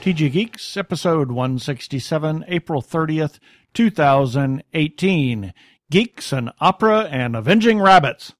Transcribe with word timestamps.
TG 0.00 0.32
Geeks, 0.32 0.78
episode 0.78 1.30
167, 1.30 2.46
April 2.48 2.80
30th, 2.80 3.38
2018. 3.74 5.52
Geeks 5.90 6.32
and 6.32 6.50
Opera 6.58 7.02
and 7.10 7.36
Avenging 7.36 7.78
Rabbits. 7.78 8.32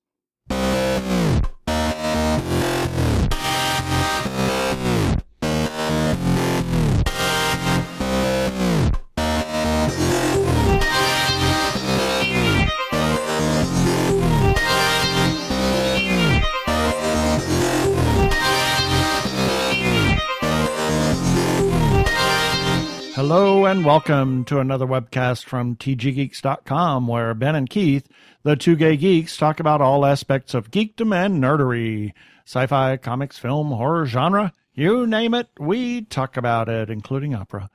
Hello 23.30 23.64
and 23.64 23.84
welcome 23.84 24.44
to 24.46 24.58
another 24.58 24.88
webcast 24.88 25.44
from 25.44 25.76
tggeeks.com 25.76 27.06
where 27.06 27.32
Ben 27.32 27.54
and 27.54 27.70
Keith, 27.70 28.08
the 28.42 28.56
two 28.56 28.74
gay 28.74 28.96
geeks, 28.96 29.36
talk 29.36 29.60
about 29.60 29.80
all 29.80 30.04
aspects 30.04 30.52
of 30.52 30.72
geekdom 30.72 31.14
and 31.14 31.40
nerdery. 31.40 32.12
Sci-fi, 32.44 32.96
comics, 32.96 33.38
film, 33.38 33.68
horror, 33.68 34.04
genre, 34.04 34.52
you 34.74 35.06
name 35.06 35.32
it, 35.34 35.46
we 35.60 36.02
talk 36.02 36.36
about 36.36 36.68
it, 36.68 36.90
including 36.90 37.32
opera. 37.32 37.70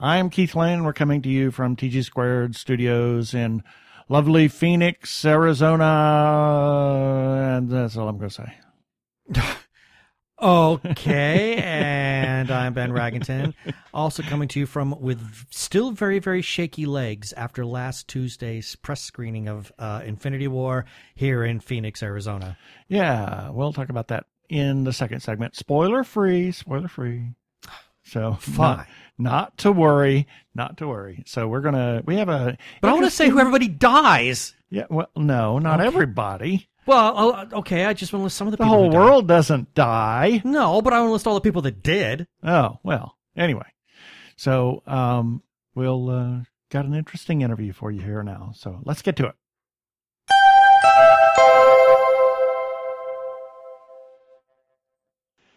I'm 0.00 0.30
Keith 0.30 0.56
Lane. 0.56 0.82
We're 0.82 0.92
coming 0.92 1.22
to 1.22 1.28
you 1.28 1.52
from 1.52 1.76
TG 1.76 2.02
Squared 2.02 2.56
Studios 2.56 3.34
in 3.34 3.62
lovely 4.08 4.48
Phoenix, 4.48 5.24
Arizona, 5.24 5.84
and 7.56 7.70
that's 7.70 7.96
all 7.96 8.08
I'm 8.08 8.18
going 8.18 8.30
to 8.30 8.34
say. 8.34 9.52
Okay, 10.40 11.56
and 11.56 12.48
I'm 12.52 12.72
Ben 12.72 12.92
Raggington, 12.92 13.54
also 13.92 14.22
coming 14.22 14.46
to 14.48 14.60
you 14.60 14.66
from 14.66 14.94
with 15.00 15.20
still 15.50 15.90
very 15.90 16.20
very 16.20 16.42
shaky 16.42 16.86
legs 16.86 17.32
after 17.32 17.66
last 17.66 18.06
Tuesday's 18.06 18.76
press 18.76 19.00
screening 19.02 19.48
of 19.48 19.72
uh, 19.80 20.02
Infinity 20.04 20.46
War 20.46 20.84
here 21.16 21.42
in 21.42 21.58
Phoenix, 21.58 22.04
Arizona. 22.04 22.56
Yeah, 22.86 23.50
we'll 23.50 23.72
talk 23.72 23.88
about 23.88 24.08
that 24.08 24.26
in 24.48 24.84
the 24.84 24.92
second 24.92 25.20
segment. 25.20 25.56
Spoiler 25.56 26.04
free, 26.04 26.52
spoiler 26.52 26.88
free. 26.88 27.34
So 28.04 28.34
Fine. 28.40 28.76
Not, 28.78 28.86
not 29.18 29.58
to 29.58 29.72
worry, 29.72 30.28
not 30.54 30.76
to 30.78 30.86
worry. 30.86 31.24
So 31.26 31.48
we're 31.48 31.62
gonna 31.62 32.02
we 32.06 32.14
have 32.16 32.28
a 32.28 32.56
But 32.80 32.88
I 32.90 32.92
want 32.92 33.06
to 33.06 33.10
say 33.10 33.28
who 33.28 33.40
everybody 33.40 33.66
dies. 33.68 34.54
Yeah, 34.70 34.84
well, 34.88 35.10
no, 35.16 35.58
not 35.58 35.80
Okay. 35.80 35.86
everybody. 35.88 36.68
Well, 36.88 37.46
okay, 37.52 37.84
I 37.84 37.92
just 37.92 38.14
want 38.14 38.22
to 38.22 38.24
list 38.24 38.38
some 38.38 38.46
of 38.46 38.52
the 38.52 38.56
The 38.56 38.64
people. 38.64 38.78
whole 38.78 38.90
world 38.90 39.28
doesn't 39.28 39.74
die. 39.74 40.40
No, 40.42 40.80
but 40.80 40.94
I 40.94 41.00
want 41.00 41.10
to 41.10 41.12
list 41.12 41.26
all 41.26 41.34
the 41.34 41.42
people 41.42 41.60
that 41.62 41.82
did. 41.82 42.26
Oh 42.42 42.78
well. 42.82 43.18
Anyway, 43.36 43.66
so 44.36 44.82
um, 44.86 45.42
we'll 45.74 46.08
uh, 46.08 46.38
got 46.70 46.86
an 46.86 46.94
interesting 46.94 47.42
interview 47.42 47.74
for 47.74 47.90
you 47.90 48.00
here 48.00 48.22
now. 48.22 48.52
So 48.54 48.80
let's 48.86 49.02
get 49.02 49.16
to 49.16 49.26
it. 49.26 49.34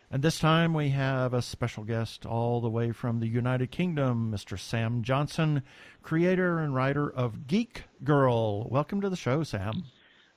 And 0.09 0.21
this 0.21 0.39
time 0.39 0.73
we 0.73 0.89
have 0.89 1.33
a 1.33 1.41
special 1.41 1.85
guest 1.85 2.25
all 2.25 2.59
the 2.59 2.69
way 2.69 2.91
from 2.91 3.19
the 3.21 3.27
United 3.27 3.71
Kingdom, 3.71 4.29
Mr. 4.35 4.59
Sam 4.59 5.01
Johnson, 5.03 5.63
creator 6.03 6.59
and 6.59 6.75
writer 6.75 7.09
of 7.09 7.47
Geek 7.47 7.83
Girl. 8.03 8.67
Welcome 8.69 8.99
to 8.99 9.09
the 9.09 9.15
show, 9.15 9.43
Sam. 9.43 9.85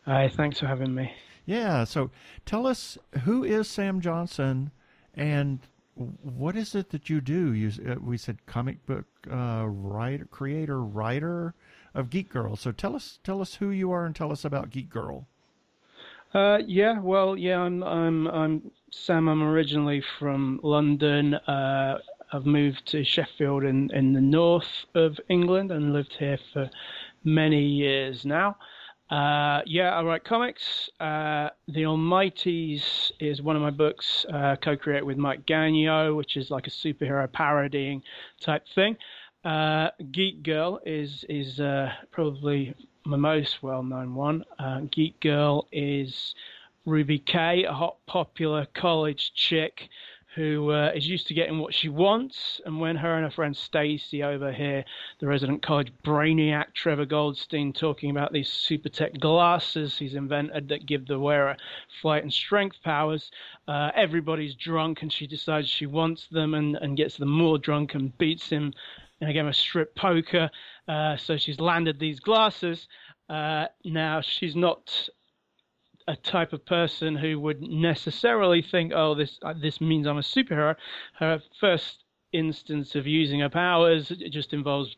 Hi, 0.06 0.28
thanks 0.28 0.60
for 0.60 0.66
having 0.66 0.94
me. 0.94 1.14
Yeah, 1.46 1.84
so 1.84 2.10
tell 2.44 2.66
us 2.66 2.98
who 3.22 3.42
is 3.42 3.68
Sam 3.68 4.00
Johnson 4.02 4.70
and 5.14 5.60
what 5.94 6.56
is 6.56 6.74
it 6.74 6.90
that 6.90 7.08
you 7.08 7.20
do? 7.20 7.54
You, 7.54 7.70
uh, 7.90 7.94
we 8.00 8.18
said 8.18 8.44
comic 8.46 8.84
book 8.84 9.06
uh, 9.30 9.64
writer, 9.66 10.26
creator, 10.26 10.82
writer 10.82 11.54
of 11.94 12.10
Geek 12.10 12.28
Girl. 12.28 12.56
So 12.56 12.72
tell 12.72 12.94
us, 12.94 13.18
tell 13.24 13.40
us 13.40 13.54
who 13.54 13.70
you 13.70 13.92
are 13.92 14.04
and 14.04 14.14
tell 14.14 14.32
us 14.32 14.44
about 14.44 14.70
Geek 14.70 14.90
Girl. 14.90 15.26
Uh, 16.34 16.58
yeah, 16.66 16.98
well, 16.98 17.38
yeah, 17.38 17.60
I'm 17.60 17.82
I'm 17.84 18.26
I'm 18.26 18.70
Sam. 18.90 19.28
I'm 19.28 19.42
originally 19.42 20.02
from 20.18 20.58
London. 20.64 21.34
Uh, 21.34 21.98
I've 22.32 22.44
moved 22.44 22.86
to 22.88 23.04
Sheffield 23.04 23.62
in 23.62 23.88
in 23.94 24.12
the 24.12 24.20
north 24.20 24.84
of 24.96 25.20
England 25.28 25.70
and 25.70 25.92
lived 25.92 26.16
here 26.18 26.40
for 26.52 26.68
many 27.22 27.62
years 27.62 28.24
now. 28.24 28.56
Uh, 29.10 29.60
yeah, 29.66 29.90
I 29.90 30.02
write 30.02 30.24
comics. 30.24 30.88
Uh, 30.98 31.50
the 31.68 31.82
Almighties 31.82 33.12
is 33.20 33.42
one 33.42 33.54
of 33.54 33.62
my 33.62 33.70
books, 33.70 34.24
uh, 34.32 34.56
co-created 34.56 35.04
with 35.04 35.18
Mike 35.18 35.46
Gagno, 35.46 36.16
which 36.16 36.36
is 36.36 36.50
like 36.50 36.66
a 36.66 36.70
superhero 36.70 37.30
parodying 37.30 38.02
type 38.40 38.64
thing. 38.74 38.96
Uh, 39.44 39.90
Geek 40.10 40.42
Girl 40.42 40.80
is 40.86 41.24
is 41.28 41.60
uh, 41.60 41.92
probably 42.10 42.74
my 43.04 43.18
most 43.18 43.62
well-known 43.62 44.14
one. 44.14 44.42
Uh, 44.58 44.80
Geek 44.90 45.20
Girl 45.20 45.68
is 45.70 46.34
Ruby 46.86 47.18
Kaye, 47.18 47.64
a 47.64 47.72
hot 47.72 47.96
popular 48.06 48.66
college 48.74 49.32
chick 49.34 49.88
who 50.34 50.70
uh, 50.70 50.90
is 50.94 51.06
used 51.06 51.28
to 51.28 51.34
getting 51.34 51.58
what 51.58 51.72
she 51.72 51.88
wants. 51.88 52.60
And 52.64 52.80
when 52.80 52.96
her 52.96 53.14
and 53.14 53.24
her 53.24 53.30
friend 53.30 53.56
Stacy 53.56 54.22
over 54.22 54.52
here, 54.52 54.84
the 55.20 55.26
resident 55.26 55.62
college 55.62 55.92
brainiac 56.04 56.74
Trevor 56.74 57.04
Goldstein, 57.06 57.72
talking 57.72 58.10
about 58.10 58.32
these 58.32 58.48
super 58.48 58.88
tech 58.88 59.18
glasses 59.20 59.96
he's 59.96 60.14
invented 60.14 60.68
that 60.68 60.86
give 60.86 61.06
the 61.06 61.18
wearer 61.18 61.56
flight 62.02 62.22
and 62.22 62.32
strength 62.32 62.82
powers, 62.82 63.30
uh, 63.68 63.90
everybody's 63.94 64.54
drunk 64.54 65.02
and 65.02 65.12
she 65.12 65.26
decides 65.26 65.68
she 65.68 65.86
wants 65.86 66.26
them 66.30 66.54
and, 66.54 66.76
and 66.76 66.96
gets 66.96 67.16
them 67.16 67.30
more 67.30 67.58
drunk 67.58 67.94
and 67.94 68.16
beats 68.18 68.48
him 68.48 68.72
in 69.20 69.28
a 69.28 69.32
game 69.32 69.46
of 69.46 69.56
strip 69.56 69.94
poker. 69.94 70.50
Uh, 70.88 71.16
so 71.16 71.36
she's 71.36 71.60
landed 71.60 71.98
these 71.98 72.18
glasses. 72.18 72.88
Uh, 73.28 73.66
now 73.84 74.20
she's 74.20 74.56
not 74.56 75.08
a 76.06 76.16
type 76.16 76.52
of 76.52 76.66
person 76.66 77.16
who 77.16 77.40
would 77.40 77.62
necessarily 77.62 78.60
think, 78.60 78.92
"Oh, 78.94 79.14
this 79.14 79.38
uh, 79.42 79.54
this 79.54 79.80
means 79.80 80.06
I'm 80.06 80.18
a 80.18 80.22
superhero." 80.22 80.76
Her 81.14 81.42
first 81.58 82.04
instance 82.32 82.94
of 82.94 83.06
using 83.06 83.40
her 83.40 83.48
powers 83.48 84.10
it 84.10 84.30
just 84.30 84.52
involves 84.52 84.96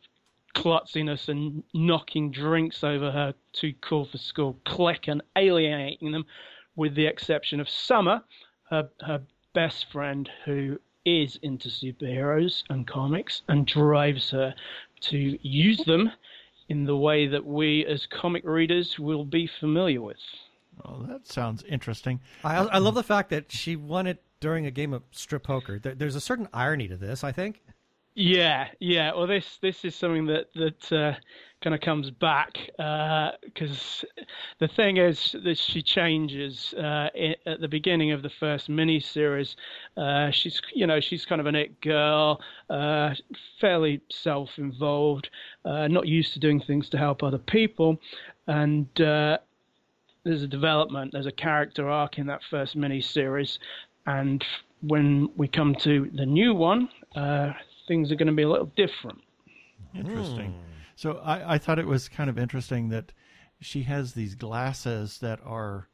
klutziness 0.55 1.29
and 1.29 1.63
knocking 1.73 2.31
drinks 2.31 2.83
over 2.83 3.11
her 3.11 3.33
too 3.53 3.73
cool 3.81 4.05
for 4.05 4.17
school 4.17 4.59
clique 4.65 5.07
and 5.07 5.21
alienating 5.35 6.11
them, 6.11 6.25
with 6.75 6.95
the 6.95 7.05
exception 7.05 7.59
of 7.59 7.69
Summer, 7.69 8.23
her 8.69 8.89
her 9.01 9.21
best 9.53 9.91
friend 9.91 10.29
who 10.45 10.79
is 11.05 11.39
into 11.41 11.69
superheroes 11.69 12.63
and 12.69 12.85
comics 12.85 13.41
and 13.47 13.65
drives 13.65 14.31
her 14.31 14.53
to 14.99 15.37
use 15.47 15.83
them 15.85 16.11
in 16.67 16.83
the 16.83 16.97
way 16.97 17.27
that 17.27 17.45
we 17.45 17.85
as 17.85 18.05
comic 18.07 18.43
readers 18.43 18.99
will 18.99 19.23
be 19.23 19.47
familiar 19.47 20.01
with. 20.01 20.17
Well, 20.83 21.05
that 21.09 21.27
sounds 21.27 21.63
interesting. 21.63 22.19
I 22.43 22.57
I 22.57 22.77
love 22.77 22.95
the 22.95 23.03
fact 23.03 23.29
that 23.29 23.51
she 23.51 23.75
won 23.75 24.07
it 24.07 24.21
during 24.39 24.65
a 24.65 24.71
game 24.71 24.93
of 24.93 25.03
strip 25.11 25.43
poker. 25.43 25.79
There, 25.79 25.95
there's 25.95 26.15
a 26.15 26.21
certain 26.21 26.47
irony 26.53 26.87
to 26.87 26.97
this, 26.97 27.23
I 27.23 27.31
think. 27.31 27.61
Yeah, 28.19 28.67
yeah. 28.79 29.13
Well, 29.13 29.27
this 29.27 29.59
this 29.61 29.85
is 29.85 29.93
something 29.93 30.25
that 30.25 30.47
that 30.55 30.91
uh, 30.91 31.13
kind 31.61 31.75
of 31.75 31.81
comes 31.81 32.09
back 32.09 32.57
because 32.75 34.03
the 34.59 34.67
thing 34.67 34.97
is 34.97 35.35
that 35.43 35.57
she 35.57 35.83
changes 35.83 36.73
uh, 36.77 37.09
i 37.15 37.35
at 37.45 37.61
the 37.61 37.67
beginning 37.67 38.11
of 38.11 38.23
the 38.23 38.29
first 38.31 38.71
miniseries. 38.71 39.55
Uh, 39.95 40.31
she's 40.31 40.59
you 40.73 40.87
know 40.87 40.99
she's 40.99 41.25
kind 41.25 41.39
of 41.39 41.45
an 41.45 41.55
it 41.55 41.79
girl, 41.81 42.41
uh, 42.71 43.13
fairly 43.61 44.01
self-involved, 44.09 45.29
uh, 45.63 45.87
not 45.87 46.07
used 46.07 46.33
to 46.33 46.39
doing 46.39 46.59
things 46.59 46.89
to 46.89 46.97
help 46.97 47.21
other 47.21 47.37
people, 47.37 47.99
and 48.47 48.99
uh, 48.99 49.37
there's 50.27 50.43
a 50.43 50.47
development, 50.47 51.11
there's 51.13 51.25
a 51.25 51.31
character 51.31 51.89
arc 51.89 52.17
in 52.17 52.27
that 52.27 52.41
first 52.49 52.77
miniseries, 52.77 53.57
and 54.05 54.43
when 54.81 55.29
we 55.35 55.47
come 55.47 55.75
to 55.83 56.09
the 56.13 56.25
new 56.25 56.53
one, 56.53 56.89
uh, 57.15 57.53
things 57.87 58.11
are 58.11 58.15
going 58.15 58.27
to 58.27 58.33
be 58.33 58.43
a 58.43 58.49
little 58.49 58.71
different. 58.75 59.19
Interesting. 59.95 60.53
So 60.95 61.17
I, 61.23 61.55
I 61.55 61.57
thought 61.57 61.79
it 61.79 61.87
was 61.87 62.09
kind 62.09 62.29
of 62.29 62.37
interesting 62.37 62.89
that 62.89 63.11
she 63.61 63.83
has 63.83 64.13
these 64.13 64.35
glasses 64.35 65.19
that 65.19 65.39
are 65.43 65.87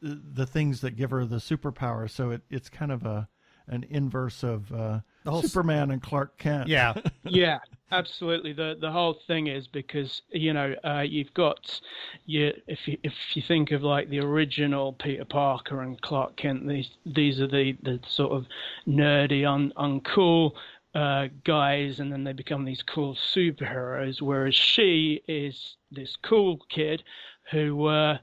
the, 0.00 0.20
the 0.34 0.46
things 0.46 0.80
that 0.82 0.92
give 0.92 1.10
her 1.10 1.24
the 1.24 1.36
superpower. 1.36 2.08
So 2.10 2.30
it, 2.30 2.42
it's 2.50 2.68
kind 2.68 2.92
of 2.92 3.04
a 3.04 3.28
an 3.68 3.84
inverse 3.88 4.42
of 4.42 4.72
uh, 4.72 5.00
The 5.24 5.30
whole 5.30 5.42
Superman 5.42 5.90
and 5.90 6.02
Clark 6.02 6.36
Kent. 6.38 6.68
Yeah. 6.68 6.94
yeah, 7.24 7.58
absolutely. 7.90 8.52
The 8.52 8.76
the 8.80 8.90
whole 8.90 9.18
thing 9.26 9.46
is 9.46 9.68
because 9.68 10.22
you 10.30 10.52
know 10.52 10.74
uh, 10.84 11.04
you've 11.06 11.32
got 11.34 11.80
you 12.26 12.52
if 12.66 12.86
you 12.86 12.98
if 13.02 13.14
you 13.34 13.42
think 13.46 13.70
of 13.70 13.82
like 13.82 14.08
the 14.10 14.20
original 14.20 14.94
Peter 14.94 15.24
Parker 15.24 15.82
and 15.82 16.00
Clark 16.00 16.36
Kent, 16.36 16.66
these 16.66 16.90
these 17.06 17.40
are 17.40 17.46
the 17.46 17.76
the 17.82 18.00
sort 18.06 18.32
of 18.32 18.46
nerdy, 18.86 19.46
un 19.46 19.72
uncool 19.76 20.52
uh, 20.94 21.28
guys, 21.44 22.00
and 22.00 22.12
then 22.12 22.24
they 22.24 22.32
become 22.32 22.64
these 22.64 22.82
cool 22.82 23.16
superheroes. 23.34 24.20
Whereas 24.20 24.54
she 24.54 25.22
is 25.28 25.76
this 25.90 26.16
cool 26.22 26.58
kid 26.68 27.02
who 27.50 27.86
uh, 27.86 28.18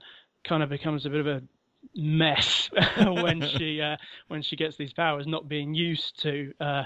kind 0.47 0.63
of 0.63 0.69
becomes 0.69 1.05
a 1.05 1.09
bit 1.09 1.21
of 1.21 1.27
a 1.27 1.41
mess 1.95 2.69
when 2.97 3.41
she 3.57 3.81
uh, 3.81 3.97
when 4.27 4.41
she 4.41 4.55
gets 4.55 4.77
these 4.77 4.93
powers, 4.93 5.27
not 5.27 5.47
being 5.47 5.73
used 5.73 6.21
to 6.21 6.53
uh, 6.59 6.83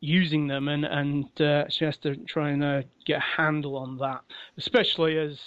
using 0.00 0.46
them, 0.46 0.68
and 0.68 0.84
and 0.84 1.40
uh, 1.40 1.68
she 1.68 1.84
has 1.84 1.96
to 1.98 2.16
try 2.16 2.50
and 2.50 2.64
uh, 2.64 2.82
get 3.04 3.18
a 3.18 3.42
handle 3.42 3.76
on 3.76 3.98
that, 3.98 4.22
especially 4.56 5.18
as 5.18 5.38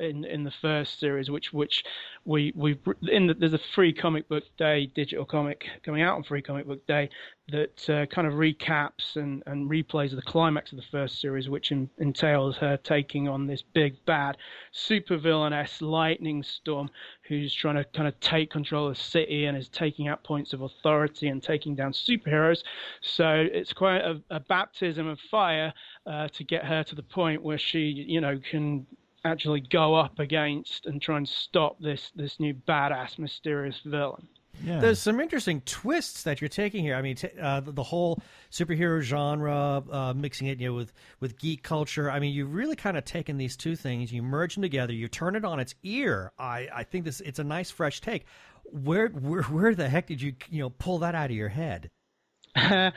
in 0.00 0.24
in 0.24 0.44
the 0.44 0.52
first 0.62 0.98
series, 0.98 1.30
which 1.30 1.52
which 1.52 1.84
we 2.24 2.52
we 2.56 2.78
in 3.10 3.26
the, 3.28 3.34
there's 3.34 3.52
a 3.52 3.60
free 3.74 3.92
comic 3.92 4.28
book 4.28 4.44
day 4.58 4.86
digital 4.94 5.24
comic 5.24 5.66
coming 5.84 6.02
out 6.02 6.16
on 6.16 6.22
free 6.22 6.42
comic 6.42 6.66
book 6.66 6.86
day 6.86 7.08
that 7.50 7.90
uh, 7.90 8.06
kind 8.06 8.26
of 8.26 8.34
recaps 8.34 9.16
and 9.16 9.42
and 9.46 9.70
replays 9.70 10.14
the 10.14 10.22
climax 10.22 10.72
of 10.72 10.76
the 10.76 10.84
first 10.90 11.20
series, 11.20 11.48
which 11.48 11.72
in, 11.72 11.88
entails 11.98 12.56
her 12.56 12.76
taking 12.76 13.28
on 13.28 13.46
this 13.46 13.62
big 13.62 13.96
bad 14.04 14.36
super 14.72 15.16
villainess 15.16 15.80
lightning 15.82 16.42
storm 16.42 16.88
who's 17.28 17.54
trying 17.54 17.76
to 17.76 17.84
kind 17.84 18.08
of 18.08 18.18
take 18.20 18.50
control 18.50 18.88
of 18.88 18.96
the 18.96 19.00
city 19.00 19.44
and 19.46 19.56
is 19.56 19.68
taking 19.68 20.08
out 20.08 20.24
points 20.24 20.52
of 20.52 20.62
authority 20.62 21.28
and 21.28 21.42
taking 21.42 21.74
down 21.74 21.92
superheroes. 21.92 22.62
So 23.00 23.46
it's 23.52 23.72
quite 23.72 24.00
a, 24.00 24.20
a 24.30 24.40
baptism 24.40 25.06
of 25.06 25.18
fire 25.30 25.72
uh, 26.06 26.28
to 26.28 26.44
get 26.44 26.64
her 26.64 26.82
to 26.84 26.94
the 26.94 27.02
point 27.02 27.42
where 27.42 27.58
she, 27.58 27.80
you 27.80 28.20
know, 28.20 28.40
can 28.50 28.86
actually 29.24 29.60
go 29.60 29.94
up 29.94 30.18
against 30.18 30.86
and 30.86 31.00
try 31.00 31.16
and 31.16 31.28
stop 31.28 31.78
this 31.80 32.10
this 32.14 32.40
new 32.40 32.54
badass 32.54 33.18
mysterious 33.18 33.80
villain. 33.84 34.28
Yeah. 34.64 34.80
There's 34.80 34.98
some 34.98 35.20
interesting 35.20 35.62
twists 35.62 36.22
that 36.24 36.40
you're 36.40 36.48
taking 36.48 36.84
here. 36.84 36.94
I 36.94 37.02
mean, 37.02 37.16
t- 37.16 37.28
uh, 37.40 37.60
the, 37.60 37.72
the, 37.72 37.82
whole 37.82 38.20
superhero 38.50 39.00
genre, 39.00 39.82
uh, 39.90 40.12
mixing 40.14 40.48
it 40.48 40.60
you 40.60 40.68
know, 40.68 40.74
with 40.74 40.92
with 41.20 41.38
geek 41.38 41.62
culture. 41.62 42.10
I 42.10 42.18
mean, 42.18 42.34
you've 42.34 42.52
really 42.52 42.76
kind 42.76 42.96
of 42.96 43.04
taken 43.04 43.38
these 43.38 43.56
two 43.56 43.74
things, 43.74 44.12
you 44.12 44.22
merge 44.22 44.54
them 44.54 44.62
together, 44.62 44.92
you 44.92 45.08
turn 45.08 45.34
it 45.36 45.44
on 45.44 45.60
its 45.60 45.74
ear. 45.82 46.32
I, 46.38 46.68
I 46.74 46.82
think 46.84 47.04
this 47.04 47.20
it's 47.20 47.38
a 47.38 47.44
nice 47.44 47.70
fresh 47.70 48.00
take. 48.00 48.26
Where 48.64 49.08
where 49.08 49.42
where 49.44 49.74
the 49.74 49.88
heck 49.88 50.06
did 50.06 50.20
you 50.20 50.34
you 50.50 50.60
know 50.60 50.70
pull 50.70 50.98
that 50.98 51.14
out 51.14 51.30
of 51.30 51.36
your 51.36 51.48
head? 51.48 51.90
I, 52.56 52.92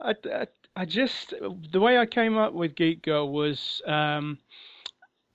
I, 0.00 0.46
I 0.76 0.84
just 0.84 1.34
the 1.72 1.80
way 1.80 1.98
I 1.98 2.06
came 2.06 2.36
up 2.36 2.52
with 2.52 2.74
Geek 2.76 3.02
Girl 3.02 3.32
was. 3.32 3.82
Um, 3.86 4.38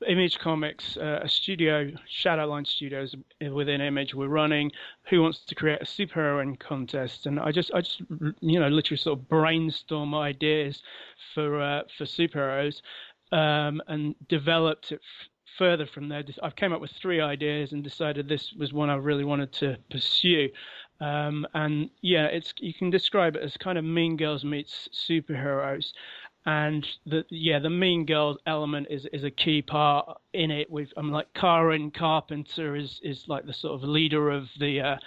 Image 0.08 0.40
Comics, 0.40 0.98
uh, 0.98 1.20
a 1.24 1.30
studio, 1.30 1.92
Shadowline 2.24 2.68
Studios 2.68 3.16
within 3.52 3.82
Image, 3.82 4.14
we're 4.14 4.28
running 4.28 4.72
Who 5.10 5.22
Wants 5.22 5.40
to 5.46 5.56
Create 5.56 5.82
a 5.82 5.86
Superheroine 5.86 6.60
contest, 6.60 7.26
and 7.26 7.40
I 7.40 7.52
just, 7.52 7.72
I 7.74 7.82
just, 7.82 8.02
you 8.42 8.60
know, 8.60 8.68
literally 8.68 8.98
sort 8.98 9.20
of 9.20 9.30
brainstorm 9.30 10.14
ideas 10.16 10.82
for 11.34 11.62
uh, 11.62 11.82
for 11.98 12.06
superheroes, 12.06 12.82
um, 13.32 13.82
and 13.88 14.16
developed 14.28 14.92
it 14.92 15.02
f- 15.02 15.28
further 15.58 15.86
from 15.86 16.10
there. 16.10 16.24
I 16.42 16.50
came 16.50 16.74
up 16.74 16.82
with 16.82 16.92
three 16.92 17.22
ideas 17.22 17.72
and 17.72 17.84
decided 17.84 18.28
this 18.28 18.54
was 18.58 18.74
one 18.74 18.90
I 18.90 18.96
really 18.96 19.24
wanted 19.24 19.52
to 19.54 19.78
pursue. 19.90 20.50
Um, 21.00 21.46
and 21.54 21.90
yeah, 22.02 22.26
it's 22.26 22.54
you 22.60 22.74
can 22.74 22.90
describe 22.90 23.36
it 23.36 23.44
as 23.44 23.58
kind 23.58 23.78
of 23.78 23.84
Mean 23.84 24.16
Girls 24.16 24.46
meets 24.46 24.90
superheroes 25.10 25.92
and 26.46 26.86
the 27.06 27.24
yeah 27.30 27.60
the 27.60 27.70
mean 27.70 28.06
girls 28.06 28.38
element 28.46 28.88
is 28.90 29.06
is 29.14 29.24
a 29.24 29.32
key 29.32 29.62
part 29.62 30.18
in 30.34 30.52
it 30.52 30.70
with 30.70 30.90
i'm 30.98 31.08
um, 31.08 31.12
like 31.12 31.28
karen 31.34 31.90
carpenter 31.90 32.76
is 32.76 33.00
is 33.04 33.26
like 33.28 33.46
the 33.46 33.54
sort 33.54 33.74
of 33.74 33.88
leader 33.88 34.30
of 34.30 34.48
the 34.60 34.82
uh 34.82 34.98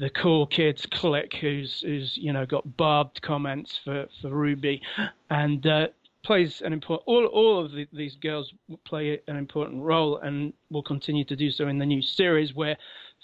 the 0.00 0.10
cool 0.10 0.46
kids 0.46 0.86
clique 0.86 1.34
who's 1.40 1.80
who's 1.80 2.16
you 2.18 2.32
know 2.32 2.44
got 2.44 2.76
barbed 2.76 3.22
comments 3.22 3.78
for 3.82 4.06
for 4.20 4.28
ruby. 4.30 4.82
And 5.30 5.66
uh 5.66 5.88
plays 6.24 6.60
an 6.62 6.72
important 6.72 7.06
all 7.06 7.24
all 7.26 7.64
of 7.64 7.72
the, 7.72 7.86
these 7.92 8.16
girls 8.16 8.52
play 8.84 9.20
an 9.28 9.36
important 9.36 9.82
role 9.82 10.18
and 10.18 10.52
will 10.70 10.82
continue 10.82 11.24
to 11.24 11.36
do 11.36 11.50
so 11.50 11.68
in 11.68 11.78
the 11.78 11.86
new 11.86 12.02
series 12.02 12.54
where 12.54 12.76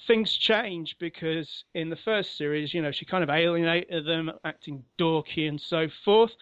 things 0.07 0.33
change 0.33 0.97
because 0.99 1.65
in 1.75 1.91
the 1.91 1.97
first 1.97 2.39
series 2.39 2.73
you 2.73 2.81
know 2.81 2.93
she 2.93 3.05
kind 3.05 3.25
of 3.25 3.31
alienated 3.31 4.07
them 4.07 4.31
acting 4.45 4.83
dorky 4.99 5.49
and 5.49 5.61
so 5.61 5.89
forth 6.05 6.33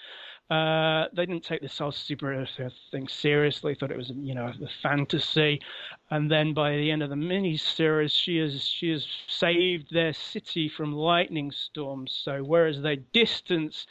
uh, 0.52 1.08
they 1.14 1.24
didn't 1.24 1.44
take 1.44 1.62
this 1.62 1.78
whole 1.78 1.92
superhero 1.92 2.46
thing 2.90 3.08
seriously. 3.08 3.74
Thought 3.74 3.90
it 3.90 3.96
was, 3.96 4.12
you 4.14 4.34
know, 4.34 4.48
a 4.48 4.68
fantasy. 4.82 5.62
And 6.10 6.30
then 6.30 6.52
by 6.52 6.72
the 6.72 6.90
end 6.90 7.02
of 7.02 7.08
the 7.08 7.16
mini 7.16 7.56
series, 7.56 8.12
she 8.12 8.36
has 8.36 8.62
she 8.62 8.90
has 8.90 9.06
saved 9.28 9.88
their 9.90 10.12
city 10.12 10.68
from 10.68 10.92
lightning 10.92 11.52
storms. 11.52 12.20
So 12.22 12.42
whereas 12.42 12.82
they 12.82 12.96
distance 12.96 13.86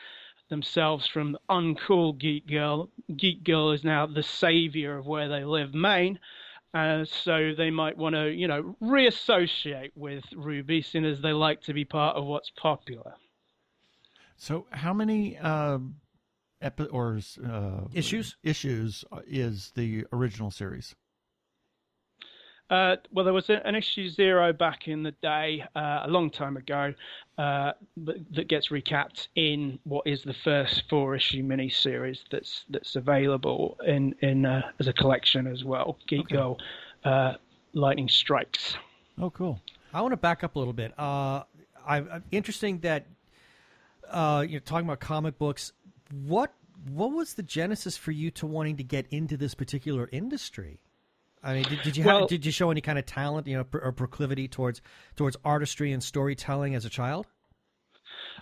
themselves 0.49 1.07
from 1.07 1.31
the 1.31 1.39
uncool 1.49 2.19
Geek 2.19 2.47
Girl, 2.47 2.91
Geek 3.17 3.43
Girl 3.43 3.71
is 3.71 3.83
now 3.83 4.05
the 4.05 4.21
savior 4.21 4.99
of 4.99 5.07
where 5.07 5.29
they 5.29 5.43
live, 5.43 5.73
Maine. 5.73 6.19
Uh, 6.75 7.05
so 7.05 7.53
they 7.57 7.71
might 7.71 7.97
want 7.97 8.13
to, 8.13 8.29
you 8.29 8.47
know, 8.47 8.75
reassociate 8.79 9.93
with 9.95 10.23
Ruby, 10.35 10.83
seeing 10.83 11.05
as 11.05 11.21
they 11.21 11.33
like 11.33 11.63
to 11.63 11.73
be 11.73 11.85
part 11.85 12.17
of 12.17 12.25
what's 12.25 12.51
popular. 12.51 13.15
So, 14.37 14.67
how 14.71 14.93
many 14.93 15.37
uh, 15.37 15.79
epi- 16.61 16.85
or 16.85 17.19
uh, 17.45 17.81
issues 17.93 18.37
issues 18.43 19.03
is 19.27 19.71
the 19.75 20.05
original 20.13 20.51
series? 20.51 20.95
Uh, 22.71 22.95
well, 23.11 23.25
there 23.25 23.33
was 23.33 23.49
a, 23.49 23.67
an 23.67 23.75
issue 23.75 24.07
zero 24.07 24.53
back 24.53 24.87
in 24.87 25.03
the 25.03 25.11
day, 25.21 25.61
uh, 25.75 26.03
a 26.03 26.07
long 26.07 26.31
time 26.31 26.55
ago, 26.55 26.93
uh, 27.37 27.73
that 27.97 28.47
gets 28.47 28.69
recapped 28.69 29.27
in 29.35 29.77
what 29.83 30.07
is 30.07 30.23
the 30.23 30.33
first 30.33 30.83
four 30.89 31.13
issue 31.13 31.43
mini 31.43 31.69
series 31.69 32.23
that's 32.31 32.63
that's 32.69 32.95
available 32.95 33.77
in 33.85 34.15
in 34.21 34.45
uh, 34.45 34.61
as 34.79 34.87
a 34.87 34.93
collection 34.93 35.47
as 35.47 35.65
well. 35.65 35.97
Geek 36.07 36.21
okay. 36.21 36.35
Girl, 36.37 36.57
uh, 37.03 37.33
Lightning 37.73 38.07
Strikes. 38.07 38.75
Oh, 39.19 39.29
cool. 39.29 39.59
I 39.93 40.01
want 40.01 40.13
to 40.13 40.17
back 40.17 40.41
up 40.41 40.55
a 40.55 40.59
little 40.59 40.73
bit. 40.73 40.97
Uh, 40.97 41.43
I, 41.85 42.21
interesting 42.31 42.79
that 42.79 43.05
you're 44.47 44.61
talking 44.61 44.85
about 44.85 45.01
comic 45.01 45.37
books 45.37 45.73
what 46.13 46.53
what 46.89 47.11
was 47.11 47.35
the 47.35 47.43
genesis 47.43 47.95
for 47.97 48.11
you 48.11 48.31
to 48.31 48.47
wanting 48.47 48.77
to 48.77 48.83
get 48.83 49.05
into 49.11 49.37
this 49.37 49.53
particular 49.53 50.09
industry? 50.11 50.79
I 51.43 51.55
mean, 51.55 51.63
did, 51.63 51.81
did 51.81 51.97
you 51.97 52.03
have, 52.03 52.27
did 52.27 52.45
you 52.45 52.51
show 52.51 52.69
any 52.69 52.81
kind 52.81 52.99
of 52.99 53.05
talent, 53.05 53.47
you 53.47 53.57
know, 53.57 53.65
or 53.73 53.91
proclivity 53.91 54.47
towards 54.47 54.81
towards 55.15 55.37
artistry 55.43 55.91
and 55.91 56.03
storytelling 56.03 56.75
as 56.75 56.85
a 56.85 56.89
child? 56.89 57.27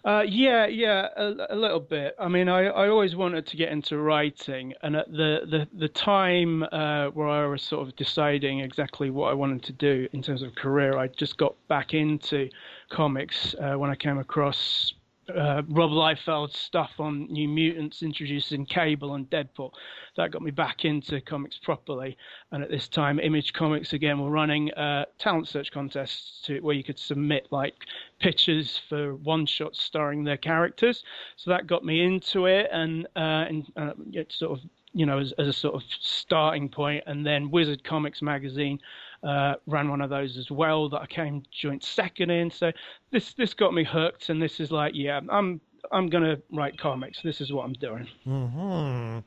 Uh, 0.04 0.24
yeah, 0.28 0.66
yeah, 0.66 1.08
a, 1.16 1.34
a, 1.50 1.56
little 1.56 1.80
bit. 1.80 2.16
I 2.20 2.28
mean, 2.28 2.48
I, 2.48 2.66
I 2.66 2.90
always 2.90 3.16
wanted 3.16 3.46
to 3.48 3.58
get 3.58 3.70
into 3.70 3.98
writing, 3.98 4.74
and 4.82 4.96
at 4.96 5.12
the 5.12 5.42
the 5.50 5.68
the 5.78 5.88
time 5.88 6.64
uh, 6.64 7.08
where 7.08 7.28
I 7.28 7.46
was 7.48 7.62
sort 7.62 7.88
of 7.88 7.96
deciding 7.96 8.60
exactly 8.60 9.10
what 9.10 9.30
I 9.30 9.34
wanted 9.34 9.64
to 9.64 9.74
do 9.74 10.08
in 10.14 10.22
terms 10.22 10.42
of 10.42 10.56
career, 10.56 10.98
I 10.98 11.08
just 11.08 11.38
got 11.38 11.56
back 11.68 11.94
into 11.94 12.50
comics 12.90 13.56
uh, 13.62 13.76
when 13.76 13.90
I 13.90 13.96
came 13.96 14.18
across 14.18 14.94
uh, 15.30 15.62
Rob 15.70 15.92
Liefeld's 15.92 16.58
stuff 16.58 16.92
on 17.00 17.28
New 17.32 17.48
Mutants 17.48 18.04
introducing 18.04 18.66
Cable 18.66 19.14
and 19.16 19.30
Deadpool. 19.30 19.72
That 20.18 20.32
got 20.32 20.42
me 20.42 20.52
back 20.52 20.86
into 20.86 21.22
comics 21.22 21.58
properly. 21.58 22.18
And 22.52 22.64
at 22.64 22.70
this 22.70 22.88
time, 22.88 23.20
Image 23.20 23.54
Comics 23.54 23.94
again 23.94 24.20
were 24.20 24.30
running 24.30 24.72
uh, 24.74 25.06
talent 25.18 25.48
search 25.48 25.72
contests 25.72 26.42
to, 26.46 26.60
where 26.60 26.76
you 26.76 26.84
could 26.84 27.00
submit 27.00 27.48
like 27.52 27.76
pictures 28.20 28.80
for 28.90 29.16
one 29.16 29.46
shots 29.46 29.82
starring 29.82 30.24
their 30.24 30.38
characters. 30.38 31.04
So 31.36 31.52
that 31.52 31.68
got 31.68 31.86
me 31.86 32.04
into 32.04 32.46
it, 32.46 32.70
and, 32.72 33.06
uh, 33.16 33.46
and 33.50 33.66
uh, 33.76 33.94
it 34.12 34.32
sort 34.32 34.60
of 34.60 34.66
you 34.94 35.06
know 35.06 35.20
as, 35.20 35.32
as 35.38 35.48
a 35.48 35.54
sort 35.54 35.76
of 35.76 35.84
starting 36.00 36.70
point. 36.70 37.04
And 37.08 37.26
then 37.26 37.52
Wizard 37.52 37.84
Comics 37.84 38.22
magazine 38.22 38.80
uh, 39.24 39.56
ran 39.68 39.90
one 39.90 40.02
of 40.02 40.10
those 40.10 40.38
as 40.38 40.50
well 40.52 40.90
that 40.90 41.02
I 41.02 41.06
came 41.08 41.44
joint 41.52 41.84
second 41.84 42.30
in. 42.30 42.50
So 42.52 42.72
this 43.12 43.34
this 43.34 43.54
got 43.54 43.74
me 43.74 43.84
hooked, 43.84 44.30
and 44.30 44.42
this 44.42 44.60
is 44.60 44.72
like, 44.72 44.94
yeah, 44.96 45.20
I'm 45.30 45.62
I'm 45.92 46.08
gonna 46.08 46.38
write 46.52 46.78
comics. 46.78 47.22
This 47.24 47.42
is 47.42 47.52
what 47.52 47.66
I'm 47.66 47.74
doing. 47.74 48.08
hmm 48.24 49.20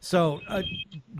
So, 0.00 0.40
uh, 0.48 0.62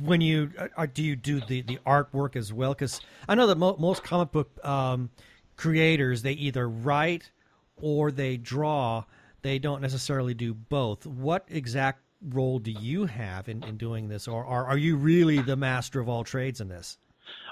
when 0.00 0.20
you 0.20 0.50
uh, 0.58 0.68
uh, 0.76 0.86
do 0.92 1.02
you 1.02 1.16
do 1.16 1.40
the 1.40 1.62
the 1.62 1.78
artwork 1.86 2.36
as 2.36 2.52
well? 2.52 2.72
Because 2.72 3.00
I 3.28 3.34
know 3.34 3.46
that 3.46 3.58
mo- 3.58 3.76
most 3.78 4.02
comic 4.02 4.32
book 4.32 4.64
um, 4.64 5.10
creators 5.56 6.22
they 6.22 6.32
either 6.32 6.68
write 6.68 7.30
or 7.76 8.10
they 8.10 8.36
draw. 8.36 9.04
They 9.42 9.58
don't 9.58 9.82
necessarily 9.82 10.32
do 10.32 10.54
both. 10.54 11.06
What 11.06 11.44
exact 11.48 12.00
role 12.30 12.58
do 12.58 12.70
you 12.70 13.04
have 13.04 13.48
in, 13.48 13.62
in 13.64 13.76
doing 13.76 14.08
this, 14.08 14.26
or, 14.26 14.42
or 14.42 14.64
are 14.64 14.78
you 14.78 14.96
really 14.96 15.42
the 15.42 15.56
master 15.56 16.00
of 16.00 16.08
all 16.08 16.24
trades 16.24 16.62
in 16.62 16.68
this? 16.68 16.96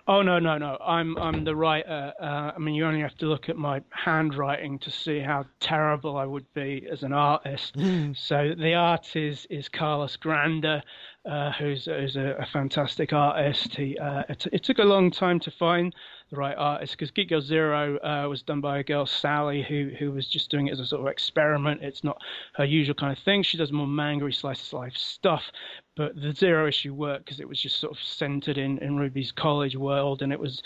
Oh 0.08 0.20
no 0.20 0.40
no 0.40 0.58
no! 0.58 0.76
I'm 0.84 1.16
I'm 1.16 1.44
the 1.44 1.54
writer. 1.54 2.12
Uh, 2.20 2.50
I 2.54 2.58
mean, 2.58 2.74
you 2.74 2.84
only 2.84 3.02
have 3.02 3.16
to 3.18 3.26
look 3.26 3.48
at 3.48 3.56
my 3.56 3.80
handwriting 3.90 4.80
to 4.80 4.90
see 4.90 5.20
how 5.20 5.44
terrible 5.60 6.16
I 6.16 6.24
would 6.24 6.52
be 6.54 6.88
as 6.90 7.04
an 7.04 7.12
artist. 7.12 7.76
Mm. 7.76 8.16
So 8.16 8.52
the 8.58 8.74
art 8.74 9.14
is 9.14 9.46
is 9.48 9.68
Carlos 9.68 10.16
Granda, 10.16 10.82
uh, 11.24 11.52
who's 11.52 11.84
who's 11.84 12.16
a, 12.16 12.34
a, 12.40 12.46
fantastic 12.46 13.12
artist. 13.12 13.76
He 13.76 13.96
uh, 13.96 14.24
it, 14.28 14.44
it, 14.52 14.64
took 14.64 14.78
a 14.78 14.84
long 14.84 15.12
time 15.12 15.38
to 15.38 15.52
find 15.52 15.94
the 16.32 16.38
right 16.38 16.56
artist 16.56 16.94
because 16.94 17.10
Geek 17.10 17.28
Girl 17.28 17.42
Zero 17.42 17.98
uh, 17.98 18.26
was 18.28 18.42
done 18.42 18.62
by 18.62 18.78
a 18.78 18.82
girl 18.82 19.04
Sally 19.04 19.62
who 19.62 19.90
who 19.98 20.10
was 20.10 20.26
just 20.26 20.50
doing 20.50 20.66
it 20.66 20.72
as 20.72 20.80
a 20.80 20.86
sort 20.86 21.02
of 21.02 21.06
experiment. 21.06 21.82
It's 21.82 22.02
not 22.02 22.20
her 22.54 22.64
usual 22.64 22.94
kind 22.94 23.16
of 23.16 23.22
thing. 23.22 23.42
She 23.42 23.58
does 23.58 23.70
more 23.70 23.86
manga 23.86 24.32
slice 24.32 24.66
of 24.68 24.72
life 24.72 24.96
stuff, 24.96 25.42
but 25.94 26.16
the 26.16 26.32
zero 26.32 26.66
issue 26.66 26.94
worked 26.94 27.26
because 27.26 27.38
it 27.38 27.48
was 27.48 27.60
just 27.60 27.78
sort 27.78 27.92
of 27.92 28.02
centered 28.02 28.56
in, 28.56 28.78
in 28.78 28.96
Ruby's 28.96 29.30
college 29.30 29.76
world, 29.76 30.22
and 30.22 30.32
it 30.32 30.40
was, 30.40 30.62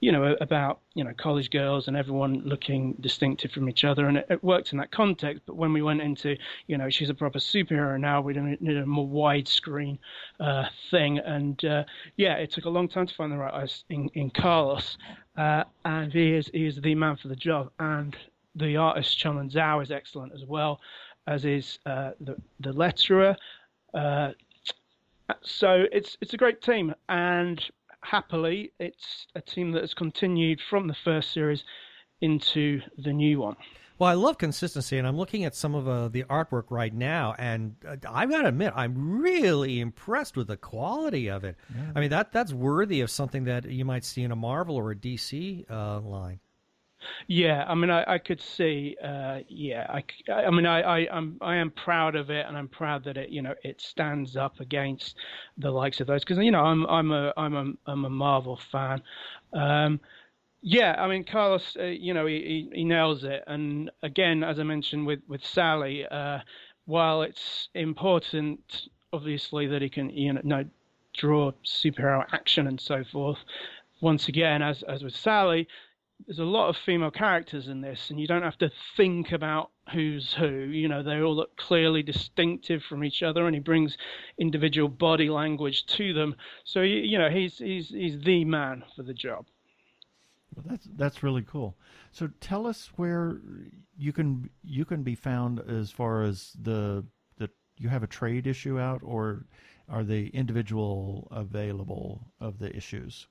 you 0.00 0.10
know, 0.10 0.36
about 0.40 0.80
you 0.94 1.04
know 1.04 1.12
college 1.18 1.50
girls 1.50 1.86
and 1.86 1.98
everyone 1.98 2.40
looking 2.46 2.94
distinctive 3.00 3.50
from 3.50 3.68
each 3.68 3.84
other, 3.84 4.06
and 4.06 4.16
it, 4.16 4.26
it, 4.30 4.42
worked 4.42 4.72
in 4.72 4.78
that 4.78 4.90
context. 4.90 5.42
But 5.44 5.56
when 5.56 5.74
we 5.74 5.82
went 5.82 6.00
into 6.00 6.36
you 6.66 6.78
know 6.78 6.88
she's 6.88 7.10
a 7.10 7.14
proper 7.14 7.40
superhero 7.40 8.00
now, 8.00 8.22
we 8.22 8.32
needed 8.32 8.82
a 8.82 8.86
more 8.86 9.06
widescreen 9.06 9.98
uh, 10.40 10.64
thing, 10.90 11.18
and 11.18 11.64
uh, 11.64 11.84
yeah, 12.16 12.34
it 12.34 12.50
took 12.50 12.64
a 12.64 12.70
long 12.70 12.88
time 12.88 13.06
to 13.06 13.14
find 13.14 13.30
the 13.30 13.36
right 13.36 13.52
eyes 13.52 13.84
in, 13.90 14.08
in 14.14 14.30
Carlos, 14.30 14.96
uh, 15.36 15.64
and 15.84 16.12
he 16.12 16.34
is 16.34 16.50
he 16.52 16.66
is 16.66 16.80
the 16.80 16.94
man 16.94 17.16
for 17.16 17.28
the 17.28 17.36
job, 17.36 17.70
and 17.78 18.16
the 18.54 18.76
artist 18.76 19.18
Chen 19.18 19.50
Zhao 19.50 19.82
is 19.82 19.90
excellent 19.90 20.32
as 20.32 20.44
well, 20.44 20.80
as 21.26 21.44
is 21.44 21.78
uh, 21.86 22.12
the 22.20 22.36
the 22.60 22.72
letterer. 22.72 23.36
Uh, 23.92 24.32
so 25.42 25.84
it's 25.92 26.16
it's 26.20 26.34
a 26.34 26.38
great 26.38 26.62
team, 26.62 26.94
and 27.08 27.62
happily, 28.02 28.72
it's 28.78 29.26
a 29.34 29.40
team 29.40 29.72
that 29.72 29.82
has 29.82 29.94
continued 29.94 30.60
from 30.68 30.86
the 30.86 30.96
first 31.04 31.32
series 31.32 31.64
into 32.20 32.80
the 32.98 33.12
new 33.12 33.40
one. 33.40 33.56
Well, 34.00 34.08
I 34.08 34.14
love 34.14 34.38
consistency, 34.38 34.96
and 34.96 35.06
I'm 35.06 35.18
looking 35.18 35.44
at 35.44 35.54
some 35.54 35.74
of 35.74 35.86
uh, 35.86 36.08
the 36.08 36.24
artwork 36.24 36.70
right 36.70 36.92
now, 36.92 37.34
and 37.38 37.76
uh, 37.86 37.96
I've 38.08 38.30
got 38.30 38.42
to 38.42 38.48
admit, 38.48 38.72
I'm 38.74 39.20
really 39.20 39.78
impressed 39.78 40.38
with 40.38 40.46
the 40.46 40.56
quality 40.56 41.28
of 41.28 41.44
it. 41.44 41.56
Yeah. 41.76 41.92
I 41.94 42.00
mean, 42.00 42.08
that 42.08 42.32
that's 42.32 42.50
worthy 42.50 43.02
of 43.02 43.10
something 43.10 43.44
that 43.44 43.66
you 43.66 43.84
might 43.84 44.06
see 44.06 44.22
in 44.22 44.32
a 44.32 44.36
Marvel 44.36 44.76
or 44.76 44.90
a 44.90 44.96
DC 44.96 45.70
uh, 45.70 46.00
line. 46.00 46.40
Yeah, 47.26 47.66
I 47.68 47.74
mean, 47.74 47.90
I, 47.90 48.14
I 48.14 48.16
could 48.16 48.40
see. 48.40 48.96
Uh, 49.04 49.40
yeah, 49.48 49.86
I, 49.90 50.32
I 50.32 50.50
mean, 50.50 50.64
I, 50.64 50.80
I, 50.80 51.08
I'm, 51.14 51.36
I 51.42 51.56
am 51.56 51.70
proud 51.70 52.16
of 52.16 52.30
it, 52.30 52.46
and 52.46 52.56
I'm 52.56 52.68
proud 52.68 53.04
that 53.04 53.18
it, 53.18 53.28
you 53.28 53.42
know, 53.42 53.54
it 53.64 53.82
stands 53.82 54.34
up 54.34 54.60
against 54.60 55.16
the 55.58 55.70
likes 55.70 56.00
of 56.00 56.06
those 56.06 56.24
because 56.24 56.42
you 56.42 56.50
know, 56.50 56.64
I'm, 56.64 56.86
I'm 56.86 57.12
a, 57.12 57.34
I'm 57.36 57.54
a, 57.54 57.72
I'm 57.84 58.04
a 58.06 58.10
Marvel 58.10 58.58
fan. 58.72 59.02
Um, 59.52 60.00
yeah, 60.62 60.94
I 60.98 61.08
mean, 61.08 61.24
Carlos, 61.24 61.76
uh, 61.78 61.84
you 61.84 62.12
know, 62.12 62.26
he, 62.26 62.68
he, 62.70 62.78
he, 62.78 62.84
nails 62.84 63.24
it, 63.24 63.42
and 63.46 63.90
again, 64.02 64.44
as 64.44 64.58
I 64.58 64.62
mentioned 64.62 65.06
with 65.06 65.20
with 65.26 65.44
Sally, 65.44 66.04
uh, 66.06 66.40
while 66.84 67.22
it's 67.22 67.68
important, 67.74 68.88
obviously, 69.12 69.66
that 69.68 69.80
he 69.80 69.88
can, 69.88 70.10
you 70.10 70.34
know, 70.42 70.64
draw 71.16 71.52
superhero 71.64 72.26
action 72.32 72.66
and 72.66 72.80
so 72.80 73.04
forth. 73.04 73.38
Once 74.02 74.28
again, 74.28 74.60
as 74.62 74.82
as 74.82 75.02
with 75.02 75.16
Sally, 75.16 75.66
there's 76.26 76.38
a 76.38 76.44
lot 76.44 76.68
of 76.68 76.76
female 76.76 77.10
characters 77.10 77.68
in 77.68 77.80
this, 77.80 78.10
and 78.10 78.20
you 78.20 78.26
don't 78.26 78.42
have 78.42 78.58
to 78.58 78.70
think 78.96 79.32
about 79.32 79.70
who's 79.92 80.34
who. 80.34 80.46
You 80.46 80.88
know, 80.88 81.02
they 81.02 81.20
all 81.20 81.34
look 81.34 81.56
clearly 81.56 82.02
distinctive 82.02 82.82
from 82.82 83.02
each 83.02 83.22
other, 83.22 83.46
and 83.46 83.54
he 83.54 83.60
brings 83.60 83.96
individual 84.38 84.88
body 84.88 85.30
language 85.30 85.86
to 85.86 86.12
them. 86.12 86.36
So 86.64 86.82
you 86.82 87.18
know, 87.18 87.30
he's 87.30 87.58
he's 87.58 87.88
he's 87.88 88.20
the 88.20 88.44
man 88.44 88.84
for 88.94 89.02
the 89.02 89.14
job. 89.14 89.46
Well, 90.54 90.64
that's 90.68 90.88
that's 90.96 91.22
really 91.22 91.42
cool. 91.42 91.76
So 92.12 92.30
tell 92.40 92.66
us 92.66 92.90
where 92.96 93.40
you 93.96 94.12
can 94.12 94.50
you 94.62 94.84
can 94.84 95.02
be 95.02 95.14
found 95.14 95.60
as 95.60 95.90
far 95.90 96.22
as 96.22 96.52
the 96.60 97.04
the 97.38 97.50
you 97.78 97.88
have 97.88 98.02
a 98.02 98.08
trade 98.08 98.46
issue 98.46 98.78
out, 98.78 99.00
or 99.04 99.46
are 99.88 100.04
the 100.04 100.28
individual 100.28 101.28
available 101.30 102.26
of 102.40 102.58
the 102.58 102.74
issues? 102.76 103.26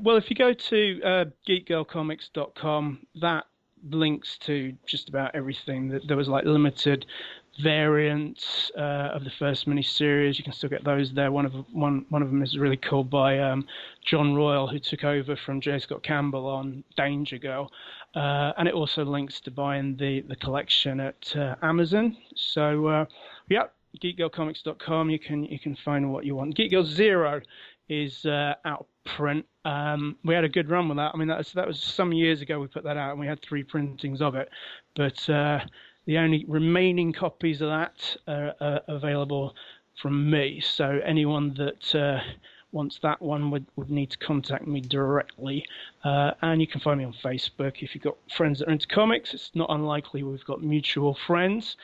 Well, 0.00 0.16
if 0.16 0.30
you 0.30 0.36
go 0.36 0.52
to 0.52 1.02
uh, 1.02 1.24
geekgirlcomics.com, 1.48 3.06
that 3.20 3.44
links 3.90 4.38
to 4.38 4.74
just 4.86 5.08
about 5.08 5.34
everything. 5.34 6.00
There 6.06 6.16
was 6.16 6.28
like 6.28 6.44
limited 6.44 7.06
variants 7.60 8.70
uh, 8.76 9.10
of 9.12 9.24
the 9.24 9.30
first 9.38 9.66
mini-series. 9.66 10.38
You 10.38 10.44
can 10.44 10.52
still 10.52 10.70
get 10.70 10.84
those 10.84 11.12
there. 11.12 11.30
One 11.30 11.46
of 11.46 11.52
one 11.72 12.06
one 12.08 12.22
of 12.22 12.28
them 12.28 12.42
is 12.42 12.56
really 12.56 12.76
cool 12.76 13.04
by 13.04 13.38
um, 13.38 13.66
John 14.04 14.34
Royle, 14.34 14.66
who 14.66 14.78
took 14.78 15.04
over 15.04 15.36
from 15.36 15.60
J. 15.60 15.78
Scott 15.78 16.02
Campbell 16.02 16.46
on 16.46 16.84
Danger 16.96 17.38
Girl, 17.38 17.70
uh, 18.14 18.52
and 18.56 18.68
it 18.68 18.74
also 18.74 19.04
links 19.04 19.40
to 19.40 19.50
buying 19.50 19.96
the 19.96 20.20
the 20.22 20.36
collection 20.36 21.00
at 21.00 21.36
uh, 21.36 21.56
Amazon. 21.62 22.16
So 22.34 22.86
uh, 22.86 23.04
yeah, 23.48 23.64
geekgirlcomics.com. 24.02 25.10
You 25.10 25.18
can 25.18 25.44
you 25.44 25.58
can 25.58 25.76
find 25.76 26.12
what 26.12 26.24
you 26.24 26.36
want. 26.36 26.54
Geek 26.54 26.70
Girl 26.70 26.84
Zero 26.84 27.40
is 27.88 28.24
uh, 28.24 28.54
out 28.64 28.80
of 28.80 28.86
print. 29.04 29.44
Um, 29.64 30.16
we 30.24 30.34
had 30.34 30.44
a 30.44 30.48
good 30.48 30.70
run 30.70 30.88
with 30.88 30.96
that. 30.96 31.10
I 31.14 31.16
mean, 31.16 31.28
that 31.28 31.38
was, 31.38 31.52
that 31.52 31.66
was 31.66 31.80
some 31.80 32.12
years 32.12 32.40
ago 32.40 32.58
we 32.58 32.66
put 32.66 32.84
that 32.84 32.96
out, 32.96 33.10
and 33.10 33.20
we 33.20 33.26
had 33.26 33.42
three 33.42 33.62
printings 33.62 34.22
of 34.22 34.34
it. 34.34 34.48
But 34.96 35.28
uh, 35.28 35.60
the 36.06 36.18
only 36.18 36.44
remaining 36.48 37.12
copies 37.12 37.60
of 37.60 37.68
that 37.68 38.16
are, 38.26 38.54
are, 38.60 38.80
available 38.88 39.54
from 40.00 40.30
me. 40.30 40.60
So 40.60 41.00
anyone 41.04 41.54
that 41.54 41.94
uh, 41.94 42.20
wants 42.72 42.98
that 43.02 43.20
one 43.20 43.50
would, 43.50 43.66
would 43.76 43.90
need 43.90 44.10
to 44.10 44.18
contact 44.18 44.66
me 44.66 44.80
directly. 44.80 45.64
Uh, 46.02 46.32
and 46.42 46.60
you 46.60 46.66
can 46.66 46.80
find 46.80 46.98
me 46.98 47.04
on 47.04 47.14
Facebook 47.22 47.82
if 47.82 47.94
you've 47.94 48.04
got 48.04 48.16
friends 48.36 48.58
that 48.58 48.68
are 48.68 48.72
into 48.72 48.88
comics. 48.88 49.34
It's 49.34 49.50
not 49.54 49.70
unlikely 49.70 50.22
we've 50.22 50.44
got 50.44 50.62
mutual 50.62 51.16
friends. 51.26 51.76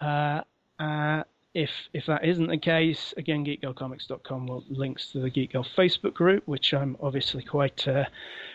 Uh, 0.00 0.42
uh 0.78 1.24
if 1.54 1.70
if 1.92 2.06
that 2.06 2.24
isn't 2.24 2.46
the 2.46 2.58
case, 2.58 3.14
again, 3.16 3.44
geekgirlcomics.com 3.44 4.46
will 4.46 4.64
links 4.68 5.10
to 5.12 5.18
the 5.20 5.30
Geek 5.30 5.52
Girl 5.52 5.66
Facebook 5.76 6.14
group, 6.14 6.46
which 6.46 6.72
I'm 6.72 6.96
obviously 7.00 7.42
quite 7.42 7.88
uh, 7.88 8.04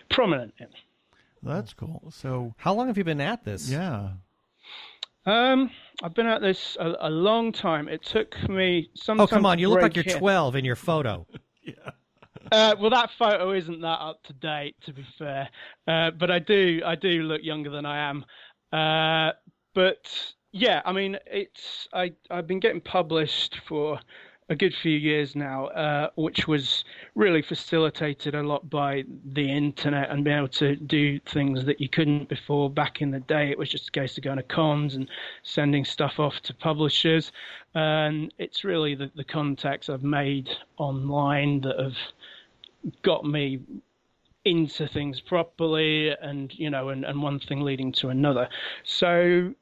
prominent 0.10 0.54
in. 0.60 0.68
That's 1.42 1.74
cool. 1.74 2.02
So, 2.12 2.54
how 2.58 2.74
long 2.74 2.88
have 2.88 2.98
you 2.98 3.04
been 3.04 3.20
at 3.20 3.44
this? 3.44 3.70
Yeah. 3.70 4.12
Um, 5.26 5.70
I've 6.02 6.14
been 6.14 6.28
at 6.28 6.42
this 6.42 6.78
a, 6.80 6.96
a 7.02 7.10
long 7.10 7.52
time. 7.52 7.88
It 7.88 8.04
took 8.04 8.38
me 8.50 8.90
some. 8.96 9.20
Oh, 9.20 9.28
come 9.28 9.46
on! 9.46 9.60
You 9.60 9.70
look 9.70 9.82
like 9.82 9.96
you're 9.96 10.04
12 10.04 10.56
in 10.56 10.66
your 10.66 10.76
photo. 10.76 11.26
yeah. 11.64 11.74
Uh, 12.52 12.76
well, 12.80 12.90
that 12.90 13.10
photo 13.18 13.52
isn't 13.54 13.82
that 13.82 14.00
up 14.00 14.22
to 14.24 14.34
date, 14.34 14.76
to 14.86 14.94
be 14.94 15.06
fair. 15.18 15.50
Uh, 15.88 16.12
but 16.12 16.30
I 16.30 16.40
do, 16.40 16.82
I 16.86 16.96
do 16.96 17.24
look 17.24 17.42
younger 17.42 17.70
than 17.70 17.86
I 17.86 18.10
am. 18.10 18.26
Uh, 18.72 19.32
but 19.74 20.34
yeah, 20.52 20.82
I 20.86 20.92
mean, 20.92 21.18
it's 21.26 21.88
I 21.94 22.14
I've 22.30 22.48
been 22.48 22.60
getting 22.60 22.82
published 22.82 23.60
for 23.68 24.00
a 24.54 24.56
good 24.56 24.74
few 24.76 24.96
years 24.96 25.36
now, 25.36 25.66
uh, 25.68 26.10
which 26.16 26.48
was 26.48 26.86
really 27.16 27.42
facilitated 27.42 28.36
a 28.36 28.44
lot 28.44 28.70
by 28.70 29.04
the 29.34 29.52
internet 29.52 30.12
and 30.12 30.24
being 30.24 30.38
able 30.38 30.48
to 30.48 30.76
do 30.76 31.20
things 31.22 31.66
that 31.66 31.82
you 31.82 31.90
couldn't 31.90 32.30
before. 32.30 32.70
Back 32.70 33.02
in 33.02 33.10
the 33.10 33.20
day, 33.20 33.50
it 33.50 33.58
was 33.58 33.70
just 33.70 33.90
a 33.90 33.92
case 33.92 34.16
of 34.16 34.24
going 34.24 34.38
to 34.38 34.44
cons 34.44 34.96
and 34.96 35.10
sending 35.42 35.84
stuff 35.84 36.20
off 36.20 36.40
to 36.44 36.54
publishers. 36.54 37.32
And 37.74 38.32
it's 38.38 38.64
really 38.64 38.94
the, 38.94 39.12
the 39.16 39.24
contacts 39.24 39.90
I've 39.90 40.04
made 40.04 40.50
online 40.78 41.62
that 41.62 41.80
have 41.80 41.98
got 43.02 43.26
me 43.26 43.60
into 44.46 44.88
things 44.88 45.22
properly 45.22 46.10
and 46.10 46.54
you 46.60 46.70
know 46.70 46.90
and, 46.90 47.06
and 47.06 47.24
one 47.24 47.40
thing 47.40 47.62
leading 47.62 47.94
to 47.94 48.10
another 48.10 48.50
so 48.84 49.54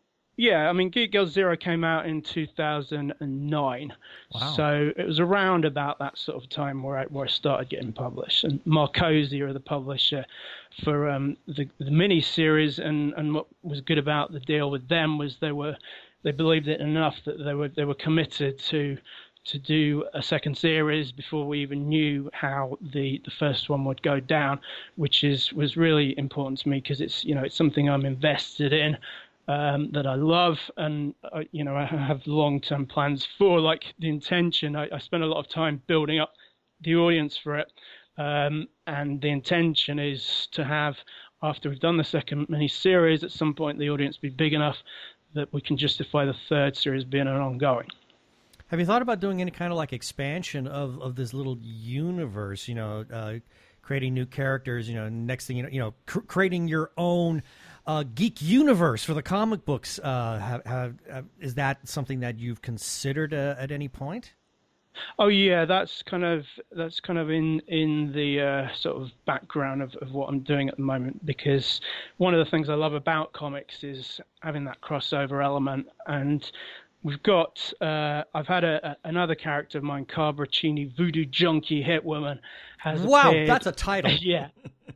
yeah, 0.41 0.67
I 0.67 0.73
mean, 0.73 0.89
Geek 0.89 1.11
Girl 1.11 1.27
Zero 1.27 1.55
came 1.55 1.83
out 1.83 2.07
in 2.07 2.23
2009, 2.23 3.93
wow. 4.33 4.53
so 4.55 4.91
it 4.97 5.05
was 5.05 5.19
around 5.19 5.65
about 5.65 5.99
that 5.99 6.17
sort 6.17 6.43
of 6.43 6.49
time 6.49 6.81
where 6.81 6.97
I, 6.97 7.05
where 7.05 7.25
I 7.25 7.29
started 7.29 7.69
getting 7.69 7.93
published. 7.93 8.43
And 8.43 8.59
Markosia 8.65 9.41
are 9.43 9.53
the 9.53 9.59
publisher 9.59 10.25
for 10.83 11.07
um, 11.11 11.37
the 11.47 11.69
the 11.77 11.91
mini 11.91 12.21
series, 12.21 12.79
and 12.79 13.13
and 13.13 13.35
what 13.35 13.45
was 13.61 13.81
good 13.81 13.99
about 13.99 14.31
the 14.31 14.39
deal 14.39 14.71
with 14.71 14.89
them 14.89 15.19
was 15.19 15.37
they 15.41 15.51
were 15.51 15.77
they 16.23 16.31
believed 16.31 16.67
it 16.67 16.81
enough 16.81 17.17
that 17.25 17.37
they 17.43 17.53
were 17.53 17.67
they 17.67 17.85
were 17.85 17.93
committed 17.93 18.57
to 18.71 18.97
to 19.43 19.59
do 19.59 20.05
a 20.15 20.23
second 20.23 20.57
series 20.57 21.11
before 21.11 21.47
we 21.47 21.61
even 21.61 21.87
knew 21.87 22.29
how 22.33 22.77
the, 22.93 23.19
the 23.25 23.31
first 23.31 23.69
one 23.69 23.85
would 23.85 24.01
go 24.03 24.19
down, 24.19 24.59
which 24.95 25.23
is 25.23 25.53
was 25.53 25.77
really 25.77 26.17
important 26.17 26.57
to 26.59 26.69
me 26.69 26.79
because 26.79 26.99
it's 26.99 27.23
you 27.23 27.35
know 27.35 27.43
it's 27.43 27.55
something 27.55 27.87
I'm 27.87 28.05
invested 28.07 28.73
in 28.73 28.97
um, 29.47 29.91
that 29.91 30.05
I 30.05 30.15
love, 30.15 30.59
and 30.77 31.13
uh, 31.23 31.41
you 31.51 31.63
know 31.63 31.75
I 31.75 31.85
have 31.85 32.25
long-term 32.27 32.87
plans 32.87 33.27
for. 33.37 33.59
Like 33.59 33.85
the 33.99 34.09
intention, 34.09 34.75
I, 34.75 34.87
I 34.93 34.99
spend 34.99 35.23
a 35.23 35.27
lot 35.27 35.39
of 35.39 35.49
time 35.49 35.81
building 35.87 36.19
up 36.19 36.33
the 36.81 36.95
audience 36.95 37.37
for 37.37 37.57
it, 37.57 37.71
um, 38.17 38.67
and 38.87 39.21
the 39.21 39.29
intention 39.29 39.99
is 39.99 40.47
to 40.51 40.63
have 40.63 40.97
after 41.43 41.69
we've 41.69 41.79
done 41.79 41.97
the 41.97 42.03
second 42.03 42.47
mini 42.49 42.67
series, 42.67 43.23
at 43.23 43.31
some 43.31 43.53
point 43.53 43.79
the 43.79 43.89
audience 43.89 44.17
be 44.17 44.29
big 44.29 44.53
enough 44.53 44.77
that 45.33 45.51
we 45.53 45.61
can 45.61 45.77
justify 45.77 46.25
the 46.25 46.35
third 46.49 46.75
series 46.75 47.03
being 47.03 47.27
an 47.27 47.35
ongoing. 47.35 47.87
Have 48.67 48.79
you 48.79 48.85
thought 48.85 49.01
about 49.01 49.19
doing 49.19 49.41
any 49.41 49.51
kind 49.51 49.71
of 49.71 49.77
like 49.77 49.91
expansion 49.91 50.67
of, 50.67 51.01
of 51.01 51.15
this 51.15 51.33
little 51.33 51.57
universe? 51.61 52.67
You 52.67 52.75
know, 52.75 53.05
uh, 53.11 53.33
creating 53.81 54.13
new 54.13 54.25
characters. 54.25 54.87
You 54.87 54.95
know, 54.95 55.09
next 55.09 55.47
thing 55.47 55.57
you 55.57 55.63
know, 55.63 55.69
you 55.69 55.79
know, 55.79 55.93
cr- 56.05 56.19
creating 56.19 56.67
your 56.67 56.91
own 56.97 57.43
uh, 57.85 58.03
geek 58.15 58.41
universe 58.41 59.03
for 59.03 59.13
the 59.13 59.23
comic 59.23 59.65
books. 59.65 59.99
Uh, 59.99 60.37
have, 60.39 60.65
have, 60.65 60.95
have, 61.11 61.25
is 61.39 61.55
that 61.55 61.87
something 61.87 62.19
that 62.21 62.39
you've 62.39 62.61
considered 62.61 63.33
uh, 63.33 63.55
at 63.57 63.71
any 63.71 63.87
point? 63.87 64.33
Oh 65.19 65.27
yeah, 65.27 65.65
that's 65.65 66.03
kind 66.03 66.23
of 66.23 66.45
that's 66.71 66.99
kind 66.99 67.17
of 67.17 67.29
in 67.29 67.59
in 67.67 68.11
the 68.11 68.41
uh, 68.41 68.67
sort 68.75 69.01
of 69.01 69.11
background 69.25 69.81
of, 69.81 69.95
of 69.95 70.11
what 70.11 70.27
I'm 70.27 70.41
doing 70.41 70.67
at 70.69 70.75
the 70.75 70.83
moment 70.83 71.25
because 71.25 71.79
one 72.17 72.33
of 72.33 72.43
the 72.43 72.49
things 72.49 72.69
I 72.69 72.73
love 72.73 72.93
about 72.93 73.31
comics 73.33 73.83
is 73.83 74.19
having 74.41 74.65
that 74.65 74.81
crossover 74.81 75.43
element 75.43 75.87
and 76.07 76.49
we've 77.03 77.21
got 77.23 77.73
uh, 77.81 78.23
I've 78.33 78.47
had 78.47 78.63
a, 78.63 78.91
a, 78.91 78.97
another 79.09 79.35
character 79.35 79.77
of 79.77 79.83
mine, 79.83 80.05
Cheney, 80.45 80.85
Voodoo 80.85 81.25
Junkie 81.25 81.83
Hitwoman, 81.83 82.39
has 82.77 83.01
wow, 83.01 83.29
appeared. 83.29 83.49
that's 83.49 83.67
a 83.67 83.71
title. 83.71 84.11
yeah, 84.21 84.49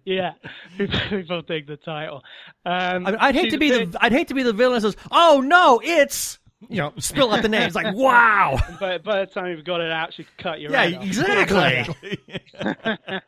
yeah. 0.05 0.33
People, 0.77 1.41
dig 1.41 1.67
the 1.67 1.77
title. 1.77 2.24
Um, 2.65 3.07
I 3.07 3.12
mean, 3.12 3.15
I'd 3.19 3.35
hate 3.35 3.51
to 3.51 3.57
be 3.57 3.69
appeared- 3.71 3.91
the 3.93 4.03
I'd 4.03 4.12
hate 4.12 4.27
to 4.29 4.33
be 4.33 4.43
the 4.43 4.53
villain 4.53 4.81
that 4.81 4.81
says, 4.81 4.97
"Oh 5.12 5.41
no, 5.45 5.81
it's." 5.83 6.39
You 6.69 6.77
know, 6.77 6.93
spill 6.98 7.34
out 7.34 7.41
the 7.41 7.50
names 7.50 7.75
like, 7.75 7.95
wow. 7.95 8.57
But 8.79 9.03
by 9.03 9.19
the 9.19 9.25
time 9.25 9.48
you've 9.48 9.63
got 9.65 9.81
it 9.81 9.91
out, 9.91 10.13
she 10.13 10.25
cut 10.38 10.60
your 10.60 10.72
Yeah, 10.72 11.01
exactly. 11.01 11.95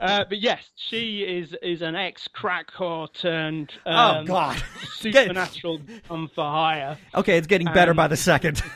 Uh, 0.00 0.24
but 0.28 0.38
yes, 0.38 0.70
she 0.76 1.22
is 1.22 1.54
is 1.62 1.82
an 1.82 1.96
ex 1.96 2.28
crack 2.28 2.70
whore 2.70 3.12
turned 3.12 3.72
oh 3.86 3.92
um, 3.92 4.24
God. 4.24 4.62
supernatural 4.92 5.80
come 6.06 6.30
for 6.32 6.44
hire. 6.44 6.96
Okay, 7.14 7.36
it's 7.36 7.48
getting 7.48 7.66
better 7.72 7.90
Um, 7.90 7.96
by 7.96 8.06
the 8.06 8.16
second. 8.16 8.62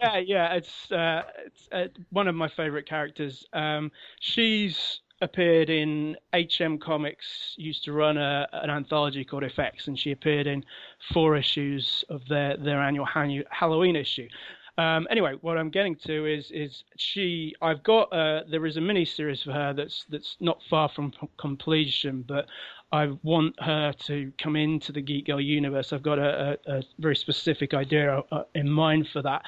Yeah, 0.00 0.18
yeah, 0.18 0.54
it's 0.54 0.90
uh, 0.92 1.22
it's 1.46 1.68
uh, 1.70 1.86
one 2.10 2.26
of 2.26 2.34
my 2.34 2.48
favorite 2.48 2.86
characters. 2.86 3.46
Um, 3.52 3.92
she's 4.20 5.00
appeared 5.20 5.70
in 5.70 6.16
HM 6.34 6.78
Comics. 6.78 7.54
Used 7.56 7.84
to 7.84 7.92
run 7.92 8.16
a, 8.16 8.46
an 8.52 8.70
anthology 8.70 9.24
called 9.24 9.44
Effects, 9.44 9.88
and 9.88 9.98
she 9.98 10.12
appeared 10.12 10.46
in 10.46 10.64
four 11.12 11.36
issues 11.36 12.04
of 12.08 12.26
their 12.28 12.56
their 12.56 12.80
annual 12.80 13.06
Halloween 13.50 13.96
issue. 13.96 14.28
Um, 14.78 15.06
anyway, 15.10 15.36
what 15.40 15.56
I'm 15.56 15.70
getting 15.70 15.96
to 16.06 16.26
is 16.26 16.50
is 16.50 16.84
she. 16.96 17.54
I've 17.62 17.82
got 17.82 18.12
uh, 18.12 18.42
there 18.50 18.66
is 18.66 18.76
a 18.76 18.80
mini 18.80 19.04
series 19.04 19.42
for 19.42 19.52
her 19.52 19.72
that's 19.72 20.04
that's 20.10 20.36
not 20.40 20.58
far 20.68 20.88
from 20.90 21.12
com- 21.12 21.30
completion, 21.38 22.24
but 22.28 22.46
I 22.92 23.08
want 23.22 23.60
her 23.60 23.92
to 24.04 24.32
come 24.38 24.54
into 24.54 24.92
the 24.92 25.00
Geek 25.00 25.26
Girl 25.26 25.40
universe. 25.40 25.92
I've 25.92 26.02
got 26.02 26.18
a, 26.18 26.58
a, 26.66 26.78
a 26.78 26.82
very 26.98 27.16
specific 27.16 27.74
idea 27.74 28.22
uh, 28.30 28.44
in 28.54 28.70
mind 28.70 29.08
for 29.12 29.22
that. 29.22 29.42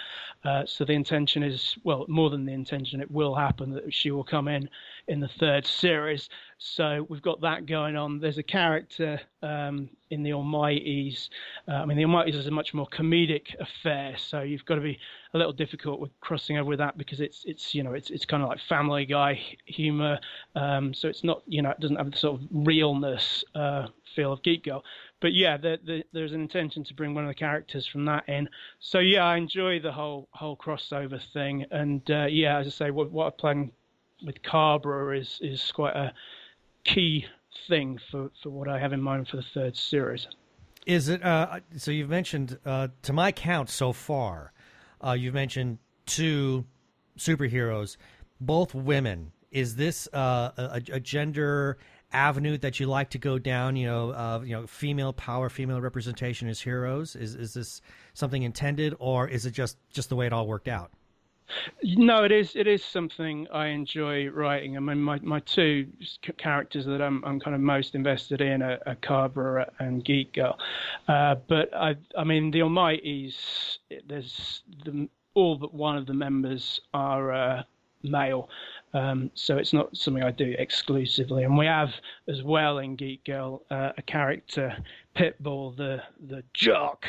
Uh, 0.45 0.65
so 0.67 0.85
the 0.85 0.93
intention 0.93 1.43
is, 1.45 1.77
well, 1.85 2.05
more 2.09 2.31
than 2.31 2.45
the 2.45 2.53
intention, 2.53 3.01
it 3.01 3.11
will 3.11 3.35
happen 3.35 3.71
that 3.75 3.95
she 3.95 4.11
will 4.11 4.25
come 4.25 4.49
in 4.49 4.69
in 5.09 5.21
the 5.21 5.29
third 5.29 5.67
series. 5.67 6.29
So 6.59 7.07
we've 7.09 7.23
got 7.23 7.41
that 7.43 7.67
going 7.67 7.97
on. 7.97 8.21
There's 8.21 8.39
a 8.39 8.43
character 8.43 9.21
um, 9.43 9.89
in 10.11 10.23
the 10.23 10.33
Almighty's. 10.33 11.31
Uh, 11.67 11.73
I 11.73 11.85
mean, 11.87 11.97
the 11.97 12.05
Almighty's 12.05 12.37
is 12.37 12.47
a 12.47 12.51
much 12.51 12.75
more 12.75 12.87
comedic 12.89 13.55
affair, 13.61 14.17
so 14.19 14.43
you've 14.43 14.65
got 14.65 14.75
to 14.75 14.81
be 14.81 14.99
a 15.35 15.39
little 15.39 15.53
difficult 15.53 16.01
with 16.01 16.11
crossing 16.21 16.59
over 16.59 16.69
with 16.69 16.79
that 16.79 16.99
because 16.99 17.21
it's 17.21 17.45
it's 17.45 17.75
you 17.75 17.83
know 17.83 17.93
it's 17.93 18.11
it's 18.11 18.25
kind 18.25 18.43
of 18.43 18.49
like 18.49 18.61
Family 18.69 19.07
Guy 19.07 19.41
humor. 19.67 20.19
Um, 20.55 20.93
so 20.93 21.09
it's 21.09 21.25
not 21.25 21.43
you 21.47 21.63
know 21.63 21.71
it 21.71 21.81
doesn't 21.81 21.97
have 21.97 22.11
the 22.11 22.19
sort 22.19 22.41
of 22.41 22.49
realness 22.51 23.45
uh, 23.55 23.87
feel 24.17 24.33
of 24.33 24.43
Geek 24.43 24.65
Girl. 24.65 24.85
But 25.21 25.35
yeah, 25.35 25.57
the, 25.57 25.79
the, 25.85 26.05
there's 26.13 26.33
an 26.33 26.41
intention 26.41 26.85
to 26.85 26.95
bring 26.95 27.15
one 27.15 27.25
of 27.25 27.29
the 27.29 27.35
characters 27.35 27.87
from 27.87 28.05
that 28.07 28.29
in. 28.29 28.49
So 28.79 28.99
yeah, 28.99 29.25
I 29.25 29.37
enjoy 29.37 29.81
the 29.81 29.93
whole 29.93 30.29
whole 30.33 30.57
crossover 30.57 31.21
thing. 31.33 31.67
And 31.71 32.09
uh, 32.11 32.27
yeah, 32.27 32.59
as 32.59 32.67
I 32.67 32.71
say, 32.71 32.91
what, 32.91 33.11
what 33.11 33.27
I 33.27 33.31
plan 33.31 33.73
with 34.25 34.43
Carbra 34.43 35.19
is 35.19 35.39
is 35.41 35.73
quite 35.73 35.97
a 35.97 36.13
key 36.85 37.27
thing 37.69 37.99
for, 38.11 38.31
for 38.43 38.51
what 38.51 38.69
I 38.69 38.79
have 38.79 38.93
in 38.93 39.03
mind 39.03 39.29
for 39.29 39.37
the 39.37 39.45
third 39.55 39.77
series. 39.77 40.27
Is 40.87 41.09
it? 41.09 41.23
Uh, 41.23 41.61
so 41.77 41.91
you've 41.91 42.09
mentioned, 42.09 42.59
uh, 42.65 42.89
to 43.03 43.13
my 43.13 43.31
count 43.31 43.69
so 43.69 43.93
far, 43.93 44.53
uh, 45.05 45.13
you've 45.13 45.35
mentioned 45.35 45.79
two 46.07 46.65
superheroes, 47.19 47.97
both 48.41 48.75
women. 48.75 49.33
Is 49.51 49.77
this 49.77 50.09
uh, 50.13 50.51
a, 50.57 50.83
a 50.93 51.01
gender 51.01 51.79
avenue 52.13 52.57
that 52.59 52.81
you 52.81 52.87
like 52.87 53.11
to 53.11 53.19
go 53.19 53.39
down? 53.39 53.77
You 53.77 53.87
know, 53.87 54.43
you 54.43 54.53
know, 54.53 54.67
female 54.67 55.13
power, 55.13 55.49
female 55.49 55.81
representation 55.81 56.49
as 56.49 56.61
heroes. 56.61 57.17
Is 57.17 57.35
is 57.35 57.55
this 57.55 57.83
something 58.15 58.43
intended, 58.43 58.95
or 58.99 59.29
is 59.29 59.47
it 59.47 59.51
just 59.51 59.77
just 59.91 60.09
the 60.09 60.17
way 60.17 60.27
it 60.27 60.33
all 60.33 60.47
worked 60.47 60.69
out? 60.69 60.91
No, 61.83 62.25
it 62.25 62.33
is. 62.33 62.57
It 62.57 62.67
is 62.67 62.85
something 62.85 63.47
I 63.53 63.67
enjoy 63.69 64.29
writing. 64.29 64.77
I 64.77 64.81
mean, 64.81 65.01
my, 65.01 65.19
my 65.21 65.41
two 65.41 65.89
characters 66.37 66.85
that 66.87 67.01
I'm, 67.01 67.25
I'm 67.25 67.41
kind 67.41 67.55
of 67.55 67.61
most 67.61 67.95
invested 67.95 68.41
in 68.41 68.63
are, 68.63 68.79
are 68.87 68.97
Carbra 68.97 69.71
and 69.79 70.05
Geek 70.05 70.35
Girl. 70.35 70.59
Uh, 71.07 71.37
but 71.47 71.73
I, 71.75 71.97
I 72.17 72.25
mean, 72.25 72.51
the 72.51 72.61
Almighties. 72.61 73.79
There's 74.07 74.63
the, 74.85 75.09
all 75.35 75.57
but 75.57 75.73
one 75.73 75.97
of 75.97 76.07
the 76.07 76.15
members 76.15 76.81
are 76.93 77.33
uh, 77.33 77.63
male, 78.03 78.49
um, 78.93 79.31
so 79.35 79.57
it's 79.57 79.73
not 79.73 79.97
something 79.97 80.23
I 80.23 80.31
do 80.31 80.55
exclusively. 80.59 81.45
And 81.45 81.57
we 81.57 81.67
have 81.67 81.91
as 82.29 82.43
well 82.43 82.79
in 82.79 82.97
Geek 82.97 83.25
Girl 83.25 83.63
uh, 83.71 83.93
a 83.97 84.03
character, 84.03 84.77
Pitbull, 85.17 85.77
the 85.77 86.03
the 86.29 86.43
jock 86.53 87.07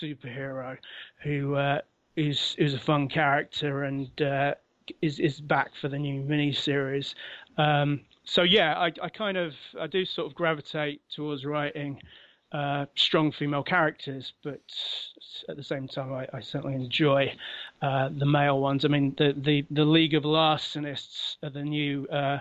superhero, 0.00 0.76
who. 1.22 1.54
Uh, 1.54 1.80
is 2.16 2.54
is 2.58 2.74
a 2.74 2.78
fun 2.78 3.08
character 3.08 3.84
and 3.84 4.20
uh, 4.22 4.54
is 5.00 5.18
is 5.18 5.40
back 5.40 5.70
for 5.80 5.88
the 5.88 5.98
new 5.98 6.22
mini 6.22 6.52
series. 6.52 7.14
Um, 7.58 8.00
so 8.24 8.42
yeah, 8.42 8.74
I, 8.78 8.92
I 9.02 9.08
kind 9.08 9.36
of 9.36 9.54
I 9.80 9.86
do 9.86 10.04
sort 10.04 10.26
of 10.26 10.34
gravitate 10.34 11.00
towards 11.14 11.44
writing 11.44 12.00
uh, 12.52 12.86
strong 12.94 13.32
female 13.32 13.62
characters, 13.62 14.32
but 14.44 14.60
at 15.48 15.56
the 15.56 15.64
same 15.64 15.88
time, 15.88 16.12
I, 16.12 16.28
I 16.34 16.40
certainly 16.40 16.76
enjoy 16.76 17.34
uh, 17.80 18.10
the 18.16 18.26
male 18.26 18.60
ones. 18.60 18.84
I 18.84 18.88
mean, 18.88 19.14
the 19.16 19.34
the 19.36 19.64
the 19.70 19.84
League 19.84 20.14
of 20.14 20.24
Larcenists 20.24 21.36
are 21.42 21.50
the 21.50 21.62
new 21.62 22.06
uh, 22.08 22.38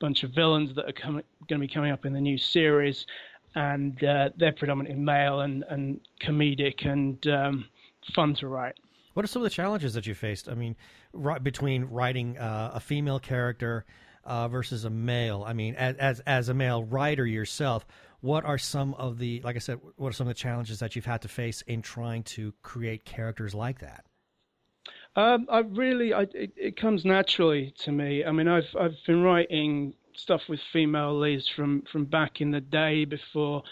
bunch 0.00 0.22
of 0.22 0.30
villains 0.30 0.74
that 0.74 0.88
are 0.88 0.92
com- 0.92 1.22
going 1.48 1.60
to 1.60 1.66
be 1.66 1.72
coming 1.72 1.92
up 1.92 2.04
in 2.04 2.12
the 2.12 2.20
new 2.20 2.38
series, 2.38 3.06
and 3.54 4.02
uh, 4.04 4.30
they're 4.36 4.52
predominantly 4.52 5.02
male 5.02 5.40
and 5.40 5.64
and 5.68 6.00
comedic 6.20 6.86
and 6.86 7.26
um, 7.26 7.64
fun 8.14 8.34
to 8.36 8.48
write. 8.48 8.76
What 9.14 9.24
are 9.24 9.28
some 9.28 9.42
of 9.42 9.44
the 9.44 9.50
challenges 9.50 9.94
that 9.94 10.06
you 10.06 10.14
faced? 10.14 10.48
I 10.48 10.54
mean, 10.54 10.76
right, 11.12 11.42
between 11.42 11.84
writing 11.84 12.36
uh, 12.36 12.72
a 12.74 12.80
female 12.80 13.18
character 13.18 13.84
uh, 14.24 14.48
versus 14.48 14.84
a 14.84 14.90
male. 14.90 15.44
I 15.46 15.52
mean, 15.52 15.74
as, 15.76 15.96
as 15.96 16.20
as 16.20 16.48
a 16.48 16.54
male 16.54 16.84
writer 16.84 17.26
yourself, 17.26 17.86
what 18.20 18.44
are 18.44 18.58
some 18.58 18.94
of 18.94 19.18
the 19.18 19.40
like 19.42 19.56
I 19.56 19.60
said, 19.60 19.80
what 19.96 20.08
are 20.08 20.12
some 20.12 20.26
of 20.26 20.34
the 20.34 20.38
challenges 20.38 20.80
that 20.80 20.96
you've 20.96 21.04
had 21.04 21.22
to 21.22 21.28
face 21.28 21.62
in 21.62 21.82
trying 21.82 22.24
to 22.24 22.52
create 22.62 23.04
characters 23.04 23.54
like 23.54 23.80
that? 23.80 24.04
Um, 25.16 25.46
I 25.48 25.60
really, 25.60 26.12
I, 26.12 26.22
it, 26.34 26.52
it 26.56 26.76
comes 26.76 27.04
naturally 27.04 27.72
to 27.80 27.92
me. 27.92 28.24
I 28.24 28.32
mean, 28.32 28.48
I've 28.48 28.74
I've 28.78 28.96
been 29.06 29.22
writing 29.22 29.94
stuff 30.16 30.42
with 30.48 30.60
female 30.72 31.18
leads 31.18 31.48
from 31.48 31.82
from 31.92 32.04
back 32.04 32.40
in 32.40 32.50
the 32.50 32.60
day 32.60 33.04
before 33.04 33.62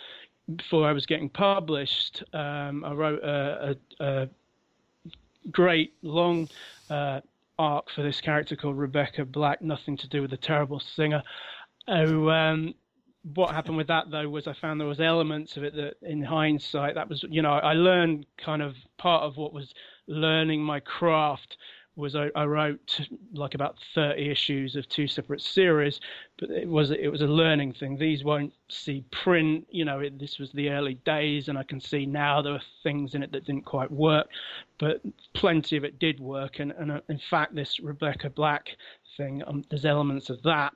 before 0.54 0.88
I 0.88 0.92
was 0.92 1.06
getting 1.06 1.28
published. 1.28 2.22
Um, 2.32 2.84
I 2.84 2.92
wrote 2.92 3.22
a, 3.22 3.76
a, 4.00 4.04
a 4.04 4.28
great 5.50 5.94
long 6.02 6.48
uh, 6.90 7.20
arc 7.58 7.90
for 7.90 8.02
this 8.02 8.20
character 8.20 8.56
called 8.56 8.78
Rebecca 8.78 9.24
Black, 9.24 9.62
nothing 9.62 9.96
to 9.98 10.08
do 10.08 10.22
with 10.22 10.30
the 10.30 10.36
terrible 10.36 10.80
singer. 10.80 11.22
Oh, 11.88 12.28
um, 12.28 12.74
what 13.34 13.54
happened 13.54 13.76
with 13.76 13.86
that 13.86 14.10
though 14.10 14.28
was 14.28 14.46
I 14.46 14.52
found 14.52 14.80
there 14.80 14.88
was 14.88 15.00
elements 15.00 15.56
of 15.56 15.64
it 15.64 15.74
that, 15.76 15.94
in 16.02 16.22
hindsight, 16.22 16.94
that 16.96 17.08
was 17.08 17.24
you 17.28 17.42
know 17.42 17.52
I 17.52 17.72
learned 17.74 18.26
kind 18.36 18.62
of 18.62 18.74
part 18.98 19.22
of 19.22 19.36
what 19.36 19.52
was 19.52 19.72
learning 20.06 20.62
my 20.62 20.80
craft 20.80 21.56
was 21.96 22.16
I, 22.16 22.30
I 22.34 22.44
wrote 22.44 23.00
like 23.34 23.54
about 23.54 23.76
30 23.94 24.30
issues 24.30 24.76
of 24.76 24.88
two 24.88 25.06
separate 25.06 25.40
series, 25.40 26.00
but 26.38 26.50
it 26.50 26.68
was 26.68 26.90
it 26.90 27.08
was 27.08 27.20
a 27.20 27.26
learning 27.26 27.74
thing. 27.74 27.96
These 27.96 28.24
won't 28.24 28.52
see 28.68 29.04
print, 29.10 29.66
you 29.70 29.84
know. 29.84 30.00
It, 30.00 30.18
this 30.18 30.38
was 30.38 30.50
the 30.52 30.70
early 30.70 30.94
days, 31.04 31.48
and 31.48 31.58
I 31.58 31.64
can 31.64 31.80
see 31.80 32.06
now 32.06 32.40
there 32.40 32.54
were 32.54 32.62
things 32.82 33.14
in 33.14 33.22
it 33.22 33.32
that 33.32 33.44
didn't 33.44 33.66
quite 33.66 33.90
work, 33.90 34.28
but 34.78 35.02
plenty 35.34 35.76
of 35.76 35.84
it 35.84 35.98
did 35.98 36.18
work. 36.18 36.60
And, 36.60 36.72
and 36.72 36.92
uh, 36.92 37.00
in 37.08 37.20
fact, 37.30 37.54
this 37.54 37.78
Rebecca 37.80 38.30
Black 38.30 38.68
thing, 39.16 39.42
um, 39.46 39.62
there's 39.68 39.84
elements 39.84 40.30
of 40.30 40.42
that 40.42 40.72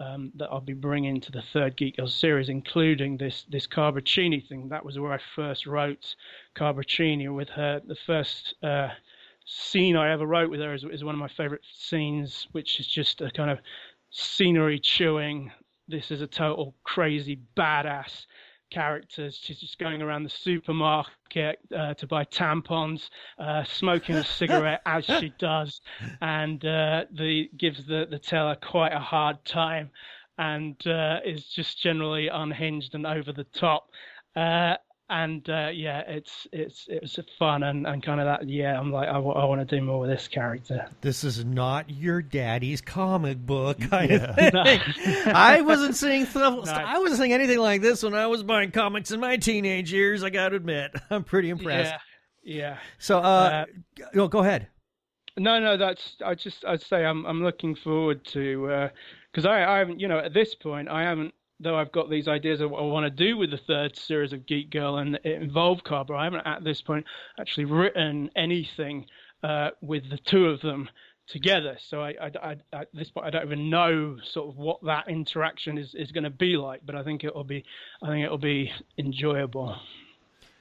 um, 0.00 0.32
that 0.36 0.48
I'll 0.50 0.60
be 0.60 0.74
bringing 0.74 1.20
to 1.20 1.32
the 1.32 1.42
third 1.52 1.76
Geek 1.76 1.96
Girls 1.96 2.14
series, 2.14 2.48
including 2.48 3.16
this 3.16 3.44
this 3.48 3.66
Carboncini 3.66 4.46
thing. 4.48 4.68
That 4.68 4.84
was 4.84 4.98
where 4.98 5.12
I 5.12 5.18
first 5.34 5.66
wrote 5.66 6.14
Carboncini 6.54 7.34
with 7.34 7.48
her. 7.50 7.80
The 7.84 7.96
first 8.06 8.54
uh, 8.62 8.88
scene 9.48 9.96
I 9.96 10.12
ever 10.12 10.26
wrote 10.26 10.50
with 10.50 10.60
her 10.60 10.74
is, 10.74 10.84
is 10.84 11.02
one 11.02 11.14
of 11.14 11.18
my 11.18 11.28
favorite 11.28 11.64
scenes, 11.72 12.46
which 12.52 12.78
is 12.80 12.86
just 12.86 13.20
a 13.22 13.30
kind 13.30 13.50
of 13.50 13.58
scenery 14.10 14.78
chewing. 14.78 15.50
This 15.88 16.10
is 16.10 16.20
a 16.20 16.26
total 16.26 16.74
crazy 16.84 17.40
badass 17.56 18.26
character. 18.70 19.30
She's 19.30 19.58
just 19.58 19.78
going 19.78 20.02
around 20.02 20.24
the 20.24 20.30
supermarket 20.30 21.60
uh, 21.74 21.94
to 21.94 22.06
buy 22.06 22.24
tampons, 22.24 23.08
uh, 23.38 23.64
smoking 23.64 24.16
a 24.16 24.24
cigarette 24.38 24.82
as 24.84 25.06
she 25.06 25.32
does, 25.38 25.80
and 26.20 26.62
uh, 26.66 27.06
the 27.10 27.48
gives 27.56 27.86
the 27.86 28.06
the 28.10 28.18
teller 28.18 28.56
quite 28.62 28.92
a 28.92 29.00
hard 29.00 29.42
time, 29.46 29.90
and 30.36 30.76
uh, 30.86 31.20
is 31.24 31.46
just 31.46 31.80
generally 31.80 32.28
unhinged 32.28 32.94
and 32.94 33.06
over 33.06 33.32
the 33.32 33.44
top. 33.44 33.88
And 35.10 35.48
uh, 35.48 35.70
yeah, 35.72 36.00
it's 36.00 36.46
it's 36.52 36.84
it 36.88 37.00
was 37.00 37.18
fun 37.38 37.62
and, 37.62 37.86
and 37.86 38.02
kind 38.02 38.20
of 38.20 38.26
that. 38.26 38.46
Yeah, 38.46 38.78
I'm 38.78 38.92
like 38.92 39.08
I, 39.08 39.14
w- 39.14 39.32
I 39.32 39.44
want 39.46 39.66
to 39.66 39.76
do 39.76 39.82
more 39.82 40.00
with 40.00 40.10
this 40.10 40.28
character. 40.28 40.86
This 41.00 41.24
is 41.24 41.46
not 41.46 41.88
your 41.88 42.20
daddy's 42.20 42.82
comic 42.82 43.38
book 43.38 43.80
kind 43.90 44.12
of 44.12 44.34
thing. 44.34 44.52
I 45.34 45.62
wasn't 45.62 45.96
seeing 45.96 46.26
stuff. 46.26 46.68
I 46.68 46.98
wasn't 46.98 47.20
seeing 47.20 47.32
anything 47.32 47.58
like 47.58 47.80
this 47.80 48.02
when 48.02 48.14
I 48.14 48.26
was 48.26 48.42
buying 48.42 48.70
comics 48.70 49.10
in 49.10 49.20
my 49.20 49.38
teenage 49.38 49.90
years. 49.90 50.22
I 50.22 50.28
got 50.28 50.50
to 50.50 50.56
admit, 50.56 50.92
I'm 51.10 51.24
pretty 51.24 51.48
impressed. 51.48 51.92
Yeah. 51.92 51.98
Yeah. 52.42 52.78
So, 52.98 53.18
uh, 53.18 53.64
uh 54.14 54.26
go 54.26 54.40
ahead. 54.40 54.68
No, 55.38 55.58
no, 55.60 55.76
that's 55.76 56.16
I 56.24 56.34
just 56.34 56.64
I'd 56.66 56.82
say 56.82 57.04
I'm 57.04 57.24
I'm 57.24 57.42
looking 57.42 57.74
forward 57.74 58.24
to 58.26 58.90
because 59.32 59.46
uh, 59.46 59.50
I 59.50 59.76
I 59.76 59.78
haven't 59.78 60.00
you 60.00 60.08
know 60.08 60.18
at 60.18 60.34
this 60.34 60.54
point 60.54 60.88
I 60.88 61.02
haven't 61.02 61.32
though 61.60 61.76
I've 61.76 61.92
got 61.92 62.10
these 62.10 62.28
ideas 62.28 62.60
of 62.60 62.70
what 62.70 62.80
I 62.80 62.86
want 62.86 63.04
to 63.04 63.10
do 63.10 63.36
with 63.36 63.50
the 63.50 63.58
third 63.58 63.96
series 63.96 64.32
of 64.32 64.46
Geek 64.46 64.70
Girl 64.70 64.98
and 64.98 65.16
it 65.24 65.42
involved 65.42 65.84
Carver. 65.84 66.14
I 66.14 66.24
haven't 66.24 66.46
at 66.46 66.64
this 66.64 66.80
point 66.80 67.06
actually 67.38 67.64
written 67.66 68.30
anything 68.36 69.06
uh, 69.42 69.70
with 69.80 70.08
the 70.10 70.18
two 70.18 70.46
of 70.46 70.60
them 70.60 70.88
together. 71.28 71.76
So 71.80 72.02
I, 72.02 72.14
I, 72.20 72.30
I, 72.42 72.56
at 72.72 72.88
this 72.92 73.10
point, 73.10 73.26
I 73.26 73.30
don't 73.30 73.44
even 73.44 73.70
know 73.70 74.16
sort 74.32 74.48
of 74.48 74.56
what 74.56 74.82
that 74.84 75.08
interaction 75.08 75.78
is, 75.78 75.94
is 75.94 76.12
going 76.12 76.24
to 76.24 76.30
be 76.30 76.56
like. 76.56 76.80
But 76.84 76.94
I 76.94 77.02
think 77.02 77.24
it 77.24 77.34
will 77.34 77.44
be, 77.44 77.64
I 78.02 78.08
think 78.08 78.24
it 78.24 78.30
will 78.30 78.38
be 78.38 78.72
enjoyable. 78.96 79.76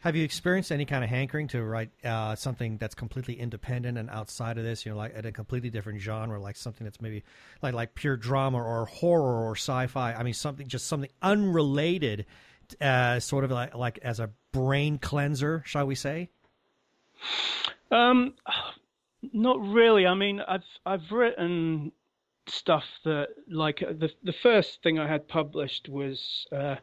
Have 0.01 0.15
you 0.15 0.23
experienced 0.23 0.71
any 0.71 0.85
kind 0.85 1.03
of 1.03 1.09
hankering 1.09 1.47
to 1.49 1.63
write 1.63 1.89
uh, 2.05 2.35
something 2.35 2.77
that's 2.77 2.93
completely 2.93 3.39
independent 3.39 3.97
and 3.97 4.09
outside 4.09 4.57
of 4.57 4.63
this? 4.63 4.85
You 4.85 4.91
know, 4.91 4.97
like 4.97 5.13
at 5.15 5.25
a 5.25 5.31
completely 5.31 5.69
different 5.69 6.01
genre, 6.01 6.39
like 6.39 6.55
something 6.55 6.85
that's 6.85 7.01
maybe 7.01 7.23
like 7.63 7.73
like 7.73 7.95
pure 7.95 8.15
drama 8.15 8.61
or 8.61 8.85
horror 8.85 9.47
or 9.47 9.55
sci-fi. 9.55 10.13
I 10.13 10.21
mean, 10.21 10.35
something 10.35 10.67
just 10.67 10.87
something 10.87 11.09
unrelated, 11.21 12.25
uh, 12.79 13.19
sort 13.19 13.43
of 13.43 13.51
like 13.51 13.73
like 13.73 13.97
as 14.03 14.19
a 14.19 14.29
brain 14.51 14.99
cleanser, 14.99 15.63
shall 15.65 15.87
we 15.87 15.95
say? 15.95 16.29
Um, 17.91 18.35
not 19.33 19.59
really. 19.59 20.05
I 20.05 20.13
mean, 20.13 20.41
I've 20.41 20.63
I've 20.85 21.11
written 21.11 21.91
stuff 22.47 22.83
that 23.03 23.29
like 23.49 23.79
the 23.79 24.11
the 24.23 24.33
first 24.43 24.81
thing 24.83 24.99
I 24.99 25.07
had 25.07 25.27
published 25.27 25.89
was 25.89 26.47
uh, 26.51 26.75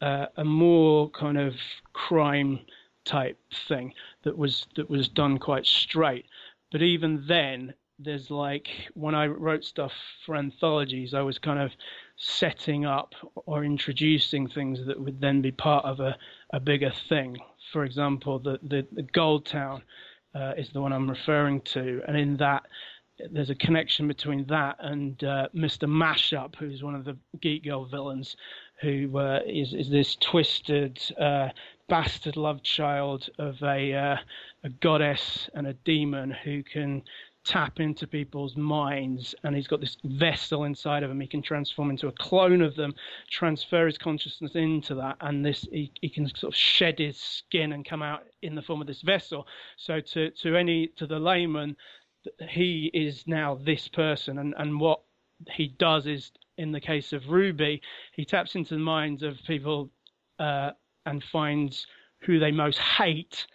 uh, 0.00 0.26
a 0.36 0.44
more 0.44 1.10
kind 1.10 1.38
of 1.38 1.54
crime 1.92 2.60
type 3.04 3.38
thing 3.68 3.92
that 4.22 4.36
was 4.36 4.66
that 4.76 4.88
was 4.88 5.08
done 5.08 5.38
quite 5.38 5.66
straight. 5.66 6.26
But 6.70 6.82
even 6.82 7.24
then, 7.26 7.74
there's 7.98 8.30
like 8.30 8.68
when 8.94 9.14
I 9.14 9.26
wrote 9.26 9.64
stuff 9.64 9.92
for 10.24 10.36
anthologies, 10.36 11.14
I 11.14 11.22
was 11.22 11.38
kind 11.38 11.58
of 11.58 11.72
setting 12.16 12.84
up 12.84 13.14
or 13.46 13.64
introducing 13.64 14.48
things 14.48 14.84
that 14.86 15.00
would 15.00 15.20
then 15.20 15.40
be 15.40 15.52
part 15.52 15.84
of 15.84 16.00
a, 16.00 16.16
a 16.52 16.60
bigger 16.60 16.92
thing. 17.08 17.38
For 17.72 17.84
example, 17.84 18.38
the, 18.38 18.58
the, 18.62 18.86
the 18.92 19.02
Gold 19.02 19.46
Town 19.46 19.82
uh, 20.34 20.54
is 20.56 20.70
the 20.70 20.80
one 20.80 20.92
I'm 20.92 21.08
referring 21.08 21.60
to, 21.62 22.02
and 22.06 22.16
in 22.16 22.36
that 22.38 22.64
there's 23.30 23.50
a 23.50 23.54
connection 23.54 24.06
between 24.06 24.46
that 24.46 24.76
and 24.80 25.22
uh, 25.24 25.48
Mr. 25.54 25.88
Mashup, 25.88 26.54
who's 26.56 26.82
one 26.82 26.94
of 26.94 27.04
the 27.04 27.16
Geek 27.40 27.64
Girl 27.64 27.84
villains, 27.84 28.36
who 28.80 29.18
uh, 29.18 29.40
is 29.46 29.74
is 29.74 29.90
this 29.90 30.16
twisted 30.16 31.00
uh, 31.20 31.48
bastard 31.88 32.36
love 32.36 32.62
child 32.62 33.28
of 33.38 33.62
a 33.62 33.94
uh, 33.94 34.16
a 34.64 34.68
goddess 34.68 35.48
and 35.54 35.66
a 35.66 35.72
demon 35.72 36.30
who 36.44 36.62
can 36.62 37.02
tap 37.44 37.80
into 37.80 38.06
people's 38.06 38.56
minds 38.56 39.34
and 39.42 39.56
he's 39.56 39.66
got 39.66 39.80
this 39.80 39.96
vessel 40.04 40.64
inside 40.64 41.02
of 41.02 41.10
him. 41.10 41.20
He 41.20 41.26
can 41.26 41.40
transform 41.40 41.88
into 41.88 42.08
a 42.08 42.12
clone 42.12 42.60
of 42.60 42.76
them 42.76 42.94
transfer 43.30 43.86
his 43.86 43.96
consciousness 43.96 44.54
into 44.54 44.94
that 44.96 45.16
and 45.22 45.44
this 45.44 45.66
he, 45.72 45.90
he 46.00 46.10
can 46.10 46.28
sort 46.28 46.52
of 46.52 46.56
shed 46.56 46.98
his 46.98 47.16
skin 47.16 47.72
and 47.72 47.86
come 47.86 48.02
out 48.02 48.24
in 48.42 48.54
the 48.54 48.62
form 48.62 48.80
of 48.80 48.86
this 48.86 49.02
vessel. 49.02 49.46
So 49.76 50.00
to 50.00 50.30
to 50.30 50.56
any 50.56 50.88
to 50.98 51.06
the 51.06 51.18
layman 51.18 51.76
he 52.50 52.90
is 52.92 53.24
now 53.26 53.58
this 53.64 53.88
person 53.88 54.38
and 54.38 54.54
and 54.58 54.78
what 54.78 55.00
he 55.52 55.68
does 55.68 56.06
is 56.06 56.32
in 56.58 56.72
the 56.72 56.80
case 56.80 57.12
of 57.12 57.28
ruby 57.28 57.80
he 58.12 58.24
taps 58.24 58.54
into 58.54 58.74
the 58.74 58.80
minds 58.80 59.22
of 59.22 59.36
people 59.46 59.90
uh, 60.38 60.70
and 61.06 61.24
finds 61.24 61.86
who 62.20 62.38
they 62.38 62.50
most 62.50 62.78
hate 62.78 63.46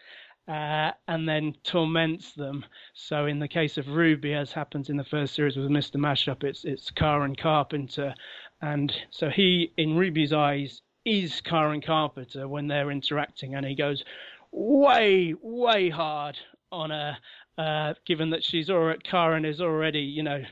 uh, 0.48 0.92
and 1.08 1.28
then 1.28 1.56
torments 1.64 2.34
them. 2.34 2.66
So 2.94 3.26
in 3.28 3.40
the 3.40 3.48
case 3.48 3.78
of 3.78 3.88
Ruby, 3.88 4.34
as 4.34 4.52
happens 4.52 4.90
in 4.90 4.98
the 4.98 5.04
first 5.04 5.36
series 5.36 5.56
with 5.56 5.70
Mr. 5.70 5.96
Mashup, 5.96 6.44
it's 6.44 6.66
it's 6.66 6.92
Karen 6.92 7.36
Carpenter, 7.36 8.14
and 8.62 8.94
so 9.10 9.30
he, 9.30 9.72
in 9.78 9.96
Ruby's 9.96 10.34
eyes, 10.34 10.82
is 11.06 11.42
Karen 11.42 11.82
Carpenter 11.82 12.48
when 12.48 12.68
they're 12.68 12.92
interacting, 12.92 13.56
and 13.56 13.66
he 13.66 13.76
goes 13.76 14.04
way 14.52 15.34
way 15.42 15.90
hard 15.90 16.38
on 16.72 16.90
her, 16.90 17.18
uh, 17.58 17.94
given 18.06 18.30
that 18.32 18.44
she's 18.44 18.70
already 18.70 19.00
Karen 19.04 19.46
is 19.46 19.62
already 19.62 20.02
you 20.02 20.24
know 20.24 20.44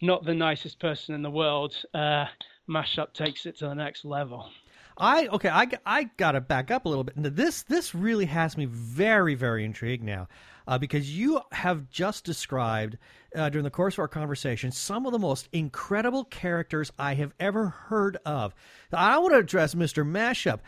not 0.00 0.24
the 0.24 0.34
nicest 0.34 0.78
person 0.78 1.14
in 1.14 1.22
the 1.22 1.30
world. 1.30 1.74
Uh, 1.94 2.26
Mashup 2.68 3.12
takes 3.12 3.46
it 3.46 3.58
to 3.58 3.66
the 3.66 3.74
next 3.74 4.04
level. 4.04 4.50
I 4.98 5.28
okay, 5.28 5.48
I, 5.48 5.68
I 5.86 6.04
got 6.16 6.32
to 6.32 6.40
back 6.40 6.70
up 6.70 6.84
a 6.84 6.88
little 6.88 7.04
bit. 7.04 7.14
This 7.16 7.62
this 7.62 7.94
really 7.94 8.26
has 8.26 8.56
me 8.56 8.64
very 8.64 9.34
very 9.34 9.64
intrigued 9.64 10.02
now, 10.02 10.28
uh, 10.66 10.76
because 10.76 11.16
you 11.16 11.40
have 11.52 11.88
just 11.88 12.24
described 12.24 12.98
uh, 13.36 13.48
during 13.48 13.62
the 13.62 13.70
course 13.70 13.94
of 13.94 14.00
our 14.00 14.08
conversation 14.08 14.72
some 14.72 15.06
of 15.06 15.12
the 15.12 15.18
most 15.18 15.48
incredible 15.52 16.24
characters 16.24 16.90
I 16.98 17.14
have 17.14 17.32
ever 17.38 17.68
heard 17.68 18.18
of. 18.26 18.54
I 18.92 19.18
want 19.18 19.34
to 19.34 19.38
address 19.38 19.76
Mister 19.76 20.04
Mashup. 20.04 20.60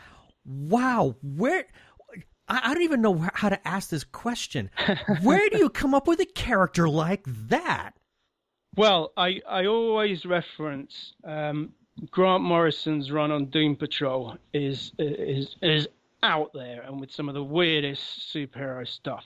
Wow, 0.45 1.17
where 1.21 1.65
I, 2.47 2.61
I 2.63 2.73
don't 2.73 2.83
even 2.83 3.01
know 3.01 3.27
how 3.33 3.49
to 3.49 3.67
ask 3.67 3.89
this 3.89 4.05
question. 4.05 4.69
Where 5.21 5.49
do 5.49 5.57
you 5.57 5.69
come 5.69 5.93
up 5.93 6.07
with 6.07 6.19
a 6.19 6.25
character 6.25 6.87
like 6.89 7.23
that? 7.27 7.93
Well, 8.77 9.11
I, 9.17 9.41
I 9.47 9.65
always 9.65 10.25
reference 10.25 11.13
um, 11.25 11.73
Grant 12.09 12.43
Morrison's 12.43 13.11
run 13.11 13.31
on 13.31 13.45
Doom 13.47 13.75
Patrol 13.75 14.37
is 14.53 14.93
is 14.97 15.55
is 15.61 15.87
out 16.23 16.51
there 16.53 16.81
and 16.83 16.99
with 16.99 17.11
some 17.11 17.27
of 17.27 17.35
the 17.35 17.43
weirdest 17.43 18.33
superhero 18.33 18.87
stuff, 18.87 19.25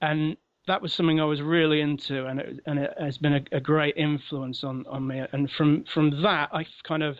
and 0.00 0.36
that 0.66 0.82
was 0.82 0.92
something 0.92 1.20
I 1.20 1.24
was 1.24 1.40
really 1.40 1.80
into, 1.80 2.26
and 2.26 2.40
it, 2.40 2.60
and 2.66 2.78
it 2.80 2.92
has 2.98 3.16
been 3.16 3.34
a, 3.34 3.42
a 3.52 3.60
great 3.60 3.96
influence 3.96 4.64
on 4.64 4.84
on 4.88 5.06
me. 5.06 5.22
And 5.32 5.50
from 5.52 5.84
from 5.84 6.22
that, 6.22 6.50
I've 6.52 6.66
kind 6.82 7.04
of 7.04 7.18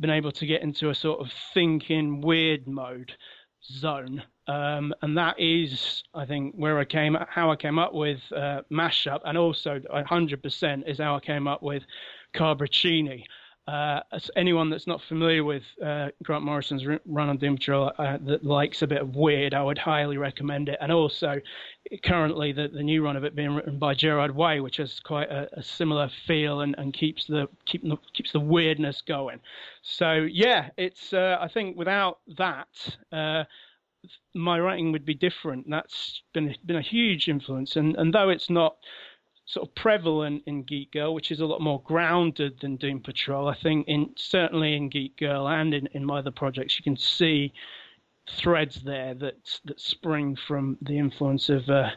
been 0.00 0.10
able 0.10 0.32
to 0.32 0.46
get 0.46 0.62
into 0.62 0.90
a 0.90 0.94
sort 0.94 1.20
of 1.20 1.32
thinking 1.54 2.22
weird 2.22 2.66
mode 2.66 3.12
zone. 3.62 4.24
Um, 4.46 4.94
and 5.02 5.16
that 5.16 5.36
is, 5.38 6.04
I 6.14 6.26
think, 6.26 6.54
where 6.54 6.78
I 6.78 6.84
came, 6.84 7.16
how 7.28 7.50
I 7.50 7.56
came 7.56 7.78
up 7.78 7.94
with 7.94 8.20
uh, 8.34 8.62
Mashup, 8.70 9.20
and 9.24 9.38
also 9.38 9.78
100% 9.78 10.88
is 10.88 10.98
how 10.98 11.16
I 11.16 11.20
came 11.20 11.48
up 11.48 11.62
with 11.62 11.82
Carboncini. 12.34 13.24
Uh, 13.66 14.00
anyone 14.36 14.68
that's 14.68 14.86
not 14.86 15.00
familiar 15.08 15.42
with 15.42 15.62
uh, 15.82 16.08
Grant 16.22 16.44
Morrison's 16.44 16.84
run 17.06 17.30
on 17.30 17.38
Doom 17.38 17.56
Patrol 17.56 17.92
uh, 17.96 18.18
that 18.26 18.44
likes 18.44 18.82
a 18.82 18.86
bit 18.86 19.00
of 19.00 19.16
weird, 19.16 19.54
I 19.54 19.62
would 19.62 19.78
highly 19.78 20.18
recommend 20.18 20.68
it. 20.68 20.76
And 20.82 20.92
also, 20.92 21.40
currently, 22.02 22.52
the, 22.52 22.68
the 22.68 22.82
new 22.82 23.02
run 23.02 23.16
of 23.16 23.24
it 23.24 23.34
being 23.34 23.54
written 23.54 23.78
by 23.78 23.94
Gerard 23.94 24.36
Way, 24.36 24.60
which 24.60 24.76
has 24.76 25.00
quite 25.00 25.30
a, 25.30 25.48
a 25.58 25.62
similar 25.62 26.10
feel 26.26 26.60
and, 26.60 26.74
and 26.76 26.92
keeps 26.92 27.26
the 27.26 27.48
keep, 27.64 27.82
keeps 28.12 28.32
the 28.32 28.40
weirdness 28.40 29.00
going. 29.00 29.40
So 29.80 30.26
yeah, 30.30 30.68
it's 30.76 31.14
uh, 31.14 31.38
I 31.40 31.48
think 31.48 31.78
without 31.78 32.18
that 32.36 32.68
uh, 33.12 33.44
my 34.34 34.58
writing 34.58 34.92
would 34.92 35.04
be 35.04 35.14
different. 35.14 35.68
That's 35.68 36.22
been 36.32 36.54
been 36.64 36.76
a 36.76 36.82
huge 36.82 37.28
influence, 37.28 37.76
and 37.76 37.96
and 37.96 38.12
though 38.12 38.30
it's 38.30 38.50
not 38.50 38.76
sort 39.46 39.68
of 39.68 39.74
prevalent 39.74 40.42
in 40.46 40.62
Geek 40.62 40.92
Girl, 40.92 41.14
which 41.14 41.30
is 41.30 41.40
a 41.40 41.46
lot 41.46 41.60
more 41.60 41.82
grounded 41.82 42.60
than 42.60 42.76
Doom 42.76 43.00
Patrol. 43.00 43.48
I 43.48 43.54
think 43.54 43.86
in 43.88 44.10
certainly 44.16 44.74
in 44.74 44.88
Geek 44.88 45.18
Girl 45.18 45.48
and 45.48 45.74
in, 45.74 45.86
in 45.88 46.04
my 46.04 46.18
other 46.18 46.30
projects, 46.30 46.78
you 46.78 46.82
can 46.82 46.96
see 46.96 47.52
threads 48.30 48.82
there 48.82 49.14
that 49.14 49.36
that 49.66 49.80
spring 49.80 50.36
from 50.36 50.78
the 50.80 50.98
influence 50.98 51.48
of 51.48 51.68
uh, 51.68 51.90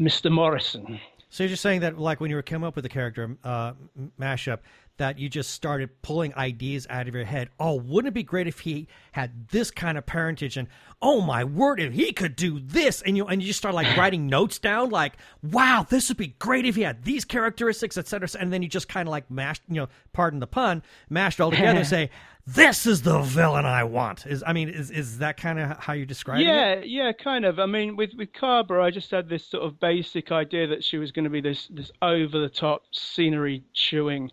Mr. 0.00 0.30
Morrison. 0.30 1.00
So 1.30 1.42
you're 1.42 1.50
just 1.50 1.62
saying 1.62 1.80
that, 1.80 1.98
like 1.98 2.20
when 2.20 2.30
you 2.30 2.36
were 2.36 2.42
coming 2.42 2.66
up 2.66 2.74
with 2.74 2.84
the 2.84 2.88
character 2.88 3.36
uh, 3.44 3.72
mashup, 4.18 4.60
that 4.98 5.18
you 5.18 5.28
just 5.28 5.50
started 5.50 6.02
pulling 6.02 6.34
ideas 6.34 6.86
out 6.90 7.08
of 7.08 7.14
your 7.14 7.24
head. 7.24 7.48
Oh, 7.58 7.74
wouldn't 7.74 8.12
it 8.12 8.14
be 8.14 8.22
great 8.22 8.46
if 8.46 8.60
he 8.60 8.86
had 9.12 9.48
this 9.48 9.70
kind 9.70 9.96
of 9.96 10.06
parentage? 10.06 10.56
And 10.56 10.68
oh 11.00 11.20
my 11.20 11.44
word, 11.44 11.80
if 11.80 11.92
he 11.92 12.12
could 12.12 12.36
do 12.36 12.60
this, 12.60 13.00
and 13.02 13.16
you 13.16 13.26
and 13.26 13.40
you 13.40 13.48
just 13.48 13.58
start 13.58 13.74
like 13.74 13.96
writing 13.96 14.26
notes 14.26 14.58
down, 14.58 14.90
like, 14.90 15.14
wow, 15.42 15.86
this 15.88 16.08
would 16.08 16.16
be 16.16 16.34
great 16.38 16.66
if 16.66 16.76
he 16.76 16.82
had 16.82 17.04
these 17.04 17.24
characteristics, 17.24 17.96
etc. 17.96 18.28
And 18.38 18.52
then 18.52 18.62
you 18.62 18.68
just 18.68 18.88
kind 18.88 19.08
of 19.08 19.10
like 19.10 19.30
mashed, 19.30 19.62
you 19.68 19.76
know, 19.76 19.88
pardon 20.12 20.40
the 20.40 20.46
pun, 20.46 20.82
mashed 21.08 21.40
all 21.40 21.50
together, 21.50 21.78
and 21.78 21.86
say, 21.86 22.10
this 22.46 22.86
is 22.86 23.02
the 23.02 23.20
villain 23.20 23.66
I 23.66 23.84
want. 23.84 24.26
Is 24.26 24.42
I 24.46 24.52
mean, 24.52 24.70
is 24.70 24.90
is 24.90 25.18
that 25.18 25.36
kind 25.36 25.60
of 25.60 25.78
how 25.78 25.92
you 25.92 26.06
describe 26.06 26.40
yeah, 26.40 26.72
it? 26.72 26.86
Yeah, 26.88 27.04
yeah, 27.04 27.12
kind 27.12 27.44
of. 27.44 27.58
I 27.58 27.66
mean, 27.66 27.94
with 27.94 28.14
with 28.16 28.32
Carver, 28.32 28.80
I 28.80 28.90
just 28.90 29.10
had 29.10 29.28
this 29.28 29.46
sort 29.46 29.64
of 29.64 29.78
basic 29.78 30.32
idea 30.32 30.66
that 30.66 30.82
she 30.82 30.96
was 30.96 31.12
going 31.12 31.24
to 31.24 31.30
be 31.30 31.42
this 31.42 31.68
this 31.68 31.92
over 32.00 32.38
the 32.38 32.48
top 32.48 32.84
scenery 32.90 33.64
chewing 33.74 34.30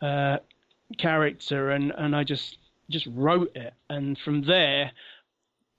uh, 0.00 0.38
character, 0.96 1.70
and 1.70 1.92
and 1.96 2.14
I 2.14 2.24
just 2.24 2.58
just 2.90 3.06
wrote 3.06 3.52
it, 3.54 3.74
and 3.88 4.18
from 4.18 4.42
there. 4.42 4.92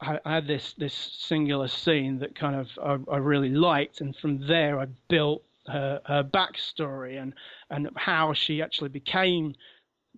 I, 0.02 0.18
I 0.24 0.36
had 0.36 0.48
this 0.48 0.74
this 0.78 0.94
singular 0.94 1.68
scene 1.68 2.20
that 2.20 2.34
kind 2.34 2.56
of 2.56 2.70
I, 2.82 3.16
I 3.16 3.18
really 3.18 3.50
liked, 3.50 4.00
and 4.00 4.16
from 4.16 4.48
there 4.48 4.80
I 4.80 4.86
built 5.10 5.44
her, 5.68 6.02
her 6.06 6.24
backstory 6.24 7.22
and 7.22 7.34
and 7.70 7.90
how 7.96 8.34
she 8.34 8.62
actually 8.62 8.90
became 8.90 9.56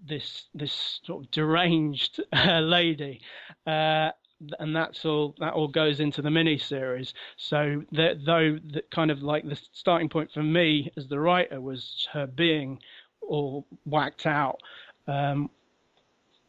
this 0.08 0.46
this 0.54 1.02
sort 1.04 1.26
of 1.26 1.32
deranged 1.32 2.22
uh, 2.34 2.60
lady. 2.60 3.22
Uh, 3.66 4.12
and 4.60 4.76
that's 4.76 5.06
all 5.06 5.36
that 5.40 5.54
all 5.54 5.68
goes 5.68 6.00
into 6.00 6.22
the 6.22 6.32
mini 6.32 6.58
series. 6.58 7.14
So 7.38 7.84
that 7.92 8.26
though 8.26 8.58
that 8.74 8.90
kind 8.90 9.12
of 9.12 9.22
like 9.22 9.48
the 9.48 9.60
starting 9.72 10.10
point 10.10 10.32
for 10.34 10.44
me 10.44 10.92
as 10.98 11.08
the 11.08 11.20
writer 11.20 11.62
was 11.62 12.08
her 12.14 12.26
being 12.26 12.80
all 13.22 13.66
whacked 13.86 14.26
out. 14.26 14.60
Um, 15.08 15.50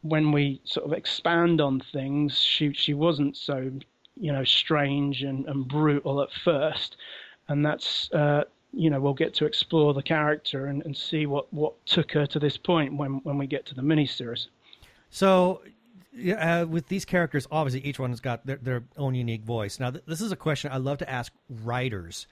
when 0.01 0.31
we 0.31 0.61
sort 0.65 0.85
of 0.85 0.93
expand 0.93 1.61
on 1.61 1.79
things, 1.79 2.37
she 2.39 2.73
she 2.73 2.93
wasn't 2.93 3.35
so 3.37 3.71
you 4.17 4.31
know 4.31 4.43
strange 4.43 5.23
and, 5.23 5.45
and 5.47 5.67
brutal 5.67 6.21
at 6.21 6.31
first, 6.31 6.97
and 7.47 7.65
that's 7.65 8.11
uh, 8.11 8.43
you 8.73 8.89
know 8.89 8.99
we'll 8.99 9.13
get 9.13 9.33
to 9.35 9.45
explore 9.45 9.93
the 9.93 10.03
character 10.03 10.67
and, 10.67 10.83
and 10.83 10.95
see 10.95 11.25
what, 11.25 11.51
what 11.53 11.73
took 11.85 12.11
her 12.11 12.25
to 12.27 12.39
this 12.39 12.57
point 12.57 12.95
when 12.95 13.21
when 13.23 13.37
we 13.37 13.47
get 13.47 13.65
to 13.67 13.75
the 13.75 13.81
miniseries. 13.81 14.47
So. 15.09 15.61
Uh, 16.37 16.63
with 16.69 16.89
these 16.89 17.05
characters, 17.05 17.47
obviously 17.49 17.81
each 17.81 17.97
one 17.97 18.11
has 18.11 18.19
got 18.19 18.45
their, 18.45 18.57
their 18.57 18.83
own 18.99 19.15
unique 19.15 19.41
voice. 19.41 19.79
Now, 19.79 19.89
th- 19.89 20.03
this 20.05 20.21
is 20.21 20.31
a 20.31 20.35
question 20.35 20.71
I 20.71 20.77
love 20.77 20.99
to 20.99 21.09
ask 21.09 21.33
writers 21.49 22.27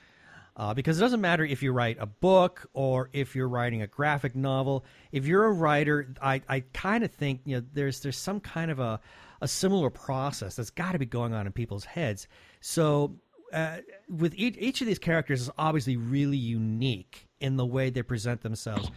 uh, 0.55 0.73
because 0.73 0.97
it 0.97 1.01
doesn't 1.01 1.21
matter 1.21 1.43
if 1.43 1.63
you 1.63 1.71
write 1.71 1.97
a 1.99 2.05
book 2.05 2.69
or 2.73 3.09
if 3.13 3.35
you're 3.35 3.47
writing 3.47 3.81
a 3.81 3.87
graphic 3.87 4.35
novel. 4.35 4.85
If 5.11 5.25
you're 5.25 5.45
a 5.45 5.51
writer, 5.51 6.13
I, 6.21 6.41
I 6.47 6.61
kind 6.73 7.03
of 7.03 7.11
think 7.11 7.41
you 7.45 7.57
know 7.57 7.65
there's 7.73 8.01
there's 8.01 8.17
some 8.17 8.39
kind 8.39 8.71
of 8.71 8.79
a 8.79 8.99
a 9.41 9.47
similar 9.47 9.89
process 9.89 10.55
that's 10.55 10.69
got 10.69 10.91
to 10.91 10.99
be 10.99 11.05
going 11.05 11.33
on 11.33 11.47
in 11.47 11.51
people's 11.51 11.85
heads. 11.85 12.27
So 12.59 13.15
uh, 13.51 13.77
with 14.07 14.33
each, 14.35 14.55
each 14.57 14.81
of 14.81 14.87
these 14.87 14.99
characters 14.99 15.41
is 15.41 15.49
obviously 15.57 15.97
really 15.97 16.37
unique 16.37 17.27
in 17.39 17.57
the 17.57 17.65
way 17.65 17.89
they 17.89 18.03
present 18.03 18.41
themselves. 18.41 18.91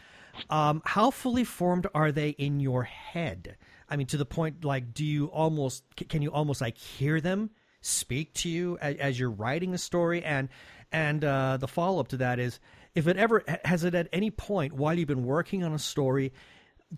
Um, 0.51 0.83
how 0.85 1.11
fully 1.11 1.45
formed 1.45 1.87
are 1.95 2.13
they 2.13 2.31
in 2.31 2.61
your 2.61 2.83
head? 2.83 3.57
I 3.89 3.97
mean, 3.97 4.07
to 4.09 4.17
the 4.17 4.27
point 4.27 4.65
like, 4.65 4.93
do 4.93 5.05
you 5.05 5.27
almost 5.27 5.85
can 6.09 6.23
you 6.23 6.31
almost 6.31 6.61
like 6.61 6.77
hear 6.77 7.21
them 7.21 7.51
speak 7.81 8.35
to 8.35 8.49
you 8.49 8.79
as, 8.79 9.19
you're 9.19 9.31
writing 9.31 9.75
a 9.75 9.79
story? 9.79 10.25
And 10.25 10.49
and 10.95 11.25
uh, 11.25 11.57
the 11.57 11.67
follow 11.67 11.99
up 11.99 12.09
to 12.09 12.17
that 12.19 12.39
is, 12.39 12.61
if 12.95 13.09
it 13.09 13.17
ever 13.17 13.43
has 13.65 13.83
it 13.83 13.97
at 13.97 14.09
any 14.13 14.31
point 14.31 14.73
while 14.73 14.97
you've 14.97 15.09
been 15.09 15.25
working 15.25 15.65
on 15.65 15.75
a 15.75 15.79
story, 15.79 16.33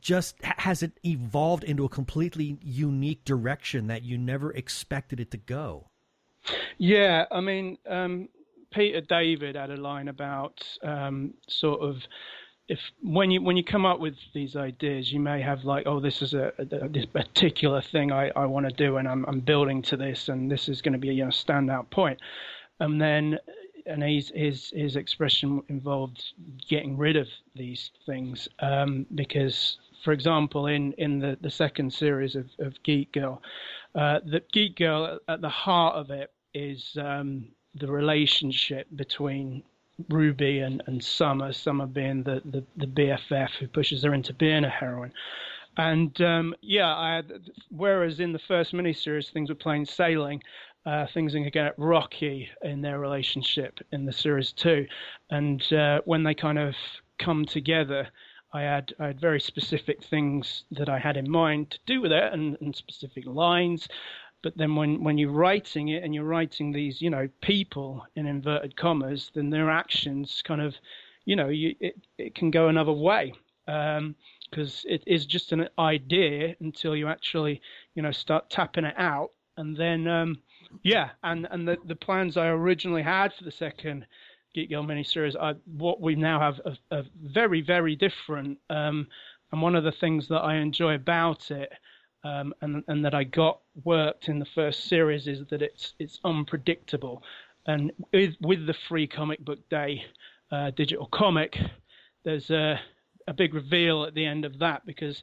just 0.01 0.37
has 0.43 0.83
it 0.83 0.93
evolved 1.05 1.65
into 1.65 1.87
a 1.87 1.89
completely 1.89 2.59
unique 2.63 3.25
direction 3.25 3.87
that 3.87 4.03
you 4.03 4.19
never 4.19 4.53
expected 4.53 5.19
it 5.19 5.31
to 5.31 5.39
go? 5.39 5.89
Yeah, 6.77 7.25
I 7.33 7.41
mean, 7.41 7.79
um, 7.89 8.29
Peter 8.71 9.01
David 9.01 9.57
had 9.57 9.71
a 9.71 9.79
line 9.79 10.09
about 10.09 10.63
um, 10.83 11.33
sort 11.49 11.81
of 11.81 11.97
if 12.69 12.81
when 13.01 13.31
you 13.31 13.41
when 13.41 13.57
you 13.57 13.65
come 13.65 13.87
up 13.87 13.99
with 13.99 14.17
these 14.35 14.57
ideas, 14.57 15.11
you 15.11 15.21
may 15.21 15.41
have 15.41 15.65
like, 15.65 15.87
oh, 15.87 16.01
this 16.01 16.21
is 16.21 16.35
a, 16.35 16.53
a 16.59 16.89
this 16.89 17.07
particular 17.07 17.81
thing 17.81 18.13
I, 18.13 18.31
I 18.37 18.45
want 18.45 18.69
to 18.69 18.75
do, 18.75 18.99
and 18.99 19.09
I'm 19.09 19.25
I'm 19.25 19.41
building 19.41 19.81
to 19.83 19.97
this, 19.97 20.29
and 20.29 20.51
this 20.51 20.69
is 20.69 20.83
going 20.83 20.93
to 20.93 20.99
be 20.99 21.09
a 21.09 21.13
you 21.13 21.25
know, 21.25 21.31
standout 21.31 21.89
point, 21.89 22.21
and 22.79 23.01
then 23.01 23.39
and 23.87 24.03
his 24.03 24.31
his 24.35 24.71
his 24.71 24.97
expression 24.97 25.63
involved 25.69 26.23
getting 26.69 26.97
rid 26.97 27.17
of 27.17 27.29
these 27.55 27.91
things 28.05 28.49
um, 28.61 29.07
because, 29.15 29.79
for 30.05 30.13
example, 30.13 30.67
in 30.67 30.93
in 30.95 31.19
the 31.19 31.37
the 31.41 31.51
second 31.51 31.93
series 31.93 32.35
of, 32.35 32.47
of 32.59 32.83
Geek 32.83 33.13
Girl, 33.13 33.43
uh, 33.95 34.21
the 34.25 34.43
Geek 34.53 34.77
Girl 34.77 35.19
at 35.29 35.41
the 35.41 35.49
heart 35.49 35.97
of 35.97 36.11
it 36.11 36.33
is 36.55 36.97
um, 37.01 37.49
the 37.75 37.91
relationship 37.91 38.87
between 38.97 39.63
Ruby 40.09 40.61
and, 40.61 40.83
and 40.87 41.03
Summer, 41.03 41.53
Summer 41.53 41.87
being 41.87 42.23
the, 42.23 42.43
the, 42.45 42.65
the 42.77 42.87
BFF 42.87 43.51
who 43.59 43.67
pushes 43.67 44.03
her 44.05 44.15
into 44.15 44.35
being 44.35 44.65
a 44.65 44.69
heroine. 44.69 45.13
And 45.77 46.19
um, 46.21 46.55
yeah, 46.63 46.95
I 46.95 47.17
had, 47.17 47.51
whereas 47.71 48.21
in 48.21 48.33
the 48.33 48.39
first 48.39 48.73
miniseries 48.73 49.31
things 49.31 49.49
were 49.49 49.55
plain 49.55 49.85
sailing, 49.85 50.43
uh, 50.87 51.07
things 51.13 51.33
can 51.33 51.49
get 51.51 51.79
rocky 51.79 52.49
in 52.63 52.81
their 52.81 52.99
relationship 52.99 53.81
in 53.93 54.07
the 54.07 54.13
series 54.13 54.53
too. 54.53 54.87
And 55.31 55.61
uh, 55.73 56.01
when 56.05 56.23
they 56.23 56.35
kind 56.35 56.59
of 56.59 56.75
come 57.19 57.45
together, 57.45 58.09
I 58.53 58.63
had 58.63 58.95
I 58.99 59.09
had 59.09 59.21
very 59.21 59.41
specific 59.41 60.05
things 60.05 60.65
that 60.71 60.89
I 60.89 60.99
had 60.99 61.17
in 61.17 61.31
mind 61.31 61.73
to 61.73 61.79
do 61.87 62.01
with 62.01 62.13
it, 62.13 62.33
and, 62.33 62.57
and 62.61 62.75
specific 62.75 63.25
lines. 63.27 63.89
But 64.43 64.57
then 64.57 64.77
when, 64.77 65.03
when 65.03 65.19
you're 65.19 65.33
writing 65.33 65.89
it 65.89 66.05
and 66.05 66.15
you're 66.15 66.23
writing 66.23 66.71
these, 66.71 67.03
you 67.03 67.11
know, 67.11 67.29
people 67.41 68.07
in 68.15 68.27
inverted 68.27 68.77
commas, 68.77 69.31
then 69.35 69.51
their 69.51 69.71
actions 69.71 70.43
kind 70.47 70.61
of, 70.61 70.77
you 71.25 71.35
know, 71.35 71.49
you, 71.49 71.75
it, 71.81 71.97
it 72.17 72.35
can 72.37 72.53
go 72.53 72.69
another 72.69 72.93
way. 72.93 73.35
Because 73.65 73.97
um, 73.97 74.15
it 74.85 75.03
is 75.07 75.27
just 75.27 75.51
an 75.51 75.69
idea 75.79 76.55
until 76.61 76.95
you 76.95 77.09
actually, 77.09 77.61
you 77.95 78.03
know, 78.03 78.13
start 78.13 78.49
tapping 78.51 78.85
it 78.85 78.95
out. 78.97 79.31
And 79.57 79.77
then, 79.77 80.07
um, 80.07 80.39
yeah, 80.83 81.11
and, 81.23 81.47
and 81.51 81.67
the, 81.67 81.77
the 81.85 81.97
plans 81.97 82.37
I 82.37 82.49
originally 82.49 83.03
had 83.03 83.33
for 83.35 83.45
the 83.45 83.51
second 83.51 84.07
Geek 84.55 84.71
Girl 84.71 84.85
miniseries 84.85 85.37
are 85.39 85.55
what 85.67 86.01
we 86.01 86.15
now 86.15 86.41
have 86.41 86.61
are 86.91 87.05
very, 87.23 87.61
very 87.61 87.95
different. 87.95 88.59
Um, 88.71 89.07
and 89.53 89.63
one 89.63 89.77
of 89.77 89.85
the 89.85 89.93
things 89.93 90.29
that 90.29 90.41
I 90.41 90.57
enjoy 90.57 90.95
about 90.95 91.51
it 91.51 91.73
um, 92.25 92.55
and 92.61 92.83
and 92.89 93.05
that 93.05 93.15
I 93.15 93.25
got 93.25 93.61
worked 93.85 94.29
in 94.29 94.39
the 94.39 94.47
first 94.55 94.89
series 94.89 95.27
is 95.27 95.47
that 95.51 95.63
it's 95.63 95.95
it's 95.99 96.19
unpredictable, 96.25 97.23
and 97.67 97.93
with 98.13 98.35
with 98.41 98.67
the 98.67 98.75
free 98.89 99.07
comic 99.07 99.45
book 99.45 99.61
day 99.69 100.05
uh, 100.51 100.71
digital 100.71 101.07
comic, 101.07 101.59
there's 102.25 102.51
a 102.51 102.81
a 103.29 103.35
big 103.35 103.55
reveal 103.55 104.05
at 104.05 104.15
the 104.15 104.25
end 104.25 104.45
of 104.45 104.59
that 104.59 104.87
because 104.87 105.23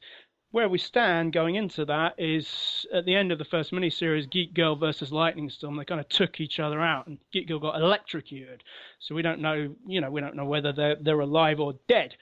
where 0.54 0.70
we 0.70 0.78
stand 0.78 1.34
going 1.34 1.56
into 1.56 1.84
that 1.84 2.14
is 2.20 2.86
at 2.94 3.06
the 3.06 3.16
end 3.16 3.32
of 3.32 3.40
the 3.40 3.46
first 3.46 3.72
miniseries, 3.72 4.30
Geek 4.30 4.54
Girl 4.54 4.76
versus 4.76 5.12
Lightning 5.12 5.50
Storm. 5.50 5.76
They 5.76 5.84
kind 5.84 6.00
of 6.00 6.08
took 6.10 6.40
each 6.40 6.60
other 6.60 6.80
out, 6.80 7.08
and 7.08 7.18
Geek 7.32 7.48
Girl 7.48 7.58
got 7.58 7.76
electrocuted. 7.76 8.62
So 9.00 9.16
we 9.16 9.24
don't 9.24 9.42
know, 9.42 9.74
you 9.88 10.00
know, 10.00 10.12
we 10.12 10.22
don't 10.22 10.36
know 10.36 10.46
whether 10.46 10.72
they're 10.72 10.96
they're 11.02 11.20
alive 11.20 11.60
or 11.60 11.74
dead. 11.88 12.14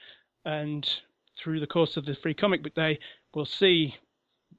And 0.46 0.88
through 1.38 1.60
the 1.60 1.66
course 1.66 1.98
of 1.98 2.06
the 2.06 2.14
free 2.14 2.32
comic 2.32 2.62
book 2.62 2.74
day, 2.74 2.98
we'll 3.34 3.44
see 3.44 3.96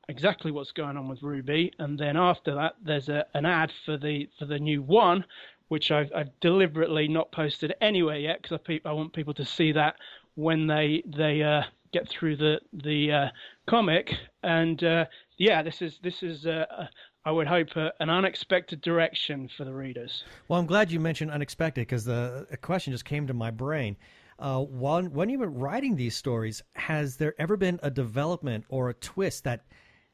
exactly 0.07 0.51
what's 0.51 0.71
going 0.71 0.95
on 0.95 1.07
with 1.07 1.23
Ruby, 1.23 1.73
and 1.79 1.97
then 1.97 2.15
after 2.15 2.53
that, 2.53 2.75
there's 2.79 3.09
a, 3.09 3.25
an 3.33 3.47
ad 3.47 3.71
for 3.85 3.97
the 3.97 4.29
for 4.37 4.45
the 4.45 4.59
new 4.59 4.83
one, 4.83 5.25
which 5.69 5.89
I've, 5.89 6.11
I've 6.15 6.39
deliberately 6.41 7.07
not 7.07 7.31
posted 7.31 7.73
anywhere 7.81 8.19
yet 8.19 8.43
because 8.43 8.59
I, 8.69 8.81
I, 8.87 8.91
want 8.91 9.13
people 9.13 9.33
to 9.33 9.45
see 9.45 9.71
that 9.71 9.95
when 10.35 10.67
they 10.67 11.01
they 11.07 11.41
uh, 11.41 11.63
get 11.93 12.09
through 12.09 12.35
the 12.37 12.59
the 12.73 13.11
uh, 13.11 13.27
comic. 13.69 14.13
And 14.41 14.83
uh, 14.83 15.05
yeah, 15.37 15.61
this 15.63 15.81
is 15.81 15.99
this 16.03 16.23
is 16.23 16.45
uh, 16.45 16.65
uh, 16.77 16.87
I 17.25 17.31
would 17.31 17.47
hope 17.47 17.69
an 17.75 18.09
unexpected 18.09 18.81
direction 18.81 19.49
for 19.55 19.63
the 19.63 19.73
readers. 19.73 20.23
Well, 20.47 20.59
I'm 20.59 20.65
glad 20.65 20.91
you 20.91 20.99
mentioned 20.99 21.31
unexpected 21.31 21.81
because 21.81 22.03
the 22.03 22.47
question 22.61 22.91
just 22.91 23.05
came 23.05 23.27
to 23.27 23.33
my 23.33 23.51
brain. 23.51 23.95
Uh, 24.39 24.61
while 24.61 25.03
when 25.03 25.29
you 25.29 25.39
were 25.39 25.49
writing 25.49 25.95
these 25.95 26.15
stories, 26.17 26.63
has 26.73 27.17
there 27.17 27.33
ever 27.39 27.55
been 27.55 27.79
a 27.83 27.89
development 27.89 28.65
or 28.67 28.89
a 28.89 28.93
twist 28.93 29.43
that 29.43 29.63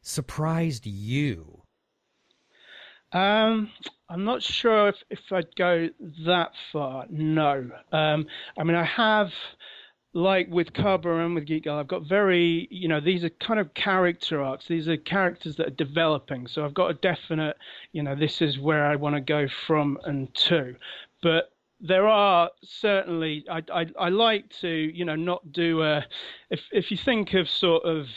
surprised 0.02 0.86
you? 0.86 1.64
Um, 3.12 3.72
I'm 4.10 4.24
not 4.24 4.44
sure 4.44 4.90
if, 4.90 4.96
if 5.10 5.20
I'd 5.32 5.56
go 5.56 5.90
that 6.26 6.52
far. 6.72 7.06
No. 7.10 7.72
Um, 7.92 8.28
I 8.58 8.64
mean, 8.64 8.76
I 8.76 8.84
have, 8.84 9.32
like 10.14 10.48
with 10.50 10.74
Cobra 10.74 11.24
and 11.24 11.36
with 11.36 11.46
Geek 11.46 11.66
Girl, 11.66 11.78
I've 11.78 11.88
got 11.88 12.04
very, 12.04 12.68
you 12.72 12.88
know, 12.88 13.00
these 13.00 13.24
are 13.24 13.30
kind 13.30 13.60
of 13.60 13.74
character 13.74 14.42
arcs. 14.42 14.68
These 14.68 14.88
are 14.88 14.98
characters 14.98 15.56
that 15.58 15.68
are 15.68 15.72
developing. 15.72 16.48
So 16.48 16.66
I've 16.66 16.74
got 16.74 16.90
a 16.90 16.96
definite, 16.96 17.58
you 17.92 18.02
know, 18.02 18.16
this 18.16 18.42
is 18.42 18.58
where 18.58 18.86
I 18.86 18.96
want 18.96 19.16
to 19.16 19.22
go 19.22 19.48
from 19.68 20.00
and 20.06 20.34
to. 20.36 20.76
But 21.22 21.52
there 21.80 22.08
are 22.08 22.50
certainly, 22.64 23.46
I, 23.50 23.62
I, 23.74 23.86
I 24.00 24.10
like 24.10 24.50
to, 24.62 24.70
you 24.70 25.06
know, 25.06 25.16
not 25.16 25.52
do 25.52 25.84
a, 25.84 26.06
if, 26.50 26.62
if 26.72 26.92
you 26.92 26.98
think 26.98 27.34
of 27.34 27.50
sort 27.50 27.84
of, 27.86 28.08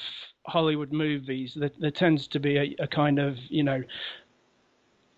Hollywood 0.46 0.92
movies, 0.92 1.55
there, 1.55 1.70
there 1.78 1.90
tends 1.90 2.26
to 2.28 2.40
be 2.40 2.57
a, 2.57 2.76
a, 2.81 2.88
kind 2.88 3.18
of 3.18 3.38
you 3.48 3.62
know 3.62 3.83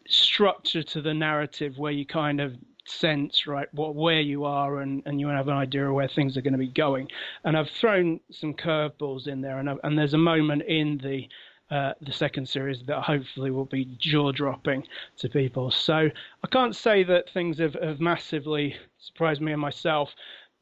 structure 0.06 0.82
to 0.82 1.00
the 1.00 1.14
narrative 1.14 1.78
where 1.78 1.92
you 1.92 2.04
kind 2.04 2.40
of 2.40 2.52
sense 2.86 3.46
right 3.46 3.68
what 3.72 3.94
where 3.94 4.20
you 4.20 4.44
are 4.44 4.80
and, 4.80 5.02
and 5.06 5.18
you 5.20 5.28
have 5.28 5.48
an 5.48 5.54
idea 5.54 5.88
of 5.88 5.94
where 5.94 6.08
things 6.08 6.36
are 6.36 6.42
going 6.42 6.52
to 6.52 6.58
be 6.58 6.68
going. 6.68 7.08
And 7.44 7.56
I've 7.56 7.70
thrown 7.70 8.20
some 8.30 8.54
curveballs 8.54 9.26
in 9.26 9.40
there, 9.40 9.58
and 9.58 9.70
I've, 9.70 9.78
and 9.82 9.98
there's 9.98 10.14
a 10.14 10.18
moment 10.18 10.62
in 10.62 10.98
the 10.98 11.28
uh, 11.70 11.94
the 12.02 12.12
second 12.12 12.46
series 12.46 12.82
that 12.86 13.02
hopefully 13.02 13.50
will 13.50 13.64
be 13.64 13.86
jaw 13.98 14.30
dropping 14.32 14.86
to 15.16 15.28
people. 15.30 15.70
So 15.70 15.94
I 16.42 16.46
can't 16.48 16.76
say 16.76 17.02
that 17.04 17.30
things 17.30 17.58
have, 17.58 17.74
have 17.82 18.00
massively 18.00 18.76
surprised 18.98 19.40
me 19.40 19.52
and 19.52 19.60
myself, 19.60 20.10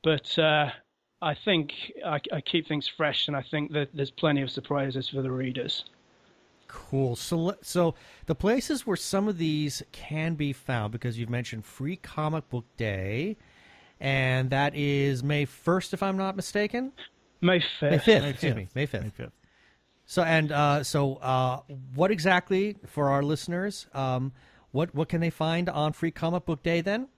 but 0.05 0.39
uh, 0.39 0.71
I 1.21 1.35
think 1.35 1.73
I, 2.07 2.21
I, 2.33 2.41
keep 2.41 2.69
things 2.69 2.87
fresh, 2.89 3.27
and 3.27 3.37
I 3.37 3.43
think 3.43 3.73
that 3.73 3.89
there's 3.93 4.13
plenty 4.13 4.43
of 4.43 4.51
surprises 4.51 5.09
for 5.09 5.23
the 5.23 5.31
readers. 5.31 5.85
Cool. 6.73 7.17
So, 7.17 7.55
so 7.61 7.95
the 8.25 8.35
places 8.35 8.87
where 8.87 8.97
some 8.97 9.29
of 9.29 9.37
these 9.37 9.83
can 9.93 10.37
be 10.37 10.55
found, 10.55 10.91
because 10.91 11.19
you've 11.19 11.29
mentioned 11.29 11.67
Free 11.67 11.97
Comic 11.97 12.49
Book 12.49 12.65
Day, 12.79 13.37
and 14.01 14.49
that 14.49 14.75
is 14.75 15.23
May 15.23 15.45
first, 15.45 15.93
if 15.93 16.03
I'm 16.03 16.17
not 16.17 16.35
mistaken. 16.35 16.93
May 17.43 17.61
fifth. 17.61 17.91
May 17.91 17.99
fifth. 17.99 18.25
Excuse 18.25 18.55
me. 18.55 18.69
May 18.75 18.87
fifth. 18.87 19.03
May 19.03 19.11
fifth. 19.11 19.33
So 20.07 20.23
and 20.23 20.51
uh, 20.51 20.83
so, 20.83 21.17
uh, 21.17 21.61
what 21.95 22.11
exactly 22.11 22.77
for 22.87 23.11
our 23.11 23.23
listeners? 23.23 23.87
Um, 23.93 24.33
what 24.71 24.95
what 24.95 25.11
can 25.11 25.21
they 25.21 25.31
find 25.31 25.69
on 25.69 25.93
Free 25.93 26.11
Comic 26.11 26.47
Book 26.47 26.63
Day 26.63 26.81
then? 26.81 27.09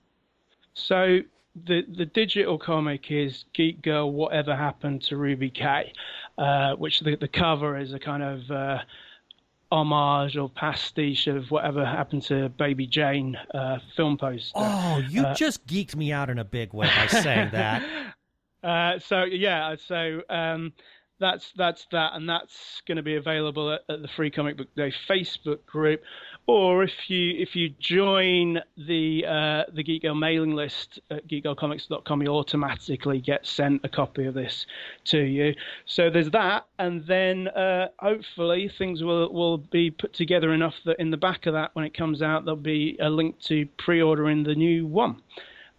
So 0.73 1.19
the 1.55 1.83
the 1.95 2.05
digital 2.05 2.57
comic 2.57 3.09
is 3.09 3.45
Geek 3.53 3.81
Girl. 3.81 4.11
Whatever 4.11 4.53
happened 4.55 5.01
to 5.03 5.15
Ruby 5.15 5.49
Kaye, 5.49 5.93
uh, 6.37 6.75
which 6.75 6.99
the 6.99 7.15
the 7.15 7.29
cover 7.29 7.77
is 7.77 7.93
a 7.93 7.99
kind 7.99 8.21
of 8.21 8.51
uh, 8.51 8.79
homage 9.71 10.37
or 10.37 10.49
pastiche 10.49 11.27
of 11.27 11.51
whatever 11.51 11.85
happened 11.85 12.23
to 12.23 12.49
Baby 12.49 12.87
Jane 12.87 13.37
uh, 13.53 13.79
film 13.95 14.17
poster. 14.17 14.51
Oh, 14.55 15.01
you 15.09 15.25
just 15.35 15.65
geeked 15.67 15.95
me 15.95 16.11
out 16.11 16.29
in 16.29 16.39
a 16.39 16.45
big 16.45 16.73
way 16.73 16.87
by 16.87 17.07
saying 17.07 17.51
that. 17.51 17.83
Uh, 18.63 18.97
so 18.97 19.25
yeah, 19.25 19.75
so 19.87 20.21
um, 20.27 20.73
that's 21.19 21.53
that's 21.55 21.85
that, 21.91 22.13
and 22.13 22.27
that's 22.27 22.81
going 22.87 22.95
to 22.95 23.03
be 23.03 23.15
available 23.15 23.71
at, 23.71 23.81
at, 23.87 24.01
the 24.01 24.07
Free 24.07 24.31
Comic 24.31 24.57
Book 24.57 24.73
Day 24.75 24.91
Facebook 25.07 25.63
group, 25.67 26.01
or 26.47 26.83
if 26.83 27.09
you 27.09 27.35
if 27.37 27.55
you 27.55 27.69
join 27.79 28.59
the 28.77 29.25
uh, 29.27 29.63
the 29.73 29.83
Geek 29.83 30.03
Girl 30.03 30.13
mailing 30.13 30.53
list 30.53 30.99
at 31.09 31.27
geekgirlcomics.com, 31.27 32.21
you 32.21 32.27
automatically 32.29 33.19
get 33.19 33.45
sent 33.45 33.81
a 33.83 33.89
copy 33.89 34.25
of 34.25 34.35
this 34.35 34.67
to 35.05 35.19
you. 35.19 35.55
So 35.85 36.09
there's 36.09 36.29
that, 36.31 36.67
and 36.77 37.05
then 37.07 37.47
uh, 37.47 37.87
hopefully 37.99 38.71
things 38.77 39.03
will 39.03 39.31
will 39.33 39.57
be 39.57 39.89
put 39.89 40.13
together 40.13 40.53
enough 40.53 40.75
that 40.85 40.99
in 40.99 41.09
the 41.09 41.17
back 41.17 41.47
of 41.47 41.53
that, 41.53 41.71
when 41.73 41.85
it 41.85 41.95
comes 41.95 42.21
out, 42.21 42.45
there'll 42.45 42.57
be 42.57 42.97
a 43.01 43.09
link 43.09 43.39
to 43.41 43.65
pre-ordering 43.77 44.43
the 44.43 44.55
new 44.55 44.85
one. 44.85 45.21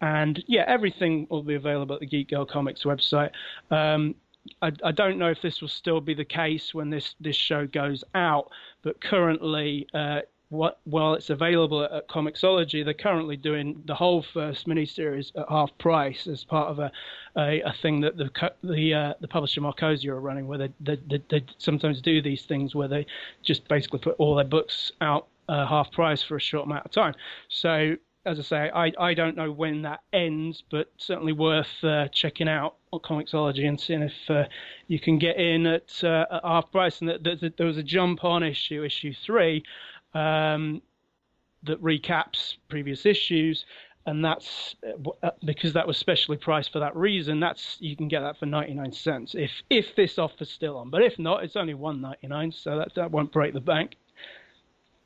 And 0.00 0.42
yeah, 0.46 0.64
everything 0.66 1.26
will 1.31 1.42
be 1.42 1.55
available 1.55 1.94
at 1.94 2.00
the 2.00 2.07
Geek 2.07 2.29
Girl 2.29 2.44
Comics 2.44 2.83
website. 2.83 3.31
Um, 3.70 4.14
I, 4.61 4.70
I, 4.85 4.92
don't 4.92 5.18
know 5.18 5.31
if 5.31 5.40
this 5.42 5.61
will 5.61 5.68
still 5.68 6.00
be 6.00 6.14
the 6.14 6.24
case 6.24 6.74
when 6.74 6.90
this, 6.90 7.14
this 7.18 7.35
show 7.35 7.66
goes 7.66 8.05
out, 8.14 8.50
but 8.83 9.00
currently, 9.00 9.88
uh, 9.94 10.20
what, 10.48 10.78
while 10.85 11.14
it's 11.14 11.30
available 11.30 11.82
at, 11.82 12.09
Comixology, 12.09 12.85
they're 12.85 12.94
currently 12.94 13.37
doing 13.37 13.82
the 13.87 13.94
whole 13.94 14.22
first 14.22 14.66
miniseries 14.66 15.32
at 15.37 15.48
half 15.48 15.76
price 15.78 16.26
as 16.26 16.44
part 16.44 16.68
of 16.68 16.78
a 16.78 16.92
a, 17.37 17.61
a 17.62 17.74
thing 17.82 18.00
that 18.00 18.16
the 18.16 18.30
the 18.62 18.94
uh, 18.94 19.14
the 19.20 19.28
publisher 19.28 19.61
Markosia 19.61 20.09
are 20.11 20.20
running, 20.20 20.46
where 20.46 20.59
they, 20.59 20.72
they, 20.80 20.96
they, 21.09 21.22
they 21.28 21.44
sometimes 21.59 22.00
do 22.00 22.22
these 22.22 22.44
things 22.44 22.74
where 22.74 22.88
they 22.88 23.06
just 23.42 23.66
basically 23.68 23.98
put 23.98 24.16
all 24.18 24.35
their 24.35 24.44
books 24.44 24.92
out 25.00 25.26
uh, 25.48 25.66
half 25.66 25.90
price 25.92 26.22
for 26.22 26.37
a 26.37 26.40
short 26.40 26.66
amount 26.66 26.85
of 26.87 26.92
time. 26.92 27.14
So 27.48 27.96
as 28.26 28.40
I 28.40 28.42
say, 28.42 28.70
I, 28.74 28.92
I 28.98 29.14
don't 29.14 29.37
know 29.37 29.52
when 29.52 29.82
that 29.82 30.00
ends, 30.12 30.64
but 30.68 30.90
certainly 30.96 31.32
worth 31.32 31.85
uh, 31.85 32.09
checking 32.09 32.48
out 32.48 32.74
on 32.92 32.98
Comixology 33.00 33.68
and 33.68 33.80
seeing 33.80 34.02
if 34.02 34.28
uh, 34.28 34.44
you 34.88 34.98
can 34.98 35.16
get 35.18 35.37
in 35.37 35.64
at, 35.64 36.02
uh, 36.02 36.26
at 36.30 36.42
half 36.42 36.72
price. 36.72 37.00
And 37.00 37.09
that, 37.09 37.54
there 37.56 37.66
was 37.66 37.76
a 37.76 37.85
jump 37.85 38.24
on 38.24 38.42
issue, 38.42 38.82
issue 38.82 39.14
three, 39.24 39.62
um, 40.16 40.83
that 41.64 41.83
recaps 41.83 42.57
previous 42.68 43.05
issues, 43.07 43.64
and 44.07 44.24
that's 44.24 44.76
uh, 45.22 45.31
because 45.44 45.72
that 45.74 45.87
was 45.87 45.96
specially 45.96 46.37
priced 46.37 46.72
for 46.72 46.79
that 46.79 46.96
reason. 46.96 47.40
That's 47.40 47.76
you 47.81 47.96
can 47.96 48.09
get 48.09 48.20
that 48.20 48.38
for 48.38 48.46
ninety 48.46 48.74
nine 48.74 48.92
cents 48.92 49.35
if 49.35 49.50
if 49.68 49.94
this 49.96 50.18
offer's 50.18 50.50
still 50.50 50.76
on. 50.79 50.90
But 50.90 51.02
if 51.02 51.18
not, 51.18 51.44
it's 51.44 51.57
only 51.57 51.74
one 51.74 52.00
ninety 52.00 52.29
nine, 52.29 52.52
so 52.52 52.79
that 52.79 52.94
that 52.94 53.11
won't 53.11 53.33
break 53.33 53.52
the 53.52 53.61
bank. 53.61 53.96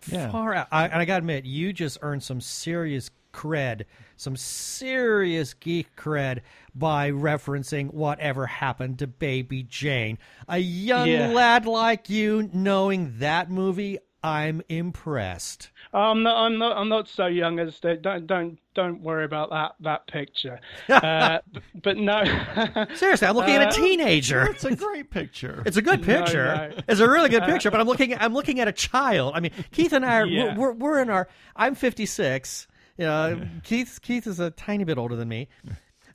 Yeah. 0.06 0.30
Far 0.30 0.54
out. 0.54 0.68
I, 0.70 0.86
and 0.86 1.00
I 1.00 1.04
got 1.04 1.14
to 1.14 1.18
admit, 1.18 1.44
you 1.44 1.72
just 1.72 1.98
earned 2.00 2.22
some 2.22 2.40
serious 2.40 3.10
cred, 3.34 3.84
some 4.16 4.36
serious 4.36 5.54
geek 5.54 5.94
cred 5.96 6.40
by 6.74 7.10
referencing 7.10 7.92
whatever 7.92 8.46
happened 8.46 8.98
to 9.00 9.06
Baby 9.06 9.62
Jane. 9.64 10.18
A 10.48 10.58
young 10.58 11.08
yeah. 11.08 11.28
lad 11.28 11.66
like 11.66 12.08
you 12.08 12.48
knowing 12.52 13.18
that 13.18 13.50
movie, 13.50 13.98
I'm 14.22 14.60
impressed. 14.68 15.70
I'm 15.94 16.22
not. 16.22 16.36
I'm 16.36 16.58
not. 16.58 16.76
I'm 16.76 16.88
not 16.88 17.08
so 17.08 17.26
young 17.26 17.58
as 17.58 17.80
to, 17.80 17.96
don't 17.96 18.26
don't 18.26 18.58
don't 18.74 19.00
worry 19.00 19.24
about 19.24 19.50
that 19.50 19.72
that 19.80 20.06
picture. 20.06 20.60
Uh, 20.90 21.38
but, 21.52 21.62
but, 21.82 21.96
no. 21.96 22.22
Seriously, 22.94 23.26
I'm 23.26 23.34
looking 23.34 23.56
uh, 23.56 23.60
at 23.60 23.62
a 23.62 23.68
uh, 23.68 23.70
teenager. 23.70 24.50
It's 24.50 24.64
a 24.64 24.76
great 24.76 25.10
picture. 25.10 25.62
It's 25.64 25.76
a 25.76 25.82
good 25.82 26.02
picture. 26.02 26.44
No, 26.44 26.68
no. 26.68 26.82
It's 26.88 27.00
a 27.00 27.08
really 27.08 27.28
good 27.28 27.42
uh, 27.42 27.46
picture. 27.46 27.70
But 27.70 27.80
I'm 27.80 27.86
looking. 27.86 28.16
I'm 28.18 28.34
looking 28.34 28.60
at 28.60 28.68
a 28.68 28.72
child. 28.72 29.32
I 29.34 29.40
mean, 29.40 29.52
Keith 29.72 29.92
and 29.92 30.04
I 30.04 30.18
are. 30.18 30.26
Yeah. 30.26 30.56
We're, 30.56 30.72
we're 30.72 31.00
in 31.00 31.10
our. 31.10 31.28
I'm 31.56 31.74
56. 31.74 32.68
You 32.98 33.06
know, 33.06 33.48
Keith. 33.62 34.00
Keith 34.02 34.26
is 34.26 34.40
a 34.40 34.50
tiny 34.50 34.84
bit 34.84 34.98
older 34.98 35.16
than 35.16 35.28
me. 35.28 35.48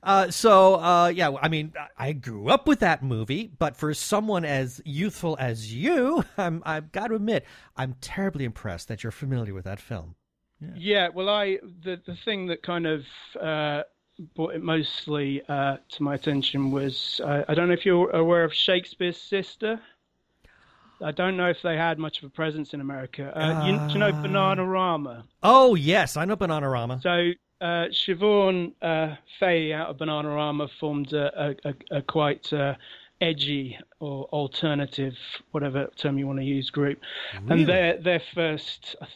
Uh, 0.06 0.30
so 0.30 0.76
uh, 0.76 1.08
yeah, 1.08 1.32
I 1.42 1.48
mean, 1.48 1.72
I 1.98 2.12
grew 2.12 2.48
up 2.48 2.68
with 2.68 2.78
that 2.78 3.02
movie, 3.02 3.50
but 3.58 3.76
for 3.76 3.92
someone 3.92 4.44
as 4.44 4.80
youthful 4.84 5.36
as 5.40 5.74
you, 5.74 6.24
I'm, 6.38 6.62
I've 6.64 6.92
got 6.92 7.08
to 7.08 7.16
admit, 7.16 7.44
I'm 7.76 7.96
terribly 8.00 8.44
impressed 8.44 8.86
that 8.86 9.02
you're 9.02 9.10
familiar 9.10 9.52
with 9.52 9.64
that 9.64 9.80
film. 9.80 10.14
Yeah, 10.60 10.68
yeah 10.76 11.08
well, 11.12 11.28
I 11.28 11.58
the 11.82 12.00
the 12.06 12.14
thing 12.24 12.46
that 12.46 12.62
kind 12.62 12.86
of 12.86 13.04
uh, 13.38 13.82
brought 14.36 14.54
it 14.54 14.62
mostly 14.62 15.42
uh, 15.48 15.78
to 15.88 16.02
my 16.04 16.14
attention 16.14 16.70
was 16.70 17.20
uh, 17.24 17.42
I 17.48 17.54
don't 17.54 17.66
know 17.66 17.74
if 17.74 17.84
you're 17.84 18.10
aware 18.10 18.44
of 18.44 18.54
Shakespears 18.54 19.20
Sister. 19.20 19.80
I 21.02 21.10
don't 21.10 21.36
know 21.36 21.50
if 21.50 21.60
they 21.62 21.76
had 21.76 21.98
much 21.98 22.18
of 22.18 22.24
a 22.24 22.30
presence 22.30 22.72
in 22.72 22.80
America. 22.80 23.36
Uh, 23.36 23.66
you, 23.66 23.76
do 23.88 23.94
you 23.94 23.98
know 23.98 24.12
Bananarama? 24.12 25.24
Oh 25.42 25.74
yes, 25.74 26.16
I 26.16 26.24
know 26.24 26.36
Bananarama. 26.36 27.02
So 27.02 27.32
uh, 27.60 27.86
Siobhan 27.90 28.72
uh, 28.82 29.16
Fahey 29.38 29.72
out 29.72 29.88
of 29.88 29.98
Bananarama 29.98 30.68
formed 30.78 31.12
a, 31.12 31.56
a, 31.64 31.74
a 31.90 32.02
quite 32.02 32.52
uh, 32.52 32.74
edgy 33.20 33.78
or 33.98 34.24
alternative, 34.26 35.14
whatever 35.52 35.88
term 35.96 36.18
you 36.18 36.26
want 36.26 36.38
to 36.38 36.44
use, 36.44 36.70
group. 36.70 37.00
Really? 37.34 37.60
And 37.60 37.68
their 37.68 37.96
their 37.98 38.22
first, 38.34 38.94
I 39.00 39.06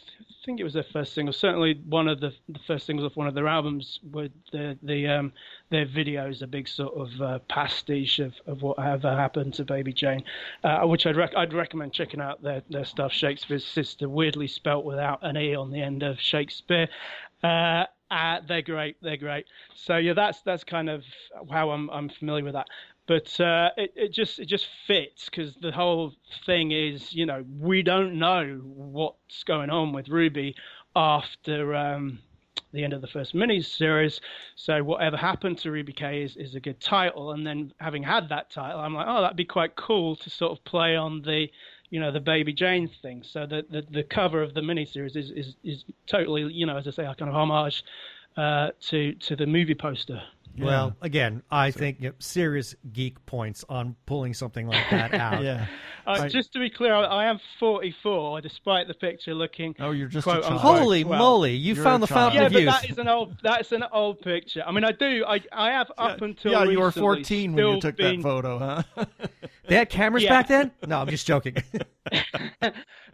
think 0.47 0.59
it 0.59 0.65
was 0.65 0.73
their 0.73 0.87
first 0.91 1.13
single, 1.13 1.35
certainly 1.35 1.75
one 1.87 2.09
of 2.09 2.21
the, 2.21 2.33
the 2.49 2.59
first 2.67 2.87
singles 2.87 3.05
of 3.05 3.15
one 3.15 3.27
of 3.27 3.35
their 3.35 3.47
albums, 3.47 4.01
were 4.11 4.29
the 4.53 4.79
the 4.83 5.07
um, 5.07 5.33
their 5.69 5.87
videos, 5.87 6.41
a 6.41 6.47
big 6.47 6.67
sort 6.67 6.95
of 6.97 7.21
uh, 7.21 7.39
pastiche 7.51 8.21
of, 8.21 8.33
of 8.47 8.63
whatever 8.63 9.15
happened 9.15 9.53
to 9.55 9.65
Baby 9.65 9.93
Jane, 9.93 10.25
uh, 10.65 10.81
which 10.87 11.07
I'd 11.07 11.17
rec- 11.17 11.37
I'd 11.37 11.53
recommend 11.53 11.93
checking 11.93 12.21
out 12.21 12.43
their 12.43 12.63
their 12.71 12.87
stuff. 12.87 13.13
Shakespears 13.13 13.67
Sister, 13.67 14.09
weirdly 14.09 14.49
spelt 14.49 14.87
without 14.87 15.19
an 15.23 15.37
e 15.37 15.55
on 15.55 15.71
the 15.71 15.83
end 15.83 16.03
of 16.03 16.19
Shakespeare. 16.19 16.89
Uh, 17.43 17.85
uh, 18.11 18.41
they're 18.47 18.63
great. 18.63 18.97
They're 19.03 19.17
great. 19.17 19.47
So 19.75 19.97
yeah, 19.97 20.15
that's 20.15 20.43
that's 20.43 20.65
kind 20.65 20.89
of 20.89 21.05
how 21.51 21.71
I'm 21.71 21.89
I'm 21.91 22.09
familiar 22.09 22.45
with 22.45 22.55
that. 22.55 22.69
But 23.07 23.41
uh, 23.41 23.71
it 23.77 23.93
it 23.97 24.13
just 24.13 24.39
it 24.39 24.47
just 24.47 24.67
fits 24.87 25.27
because 25.27 25.55
the 25.61 25.73
whole 25.73 26.13
thing 26.47 26.73
is 26.73 27.13
you 27.13 27.27
know 27.27 27.45
we 27.59 27.83
don't 27.83 28.19
know 28.19 28.61
what's 28.65 29.45
going 29.45 29.71
on 29.71 29.93
with 29.93 30.09
Ruby 30.09 30.55
after 30.97 31.75
um, 31.75 32.19
the 32.73 32.85
end 32.85 32.93
of 32.93 33.01
the 33.01 33.07
first 33.07 33.35
mini 33.35 33.61
series. 33.63 34.21
So 34.57 34.83
whatever 34.83 35.17
happened 35.17 35.59
to 35.59 35.71
Ruby 35.71 35.93
Kaye 35.93 36.23
is, 36.23 36.37
is 36.37 36.55
a 36.55 36.61
good 36.61 36.81
title. 36.81 37.33
And 37.33 37.47
then 37.47 37.73
having 37.79 38.03
had 38.03 38.29
that 38.29 38.51
title, 38.51 38.81
I'm 38.81 38.95
like, 38.95 39.07
oh, 39.09 39.23
that'd 39.23 39.37
be 39.37 39.45
quite 39.45 39.77
cool 39.77 40.17
to 40.17 40.31
sort 40.31 40.53
of 40.53 40.65
play 40.65 40.97
on 40.97 41.23
the 41.23 41.49
you 41.91 42.01
know 42.01 42.11
the 42.11 42.21
Baby 42.21 42.53
Jane 42.53 42.89
thing. 43.03 43.23
So 43.23 43.47
the 43.47 43.65
the, 43.71 43.83
the 43.91 44.03
cover 44.03 44.43
of 44.43 44.55
the 44.55 44.61
miniseries 44.61 45.17
is, 45.17 45.31
is 45.31 45.57
is 45.63 45.85
totally 46.07 46.43
you 46.53 46.67
know 46.67 46.77
as 46.77 46.87
I 46.87 46.91
say 46.91 47.05
a 47.05 47.15
kind 47.15 47.29
of 47.29 47.35
homage 47.35 47.85
uh, 48.37 48.71
to 48.89 49.15
to 49.15 49.37
the 49.37 49.47
movie 49.47 49.75
poster. 49.75 50.23
Yeah. 50.57 50.65
Well, 50.65 50.97
again, 51.01 51.43
I 51.51 51.71
so. 51.71 51.79
think 51.79 52.01
you 52.01 52.09
know, 52.09 52.15
serious 52.19 52.75
geek 52.93 53.25
points 53.27 53.65
on 53.69 53.97
pulling 54.07 54.35
something 54.35 54.67
like 54.67 54.91
that 54.91 55.15
out. 55.21 55.43
yeah. 55.43 55.67
Uh, 56.07 56.29
just 56.29 56.53
to 56.53 56.59
be 56.59 56.69
clear, 56.69 56.95
I, 56.95 57.27
am 57.27 57.39
44, 57.59 58.41
despite 58.41 58.89
the 58.89 58.95
picture 58.95 59.35
looking. 59.35 59.75
Oh, 59.79 59.93
you're 59.93 60.09
just 60.09 60.25
quote, 60.25 60.45
holy 60.45 61.05
well. 61.05 61.19
moly! 61.19 61.55
You 61.55 61.75
found 61.77 62.03
the 62.03 62.07
fountain 62.07 62.41
yeah, 62.41 62.47
of 62.47 62.53
youth. 62.53 62.63
Yeah, 62.63 62.73
but 62.73 62.83
that 62.83 62.91
is 62.91 62.99
an 62.99 63.09
old. 63.09 63.37
That's 63.43 63.73
an 63.73 63.85
old 63.93 64.21
picture. 64.21 64.63
I 64.67 64.73
mean, 64.73 64.85
I 64.85 64.93
do. 64.93 65.25
I 65.27 65.41
I 65.53 65.71
have 65.71 65.91
up 65.99 66.21
yeah, 66.21 66.25
until 66.25 66.53
yeah, 66.53 66.65
you 66.65 66.81
were 66.81 66.91
14 66.91 67.53
when 67.53 67.67
you 67.67 67.81
took 67.81 67.97
been... 67.97 68.17
that 68.17 68.23
photo, 68.23 68.59
huh? 68.59 69.05
they 69.69 69.77
had 69.77 69.89
cameras 69.89 70.25
yeah. 70.25 70.31
back 70.31 70.49
then. 70.49 70.73
No, 70.87 71.01
I'm 71.01 71.09
just 71.09 71.27
joking. 71.27 71.57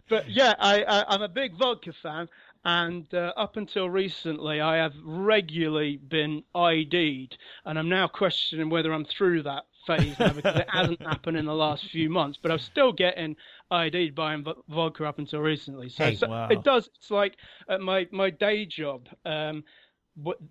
but 0.09 0.29
yeah, 0.29 0.55
I, 0.59 0.83
I 0.83 1.05
I'm 1.09 1.21
a 1.21 1.29
big 1.29 1.55
vodka 1.55 1.93
fan, 2.01 2.29
and 2.67 3.07
uh, 3.13 3.31
up 3.37 3.55
until 3.55 3.89
recently, 3.89 4.59
I 4.59 4.75
have 4.75 4.93
regularly 5.01 5.95
been 5.95 6.43
ID'd, 6.53 7.37
and 7.63 7.79
I'm 7.79 7.87
now 7.87 8.09
questioning 8.09 8.69
whether 8.69 8.91
I'm 8.91 9.05
through 9.05 9.43
that 9.43 9.63
phase 9.85 10.19
now 10.19 10.33
because 10.33 10.59
it 10.59 10.69
hasn't 10.69 11.01
happened 11.07 11.37
in 11.37 11.45
the 11.45 11.55
last 11.55 11.89
few 11.89 12.09
months. 12.09 12.37
But 12.41 12.51
I'm 12.51 12.59
still 12.59 12.91
getting 12.91 13.37
ID'd 13.71 14.15
buying 14.15 14.45
vodka 14.67 15.05
up 15.05 15.17
until 15.17 15.39
recently. 15.39 15.87
So, 15.87 16.03
hey, 16.03 16.15
so 16.15 16.27
wow. 16.27 16.49
it 16.49 16.61
does. 16.65 16.89
It's 16.97 17.09
like 17.09 17.37
at 17.69 17.79
my 17.79 18.05
my 18.11 18.31
day 18.31 18.65
job 18.65 19.07
um, 19.23 19.63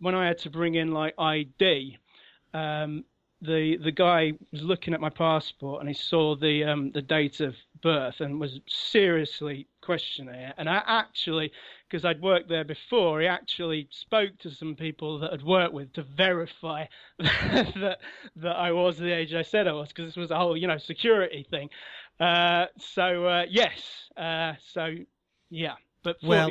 when 0.00 0.14
I 0.14 0.26
had 0.26 0.38
to 0.38 0.50
bring 0.50 0.74
in 0.74 0.92
like 0.92 1.12
ID. 1.18 1.98
Um, 2.54 3.04
the 3.42 3.76
the 3.76 3.92
guy 3.92 4.32
was 4.50 4.62
looking 4.62 4.94
at 4.94 5.00
my 5.00 5.10
passport 5.10 5.80
and 5.80 5.88
he 5.88 5.94
saw 5.94 6.34
the 6.34 6.64
um, 6.64 6.90
the 6.92 7.02
date 7.02 7.40
of 7.40 7.54
birth 7.82 8.20
and 8.20 8.40
was 8.40 8.60
seriously 8.66 9.68
questioning 9.82 10.34
it. 10.34 10.54
And 10.56 10.68
I 10.68 10.82
actually 10.86 11.52
because 11.88 12.04
I'd 12.04 12.20
worked 12.20 12.48
there 12.48 12.64
before, 12.64 13.20
he 13.20 13.26
actually 13.26 13.88
spoke 13.90 14.36
to 14.38 14.50
some 14.50 14.74
people 14.74 15.18
that 15.20 15.32
I'd 15.32 15.42
worked 15.42 15.74
with 15.74 15.92
to 15.94 16.02
verify 16.02 16.86
that 17.18 17.98
that 18.36 18.56
I 18.56 18.72
was 18.72 18.96
the 18.98 19.12
age 19.12 19.34
I 19.34 19.42
said 19.42 19.68
I 19.68 19.72
was, 19.72 19.88
because 19.88 20.06
this 20.06 20.16
was 20.16 20.30
a 20.30 20.36
whole 20.36 20.56
you 20.56 20.66
know 20.66 20.78
security 20.78 21.46
thing. 21.50 21.68
Uh, 22.18 22.66
so 22.78 23.26
uh, 23.26 23.44
yes, 23.48 24.10
uh, 24.16 24.54
so 24.72 24.94
yeah, 25.50 25.74
but 26.02 26.16
Well, 26.22 26.50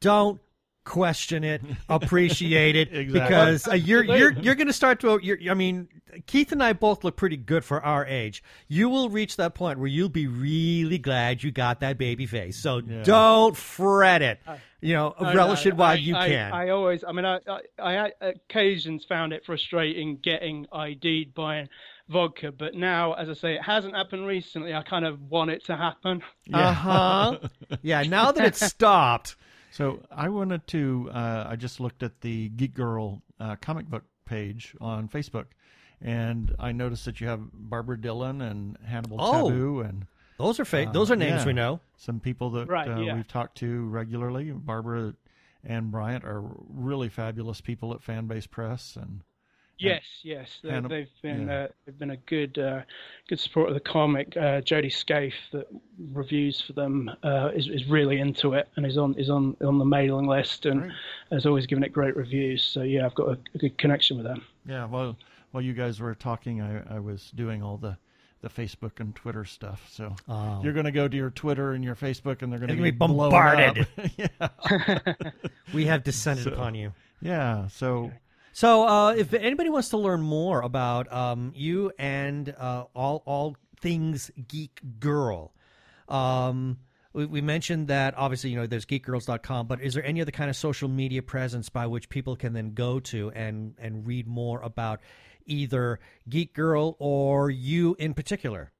Don't 0.00 0.40
question 0.86 1.44
it, 1.44 1.60
appreciate 1.90 2.76
it, 2.76 2.88
Exactly. 2.92 3.12
because 3.20 3.68
uh, 3.68 3.74
you're 3.74 4.02
you're 4.02 4.32
you're 4.32 4.54
going 4.54 4.68
to 4.68 4.72
start 4.72 5.00
to. 5.00 5.20
You're, 5.22 5.38
I 5.50 5.54
mean, 5.54 5.88
Keith 6.26 6.52
and 6.52 6.62
I 6.62 6.72
both 6.72 7.04
look 7.04 7.16
pretty 7.16 7.36
good 7.36 7.64
for 7.64 7.82
our 7.84 8.06
age. 8.06 8.42
You 8.68 8.88
will 8.88 9.10
reach 9.10 9.36
that 9.36 9.54
point 9.54 9.78
where 9.78 9.88
you'll 9.88 10.08
be 10.08 10.26
really 10.26 10.96
glad 10.98 11.42
you 11.42 11.50
got 11.50 11.80
that 11.80 11.98
baby 11.98 12.24
face. 12.24 12.56
So 12.56 12.80
don't 12.80 13.54
fret 13.56 14.22
it. 14.22 14.40
You 14.80 14.94
know, 14.94 15.14
I 15.18 15.34
relish 15.34 15.64
know, 15.64 15.70
it 15.70 15.76
while 15.76 15.90
I- 15.90 15.94
you 15.94 16.14
I, 16.14 16.28
can. 16.28 16.52
I 16.52 16.68
always, 16.68 17.02
I 17.02 17.12
mean, 17.12 17.24
I, 17.24 17.40
I, 17.46 17.60
I 17.80 18.12
occasions 18.20 19.04
found 19.04 19.32
it 19.32 19.44
frustrating 19.44 20.18
getting 20.22 20.66
ID'd 20.72 21.34
buying 21.34 21.68
vodka, 22.08 22.52
but 22.52 22.74
now, 22.74 23.14
as 23.14 23.28
I 23.28 23.32
say, 23.34 23.54
it 23.54 23.62
hasn't 23.62 23.96
happened 23.96 24.26
recently. 24.26 24.72
I 24.74 24.82
kind 24.82 25.04
of 25.04 25.20
want 25.22 25.50
it 25.50 25.64
to 25.64 25.76
happen. 25.76 26.22
Uh 26.52 26.72
huh. 26.72 27.38
yeah. 27.82 28.02
Now 28.02 28.30
that 28.32 28.46
it's 28.46 28.64
stopped. 28.64 29.36
So 29.76 30.00
I 30.10 30.30
wanted 30.30 30.66
to. 30.68 31.10
Uh, 31.12 31.44
I 31.48 31.56
just 31.56 31.80
looked 31.80 32.02
at 32.02 32.20
the 32.22 32.48
Geek 32.48 32.72
Girl 32.72 33.20
uh, 33.38 33.56
comic 33.56 33.86
book 33.90 34.04
page 34.24 34.74
on 34.80 35.06
Facebook, 35.08 35.46
and 36.00 36.54
I 36.58 36.72
noticed 36.72 37.04
that 37.04 37.20
you 37.20 37.26
have 37.28 37.40
Barbara 37.52 38.00
Dillon 38.00 38.40
and 38.40 38.78
Hannibal 38.86 39.18
Oh. 39.20 39.50
Taboo 39.50 39.80
and 39.80 40.06
Those 40.38 40.58
are 40.60 40.64
fa- 40.64 40.88
those 40.92 41.10
are 41.10 41.16
names 41.16 41.42
yeah. 41.42 41.46
we 41.46 41.52
know. 41.52 41.80
some 41.98 42.20
people 42.20 42.48
that 42.52 42.68
Right, 42.68 42.88
uh, 42.88 43.00
yeah. 43.00 43.14
we've 43.16 43.28
talked 43.28 43.58
to 43.58 43.84
regularly. 43.88 44.50
Barbara 44.50 45.14
and 45.62 45.90
Bryant 45.90 46.24
are 46.24 46.42
really 46.70 47.10
fabulous 47.10 47.60
people 47.60 47.92
at 47.92 48.00
Fanbase 48.00 48.48
Press, 48.50 48.96
and 48.96 49.20
Yes, 49.78 50.02
yes, 50.22 50.48
they, 50.62 50.70
Hannib- 50.70 50.88
they've 50.88 51.08
been 51.22 51.48
yeah. 51.48 51.64
uh, 51.64 51.68
they've 51.84 51.98
been 51.98 52.10
a 52.12 52.16
good 52.16 52.58
uh, 52.58 52.80
good 53.28 53.38
support 53.38 53.68
of 53.68 53.74
the 53.74 53.80
comic. 53.80 54.34
Uh, 54.36 54.60
Jody 54.62 54.88
Scaife 54.88 55.34
that 55.52 55.66
reviews 56.12 56.60
for 56.62 56.72
them 56.72 57.10
uh, 57.22 57.50
is 57.54 57.68
is 57.68 57.86
really 57.86 58.18
into 58.18 58.54
it 58.54 58.68
and 58.76 58.86
is 58.86 58.96
on 58.96 59.14
is 59.18 59.28
on 59.28 59.54
on 59.64 59.78
the 59.78 59.84
mailing 59.84 60.26
list 60.26 60.64
and 60.66 60.80
Great. 60.82 60.92
has 61.32 61.44
always 61.46 61.66
given 61.66 61.84
it 61.84 61.92
great 61.92 62.16
reviews. 62.16 62.64
So 62.64 62.82
yeah, 62.82 63.04
I've 63.04 63.14
got 63.14 63.28
a, 63.28 63.38
a 63.54 63.58
good 63.58 63.76
connection 63.76 64.16
with 64.16 64.24
them. 64.26 64.42
yeah. 64.66 64.86
Well, 64.86 65.16
while 65.50 65.62
you 65.62 65.74
guys 65.74 66.00
were 66.00 66.14
talking, 66.14 66.60
I, 66.62 66.96
I 66.96 66.98
was 66.98 67.30
doing 67.34 67.62
all 67.62 67.76
the 67.76 67.98
the 68.42 68.48
Facebook 68.48 69.00
and 69.00 69.14
Twitter 69.14 69.44
stuff. 69.44 69.88
So 69.90 70.14
Oh. 70.28 70.60
you're 70.62 70.74
going 70.74 70.84
to 70.86 70.92
go 70.92 71.08
to 71.08 71.16
your 71.16 71.30
Twitter 71.30 71.72
and 71.72 71.82
your 71.82 71.96
Facebook, 71.96 72.42
and 72.42 72.52
they're 72.52 72.58
going 72.60 72.68
to 72.68 72.74
be 72.76 72.80
gonna 72.80 72.92
be 72.92 72.96
blown 72.96 73.30
bombarded. 73.30 73.86
yeah, 74.16 74.98
We 75.74 75.86
have 75.86 76.04
descended 76.04 76.46
upon 76.46 76.74
you. 76.74 76.92
yeah. 77.20 77.68
So 77.68 78.12
So, 78.56 78.88
uh, 78.88 79.12
if 79.12 79.34
anybody 79.34 79.68
wants 79.68 79.90
to 79.90 79.98
learn 79.98 80.22
more 80.22 80.62
about 80.62 81.12
um, 81.12 81.52
you 81.54 81.92
and 81.98 82.48
uh, 82.58 82.84
all 82.94 83.22
all 83.26 83.54
things 83.82 84.30
Geek 84.48 84.80
Girl, 84.98 85.52
um, 86.08 86.78
we, 87.12 87.26
we 87.26 87.42
mentioned 87.42 87.88
that 87.88 88.16
obviously 88.16 88.48
you 88.48 88.56
know 88.56 88.66
there's 88.66 88.86
geekgirls.com, 88.86 89.66
but 89.66 89.82
is 89.82 89.92
there 89.92 90.06
any 90.06 90.22
other 90.22 90.30
kind 90.30 90.48
of 90.48 90.56
social 90.56 90.88
media 90.88 91.20
presence 91.20 91.68
by 91.68 91.86
which 91.86 92.08
people 92.08 92.34
can 92.34 92.54
then 92.54 92.72
go 92.72 92.98
to 92.98 93.30
and 93.32 93.74
and 93.76 94.06
read 94.06 94.26
more 94.26 94.62
about 94.62 95.00
either 95.44 96.00
Geek 96.26 96.54
Girl 96.54 96.96
or 96.98 97.50
you 97.50 97.94
in 97.98 98.14
particular? 98.14 98.72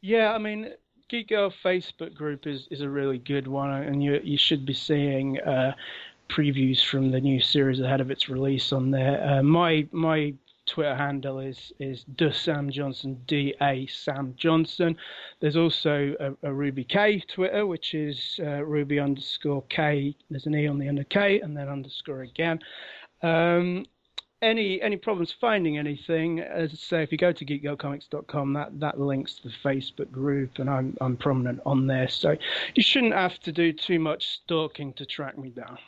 Yeah, 0.00 0.32
I 0.32 0.38
mean, 0.38 0.72
Geek 1.08 1.28
Girl 1.28 1.52
Facebook 1.64 2.14
group 2.14 2.48
is, 2.48 2.66
is 2.72 2.80
a 2.80 2.88
really 2.88 3.18
good 3.18 3.46
one, 3.46 3.70
and 3.70 4.02
you 4.02 4.20
you 4.24 4.36
should 4.36 4.66
be 4.66 4.74
seeing 4.74 5.38
uh, 5.40 5.74
previews 6.28 6.84
from 6.84 7.10
the 7.10 7.20
new 7.20 7.40
series 7.40 7.80
ahead 7.80 8.00
of 8.00 8.10
its 8.10 8.28
release 8.28 8.72
on 8.72 8.90
there. 8.90 9.22
Uh, 9.22 9.42
my 9.42 9.86
my 9.92 10.34
Twitter 10.66 10.94
handle 10.94 11.40
is 11.40 11.72
is 11.80 12.04
the 12.16 12.32
Sam 12.32 12.70
Johnson 12.70 13.20
D 13.26 13.54
A 13.62 13.86
Sam 13.86 14.34
Johnson. 14.36 14.96
There's 15.40 15.56
also 15.56 16.14
a, 16.20 16.48
a 16.48 16.52
Ruby 16.52 16.84
Kaye 16.84 17.20
Twitter, 17.20 17.66
which 17.66 17.94
is 17.94 18.38
uh, 18.40 18.62
Ruby 18.64 19.00
underscore 19.00 19.64
K. 19.70 20.14
There's 20.30 20.46
an 20.46 20.54
E 20.54 20.68
on 20.68 20.78
the 20.78 20.88
of 20.88 21.08
K, 21.08 21.40
and 21.40 21.56
then 21.56 21.68
underscore 21.68 22.22
again. 22.22 22.60
Um, 23.22 23.86
any 24.40 24.80
any 24.80 24.96
problems 24.96 25.34
finding 25.40 25.78
anything, 25.78 26.40
as 26.40 26.72
I 26.72 26.76
say, 26.76 27.02
if 27.02 27.10
you 27.10 27.18
go 27.18 27.32
to 27.32 27.44
geekgirlcomics.com, 27.44 28.52
that 28.52 28.78
that 28.80 29.00
links 29.00 29.36
to 29.36 29.48
the 29.48 29.54
Facebook 29.64 30.12
group, 30.12 30.58
and 30.58 30.70
I'm 30.70 30.96
I'm 31.00 31.16
prominent 31.16 31.60
on 31.66 31.86
there, 31.86 32.08
so 32.08 32.36
you 32.74 32.82
shouldn't 32.82 33.14
have 33.14 33.40
to 33.40 33.52
do 33.52 33.72
too 33.72 33.98
much 33.98 34.28
stalking 34.28 34.92
to 34.94 35.06
track 35.06 35.38
me 35.38 35.48
down. 35.50 35.78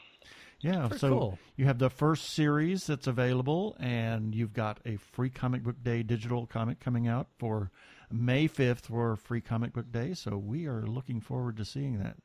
Yeah, 0.60 0.88
Very 0.88 0.98
so 0.98 1.08
cool. 1.08 1.38
you 1.56 1.64
have 1.64 1.78
the 1.78 1.88
first 1.88 2.30
series 2.34 2.86
that's 2.86 3.06
available, 3.06 3.76
and 3.80 4.34
you've 4.34 4.52
got 4.52 4.78
a 4.84 4.96
free 4.96 5.30
comic 5.30 5.62
book 5.62 5.76
day 5.82 6.02
digital 6.02 6.46
comic 6.46 6.80
coming 6.80 7.08
out 7.08 7.28
for 7.38 7.70
May 8.12 8.46
5th 8.46 8.82
for 8.86 9.16
free 9.16 9.40
comic 9.40 9.72
book 9.72 9.90
day. 9.90 10.12
So 10.12 10.36
we 10.36 10.66
are 10.66 10.82
looking 10.86 11.20
forward 11.20 11.56
to 11.58 11.64
seeing 11.64 11.98
that. 12.00 12.16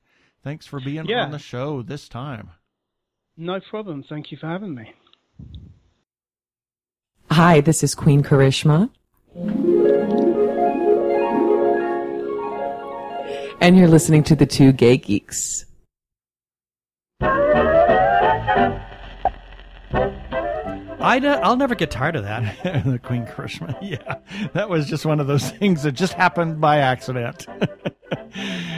Thanks 0.44 0.66
for 0.66 0.80
being 0.82 1.06
Yeah. 1.06 1.24
on 1.24 1.32
the 1.32 1.40
show 1.40 1.82
this 1.82 2.10
time. 2.10 2.52
No 3.38 3.60
problem. 3.62 4.04
Thank 4.04 4.32
you 4.32 4.38
for 4.38 4.48
having 4.48 4.76
me. 4.76 4.94
Hi, 7.32 7.62
this 7.62 7.84
is 7.84 7.96
Queen 7.96 8.22
Karishma. 8.22 8.90
And 13.62 13.78
you're 13.78 13.88
listening 13.88 14.24
to 14.26 14.36
the 14.36 14.46
two 14.46 14.72
gay 14.72 14.98
geeks. 14.98 15.65
I 21.06 21.20
ne- 21.20 21.28
I'll 21.30 21.56
never 21.58 21.76
get 21.76 21.92
tired 21.92 22.16
of 22.16 22.24
that. 22.24 22.84
the 22.86 23.00
Queen 23.00 23.26
Karishma. 23.26 23.76
Yeah, 23.82 24.16
that 24.54 24.70
was 24.70 24.88
just 24.88 25.06
one 25.06 25.20
of 25.20 25.28
those 25.28 25.50
things 25.60 25.84
that 25.84 25.92
just 25.94 26.14
happened 26.14 26.60
by 26.60 26.78
accident. 26.80 27.46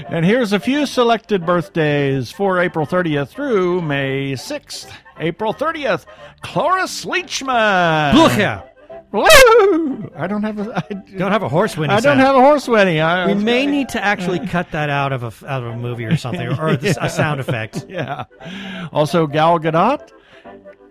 and 0.10 0.26
here's 0.26 0.54
a 0.54 0.60
few 0.60 0.86
selected 0.86 1.46
birthdays 1.46 2.32
for 2.32 2.60
April 2.60 2.86
30th 2.86 3.30
through 3.30 3.82
May 3.82 4.34
6th. 4.34 4.92
April 5.20 5.54
30th, 5.54 6.06
Cloris 6.42 7.06
Leachman. 7.06 8.14
Look 8.14 8.34
here. 8.34 8.64
Woo! 9.12 10.12
I 10.16 10.28
don't 10.28 10.44
have 10.44 10.60
a. 10.60 10.76
I, 10.76 10.94
Don't 11.18 11.32
have 11.32 11.42
a 11.42 11.48
horse 11.50 11.78
whinny. 11.78 11.94
I 11.94 11.96
don't 11.96 12.18
sound. 12.18 12.20
have 12.20 12.36
a 12.36 12.42
horse 12.42 12.68
wedding. 12.68 13.00
I, 13.00 13.26
We 13.28 13.36
may 13.36 13.66
need 13.66 13.88
to 13.90 14.04
actually 14.04 14.46
cut 14.46 14.72
that 14.72 14.90
out 14.90 15.14
of 15.14 15.24
a 15.24 15.48
out 15.50 15.64
of 15.64 15.74
a 15.74 15.78
movie 15.78 16.04
or 16.06 16.18
something, 16.18 16.46
or, 16.46 16.62
or 16.72 16.76
this, 16.76 16.98
a 17.00 17.10
sound 17.10 17.40
effect. 17.40 17.86
Yeah. 17.88 18.26
Also, 18.92 19.26
Gal 19.26 19.60
Gadot, 19.60 20.12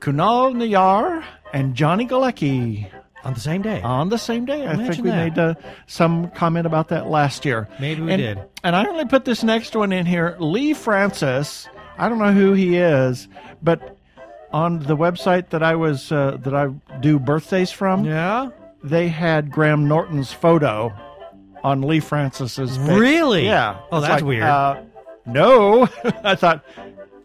Kunal 0.07 0.55
Nayyar, 0.55 1.25
and 1.53 1.75
Johnny 1.75 2.07
Galecki 2.07 2.89
On 3.25 3.35
the 3.35 3.41
same 3.41 3.61
day. 3.61 3.83
on 3.83 4.09
the 4.09 4.19
same 4.19 4.45
day. 4.45 4.65
I 4.65 4.77
think 4.77 5.03
we 5.03 5.11
that. 5.11 5.17
made 5.17 5.37
uh, 5.37 5.55
some 5.89 6.31
comment 6.31 6.65
about 6.65 6.91
that 6.91 7.09
last 7.09 7.45
year. 7.45 7.67
Maybe 7.81 8.03
we 8.03 8.13
and, 8.13 8.23
did. 8.23 8.39
And 8.63 8.77
I 8.77 8.87
only 8.87 9.07
put 9.07 9.25
this 9.25 9.43
next 9.43 9.75
one 9.75 9.93
in 9.93 10.07
here. 10.07 10.37
Lee 10.39 10.75
Francis. 10.75 11.69
I 11.99 12.09
don't 12.09 12.19
know 12.19 12.33
who 12.33 12.53
he 12.53 12.77
is, 12.77 13.27
but 13.65 13.97
on 14.53 14.79
the 14.79 14.97
website 14.97 15.49
that 15.49 15.65
I 15.65 15.75
was 15.75 16.13
uh, 16.13 16.37
that 16.43 16.55
I 16.55 16.69
do 17.01 17.19
birthdays 17.19 17.73
from, 17.73 18.05
yeah. 18.05 18.51
they 18.85 19.09
had 19.09 19.51
Graham 19.51 19.89
Norton's 19.89 20.33
photo 20.33 20.95
on 21.65 21.83
Lee 21.83 21.99
Francis's. 21.99 22.79
Really? 22.79 23.47
Yeah. 23.47 23.81
Oh, 23.91 23.99
It's 23.99 24.07
that's 24.07 24.23
like, 24.23 24.29
weird. 24.29 24.45
Uh, 24.45 24.83
no, 25.27 25.89
I 26.05 26.37
thought. 26.37 26.65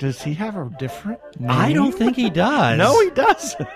Does 0.01 0.23
he 0.23 0.33
have 0.33 0.55
a 0.57 0.67
different 0.79 1.19
name? 1.39 1.51
I 1.51 1.73
don't 1.73 1.91
think 1.91 2.15
he 2.15 2.31
does. 2.31 2.75
No, 2.79 2.99
he 3.01 3.11
doesn't. 3.11 3.69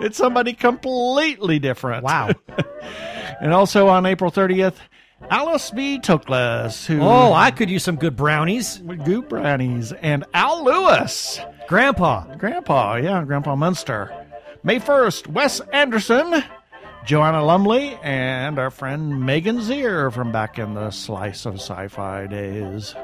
it's 0.00 0.16
somebody 0.16 0.54
completely 0.54 1.58
different. 1.58 2.04
Wow. 2.04 2.30
And 3.40 3.52
also 3.54 3.86
on 3.86 4.04
April 4.04 4.32
30th, 4.32 4.74
Alice 5.30 5.70
B. 5.70 6.00
Toklas, 6.00 6.86
who 6.86 7.00
Oh, 7.00 7.32
I 7.32 7.52
could 7.52 7.70
use 7.70 7.84
some 7.84 7.94
good 7.94 8.16
brownies. 8.16 8.78
Goop 9.04 9.28
Brownies, 9.28 9.92
and 9.92 10.24
Al 10.34 10.64
Lewis, 10.64 11.38
Grandpa. 11.68 12.34
Grandpa, 12.34 12.96
yeah, 12.96 13.22
Grandpa 13.22 13.54
Munster. 13.54 14.10
May 14.64 14.80
1st, 14.80 15.28
Wes 15.28 15.60
Anderson, 15.72 16.42
Joanna 17.04 17.44
Lumley, 17.44 17.96
and 18.02 18.58
our 18.58 18.70
friend 18.70 19.24
Megan 19.24 19.58
Zier 19.58 20.12
from 20.12 20.32
back 20.32 20.58
in 20.58 20.74
the 20.74 20.90
Slice 20.90 21.46
of 21.46 21.60
Sci 21.60 21.86
Fi 21.86 22.26
days. 22.26 22.96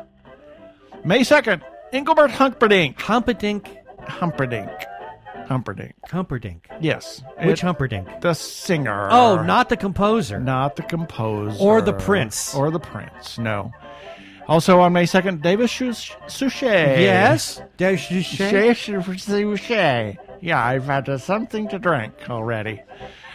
May 1.04 1.20
2nd, 1.20 1.62
Engelbert 1.94 2.30
Humperdinck. 2.32 3.00
Humperdinck. 3.00 3.68
Humperdinck. 4.08 4.70
Humperdinck. 5.46 5.94
Humperdinck. 6.10 6.66
Yes. 6.80 7.22
Which 7.42 7.60
It- 7.60 7.66
Humperdinck? 7.66 8.20
The 8.20 8.34
singer. 8.34 9.08
Oh, 9.10 9.42
not 9.42 9.68
the 9.68 9.76
composer. 9.76 10.40
Not 10.40 10.76
the 10.76 10.82
composer. 10.82 11.56
Or 11.62 11.80
the 11.80 11.92
prince. 11.92 12.54
Or 12.54 12.70
the 12.70 12.80
prince, 12.80 13.38
no. 13.38 13.70
Also 14.48 14.80
on 14.80 14.92
May 14.92 15.04
2nd, 15.04 15.40
David 15.42 15.70
Such- 15.70 16.16
Suchet. 16.26 17.00
Yes. 17.00 17.62
The 17.78 17.96
shade. 17.96 18.76
Suchet. 18.76 20.18
Yeah, 20.40 20.62
I've 20.62 20.84
had 20.84 21.08
uh, 21.08 21.16
something 21.18 21.68
to 21.68 21.78
drink 21.78 22.12
already. 22.28 22.82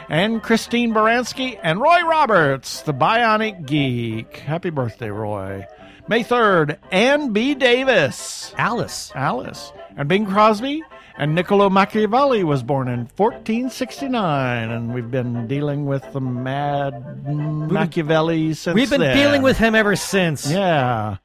And 0.09 0.41
Christine 0.43 0.93
Baranski 0.93 1.57
and 1.63 1.79
Roy 1.79 2.01
Roberts, 2.03 2.81
the 2.81 2.93
Bionic 2.93 3.65
Geek. 3.65 4.37
Happy 4.37 4.69
birthday, 4.69 5.09
Roy. 5.09 5.65
May 6.09 6.23
3rd, 6.23 6.79
Ann 6.91 7.33
B. 7.33 7.53
Davis. 7.53 8.51
Alice. 8.57 9.11
Alice. 9.13 9.71
And 9.95 10.09
Bing 10.09 10.25
Crosby 10.25 10.81
And 11.19 11.35
Niccolo 11.35 11.69
Machiavelli 11.69 12.43
was 12.43 12.63
born 12.63 12.87
in 12.87 13.01
1469, 13.15 14.71
and 14.71 14.91
we've 14.91 15.11
been 15.11 15.45
dealing 15.47 15.85
with 15.85 16.11
the 16.11 16.19
mad 16.19 17.27
Machiavelli 17.27 18.55
since 18.55 18.73
We've 18.73 18.89
been 18.89 19.01
then. 19.01 19.15
dealing 19.15 19.43
with 19.43 19.59
him 19.59 19.75
ever 19.75 19.95
since. 19.95 20.49
Yeah. 20.49 21.17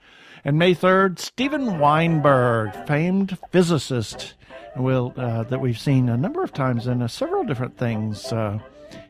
And 0.44 0.58
May 0.58 0.74
3rd, 0.74 1.18
Steven 1.18 1.78
Weinberg, 1.78 2.86
famed 2.86 3.38
physicist, 3.50 4.34
will 4.76 5.14
uh, 5.16 5.44
that 5.44 5.60
we've 5.60 5.78
seen 5.78 6.10
a 6.10 6.16
number 6.18 6.42
of 6.42 6.52
times 6.52 6.86
in 6.86 7.00
uh, 7.00 7.08
several 7.08 7.44
different 7.44 7.78
things. 7.78 8.30
Uh, 8.32 8.58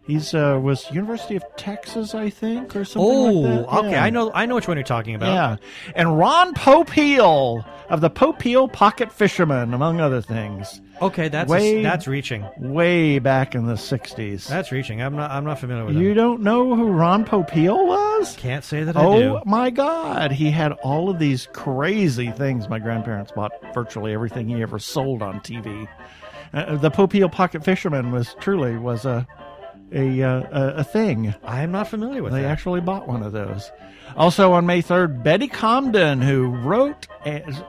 he's 0.06 0.34
uh, 0.34 0.58
was 0.62 0.90
University 0.90 1.36
of 1.36 1.44
Texas, 1.56 2.14
I 2.14 2.30
think, 2.30 2.74
or 2.76 2.84
something 2.84 3.02
Oh, 3.10 3.24
like 3.32 3.66
that. 3.70 3.78
okay. 3.86 3.96
I 3.98 4.10
know. 4.10 4.30
I 4.34 4.46
know 4.46 4.54
which 4.56 4.68
one 4.68 4.76
you're 4.76 4.84
talking 4.84 5.14
about. 5.14 5.32
Yeah. 5.32 5.56
And 5.94 6.18
Ron 6.18 6.54
Popeil 6.54 7.64
of 7.88 8.00
the 8.00 8.10
Popeil 8.10 8.72
Pocket 8.72 9.12
Fisherman, 9.12 9.74
among 9.74 10.00
other 10.00 10.20
things. 10.22 10.80
Okay, 11.02 11.28
that's 11.28 11.50
Way- 11.50 11.82
that's 11.82 12.06
reaching. 12.06 12.46
Way 12.56 13.18
back 13.18 13.54
in 13.56 13.66
the 13.66 13.74
60s. 13.74 14.46
That's 14.48 14.70
reaching. 14.70 15.02
I'm 15.02 15.16
not. 15.16 15.30
I'm 15.30 15.44
not 15.44 15.58
familiar 15.58 15.84
with 15.84 15.96
you 15.96 16.10
him. 16.10 16.16
don't 16.16 16.42
know 16.42 16.74
who 16.76 16.84
Ron 16.92 17.24
Popeil 17.24 17.86
was? 17.86 18.36
Can't 18.36 18.64
say 18.64 18.84
that 18.84 18.96
I 18.96 19.02
do. 19.02 19.06
Oh 19.36 19.42
my 19.44 19.70
God! 19.70 20.30
He 20.32 20.50
had 20.50 20.72
all 20.84 21.10
of 21.10 21.18
these 21.18 21.48
crazy 21.52 22.30
things. 22.30 22.68
My 22.68 22.78
grandparents 22.78 23.32
bought 23.32 23.52
virtually 23.74 24.12
everything 24.12 24.48
he 24.48 24.62
ever 24.62 24.78
sold 24.78 25.20
on 25.20 25.40
TV. 25.40 25.88
Uh, 26.52 26.76
the 26.76 26.90
Popeil 26.90 27.30
Pocket 27.32 27.64
Fisherman 27.64 28.12
was 28.12 28.36
truly 28.38 28.76
was 28.76 29.04
a 29.04 29.26
a 29.94 30.22
uh, 30.22 30.72
a, 30.80 30.84
thing. 30.84 31.34
I 31.44 31.62
am 31.62 31.72
not 31.72 31.88
familiar 31.88 32.22
with 32.22 32.32
They 32.32 32.42
that. 32.42 32.50
actually 32.50 32.80
bought 32.80 33.06
one 33.08 33.22
of 33.22 33.32
those. 33.32 33.70
Also 34.16 34.52
on 34.52 34.66
May 34.66 34.80
third, 34.82 35.22
Betty 35.22 35.48
Comden, 35.48 36.22
who 36.22 36.46
wrote. 36.46 37.06
As, 37.24 37.62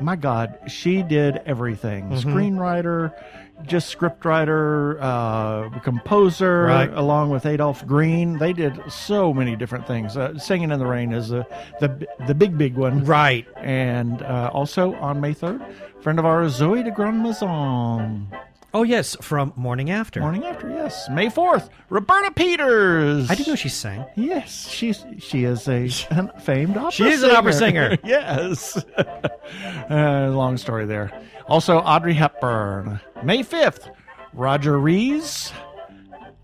my 0.00 0.16
God, 0.16 0.58
she 0.66 1.02
did 1.02 1.40
everything: 1.46 2.10
Mm-hmm. 2.10 2.28
screenwriter, 2.28 3.12
just 3.66 3.96
scriptwriter, 3.96 4.98
uh, 5.00 5.78
composer, 5.80 6.64
Right. 6.64 6.90
along 6.92 7.30
with 7.30 7.46
Adolph 7.46 7.86
Green. 7.86 8.38
They 8.38 8.52
did 8.52 8.78
so 8.90 9.32
many 9.32 9.56
different 9.56 9.86
things. 9.86 10.16
Uh, 10.16 10.38
Singing 10.38 10.70
in 10.70 10.78
the 10.78 10.86
Rain 10.86 11.12
is 11.12 11.28
the 11.30 11.46
the 11.80 12.06
the 12.26 12.34
big 12.34 12.58
big 12.58 12.74
one, 12.76 13.04
right. 13.04 13.46
and 13.56 14.22
uh, 14.22 14.50
also 14.52 14.94
on 14.96 15.20
May 15.20 15.32
third, 15.32 15.62
friend 16.00 16.18
of 16.18 16.26
ours, 16.26 16.52
Zoe 16.54 16.82
de 16.82 16.90
Grand 16.90 17.22
Maison. 17.22 18.28
Oh 18.74 18.82
yes, 18.82 19.16
from 19.22 19.54
Morning 19.56 19.90
After. 19.90 20.20
Morning 20.20 20.44
after, 20.44 20.68
yes. 20.68 21.08
May 21.10 21.30
fourth, 21.30 21.70
Roberta 21.88 22.30
Peters. 22.32 23.30
I 23.30 23.34
didn't 23.34 23.48
know 23.48 23.54
she 23.54 23.70
sang. 23.70 24.04
Yes, 24.14 24.68
she's 24.68 25.06
she 25.18 25.44
is 25.44 25.66
a 25.68 25.88
an 26.10 26.30
famed 26.40 26.76
opera. 26.76 26.92
She 26.92 27.08
is 27.08 27.22
an 27.22 27.30
opera 27.30 27.54
singer. 27.54 27.96
yes. 28.04 28.76
uh, 29.90 30.28
long 30.30 30.58
story 30.58 30.84
there. 30.84 31.10
Also, 31.46 31.78
Audrey 31.78 32.12
Hepburn. 32.12 33.00
May 33.22 33.42
fifth, 33.42 33.88
Roger 34.34 34.78
Rees, 34.78 35.50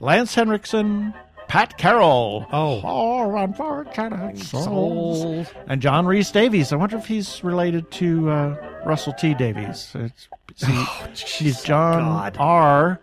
Lance 0.01 0.35
Henriksen, 0.35 1.13
Pat 1.55 1.79
Carroll. 1.79 2.49
Oh. 2.53 2.81
Four 2.81 3.37
unfortunate 3.37 4.39
souls. 4.39 4.65
Souls. 4.65 5.47
And 5.69 5.81
John 5.81 6.05
Rhys-Davies. 6.05 6.73
I 6.73 6.77
wonder 6.77 6.97
if 6.97 7.07
he's 7.07 7.45
related 7.45 7.93
to 7.93 8.29
uh, 8.29 8.81
Russell 8.85 9.13
T. 9.13 9.35
Davies. 9.35 9.93
It's, 9.95 10.29
see, 10.57 11.45
he's 11.45 11.63
John 11.63 12.01
Oh, 12.03 12.05
God. 12.07 12.37
R. 12.41 13.01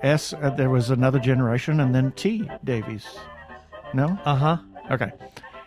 S. 0.00 0.32
Uh, 0.32 0.48
there 0.56 0.70
was 0.70 0.88
another 0.88 1.18
generation, 1.18 1.80
and 1.80 1.94
then 1.94 2.12
T. 2.12 2.50
Davies. 2.64 3.04
No. 3.92 4.18
Uh 4.24 4.36
huh. 4.36 4.56
Okay. 4.90 5.12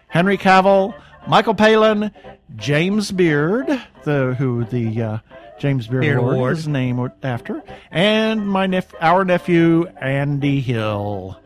Henry 0.07 0.39
Cavill, 0.39 0.95
Michael 1.27 1.53
Palin, 1.53 2.09
James 2.55 3.11
Beard, 3.11 3.67
the 4.03 4.33
who 4.39 4.65
the 4.65 4.99
uh, 4.99 5.17
James 5.59 5.85
Beard, 5.85 6.01
Beard 6.01 6.17
Award, 6.17 6.35
Award. 6.37 6.57
is 6.57 6.67
named 6.67 7.11
after, 7.21 7.61
and 7.91 8.47
my 8.47 8.65
nep- 8.65 8.95
our 8.99 9.23
nephew 9.23 9.85
Andy 10.01 10.59
Hill. 10.59 11.39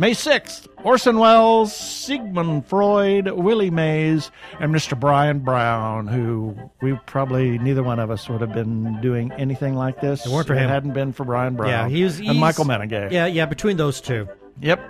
May 0.00 0.12
6th, 0.12 0.66
Orson 0.82 1.18
Welles, 1.18 1.76
Sigmund 1.76 2.66
Freud, 2.66 3.30
Willie 3.32 3.68
Mays, 3.68 4.30
and 4.58 4.74
Mr. 4.74 4.98
Brian 4.98 5.40
Brown, 5.40 6.06
who 6.06 6.56
we 6.80 6.98
probably, 7.04 7.58
neither 7.58 7.82
one 7.82 7.98
of 7.98 8.10
us 8.10 8.26
would 8.30 8.40
have 8.40 8.54
been 8.54 8.98
doing 9.02 9.30
anything 9.32 9.74
like 9.74 10.00
this. 10.00 10.24
It 10.24 10.32
weren't 10.32 10.46
for 10.46 10.54
him. 10.54 10.64
It 10.64 10.68
hadn't 10.68 10.94
been 10.94 11.12
for 11.12 11.24
Brian 11.24 11.54
Brown. 11.54 11.68
Yeah, 11.68 11.88
he 11.94 12.02
was. 12.02 12.18
And 12.18 12.40
Michael 12.40 12.64
Menegay. 12.64 13.12
Yeah, 13.12 13.26
yeah. 13.26 13.44
Between 13.44 13.76
those 13.76 14.00
two. 14.00 14.26
Yep. 14.62 14.80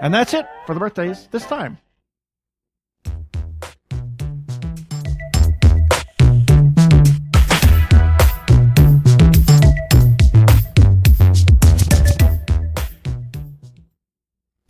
And 0.00 0.14
that's 0.14 0.32
it 0.32 0.46
for 0.64 0.74
the 0.74 0.78
birthdays 0.78 1.26
this 1.32 1.44
time. 1.44 1.78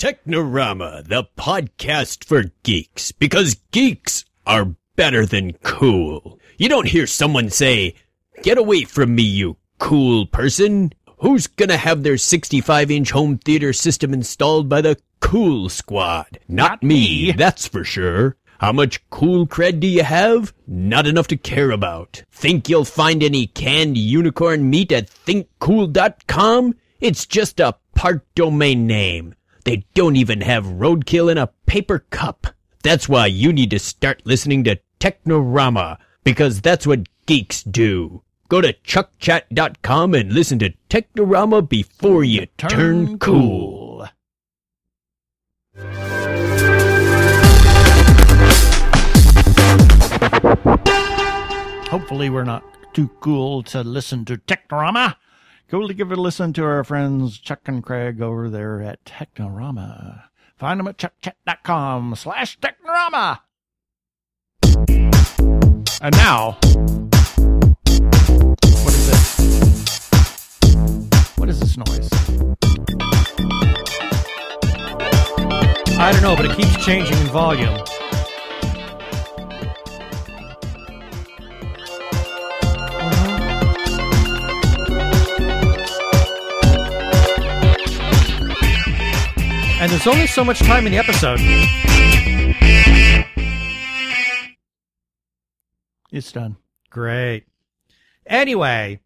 Technorama, 0.02 1.06
the 1.06 1.28
podcast 1.38 2.24
for 2.24 2.46
geeks, 2.64 3.12
because 3.12 3.60
geeks 3.70 4.24
are 4.44 4.74
better 4.96 5.24
than 5.24 5.52
cool. 5.62 6.40
You 6.58 6.68
don't 6.68 6.88
hear 6.88 7.06
someone 7.06 7.50
say, 7.50 7.94
Get 8.42 8.58
away 8.58 8.82
from 8.82 9.14
me, 9.14 9.22
you 9.22 9.58
cool 9.78 10.26
person. 10.26 10.92
Who's 11.18 11.46
gonna 11.46 11.76
have 11.76 12.02
their 12.02 12.16
65 12.16 12.90
inch 12.90 13.12
home 13.12 13.38
theater 13.38 13.72
system 13.72 14.12
installed 14.12 14.68
by 14.68 14.80
the 14.80 14.98
Cool 15.20 15.68
Squad? 15.68 16.40
Not, 16.48 16.82
me, 16.82 17.30
that's 17.30 17.68
for 17.68 17.84
sure. 17.84 18.36
How 18.58 18.72
much 18.72 19.08
cool 19.08 19.46
cred 19.46 19.78
do 19.78 19.86
you 19.86 20.02
have? 20.02 20.52
Not 20.66 21.06
enough 21.06 21.28
to 21.28 21.36
care 21.36 21.70
about. 21.70 22.24
Think 22.32 22.68
you'll 22.68 22.84
find 22.84 23.22
any 23.22 23.46
canned 23.46 23.96
unicorn 23.96 24.68
meat 24.68 24.90
at 24.90 25.08
thinkcool.com? 25.08 26.74
It's 26.98 27.24
just 27.24 27.60
a 27.60 27.76
part 27.94 28.26
domain 28.34 28.88
name. 28.88 29.36
They 29.64 29.84
don't 29.94 30.16
even 30.16 30.40
have 30.40 30.64
roadkill 30.64 31.30
in 31.30 31.38
a 31.38 31.50
paper 31.66 32.00
cup. 32.10 32.48
That's 32.82 33.08
why 33.08 33.26
you 33.26 33.52
need 33.52 33.70
to 33.70 33.78
start 33.78 34.22
listening 34.24 34.64
to 34.64 34.80
Technorama, 34.98 35.98
because 36.24 36.60
that's 36.60 36.84
what 36.84 37.06
geeks 37.26 37.62
do. 37.62 38.22
Go 38.48 38.60
to 38.60 38.72
chuckchat.com 38.72 40.14
and 40.14 40.32
listen 40.32 40.58
to 40.58 40.74
Technorama 40.90 41.68
before 41.68 42.24
you 42.24 42.46
turn, 42.58 43.18
cool. 43.18 44.08
Hopefully, 51.88 52.30
we're 52.30 52.42
not 52.42 52.64
too 52.94 53.08
cool 53.20 53.62
to 53.62 53.82
listen 53.82 54.24
to 54.24 54.38
Technorama. 54.38 55.14
Go 55.72 55.88
to 55.88 55.94
give 55.94 56.12
it 56.12 56.18
a 56.18 56.20
listen 56.20 56.52
to 56.52 56.64
our 56.64 56.84
friends 56.84 57.38
Chuck 57.38 57.60
and 57.64 57.82
Craig 57.82 58.20
over 58.20 58.50
there 58.50 58.82
at 58.82 59.02
Technorama. 59.06 60.24
Find 60.54 60.78
them 60.78 60.86
at 60.86 60.98
chuckchat.com 60.98 62.14
slash 62.14 62.58
Technorama. 62.58 63.38
And 66.02 66.14
now, 66.18 66.58
what 68.82 68.92
is 68.92 69.06
this? 69.06 69.38
What 71.36 71.48
is 71.48 71.58
this 71.58 71.78
noise? 71.78 72.10
I 75.98 76.12
don't 76.12 76.20
know, 76.20 76.36
but 76.36 76.44
it 76.44 76.54
keeps 76.54 76.84
changing 76.84 77.16
in 77.16 77.26
volume. 77.28 77.82
And 89.82 89.90
there's 89.90 90.06
only 90.06 90.28
so 90.28 90.44
much 90.44 90.60
time 90.60 90.86
in 90.86 90.92
the 90.92 90.98
episode. 90.98 91.40
It's 96.12 96.30
done. 96.30 96.56
Great. 96.88 97.46
Anyway, 98.24 99.00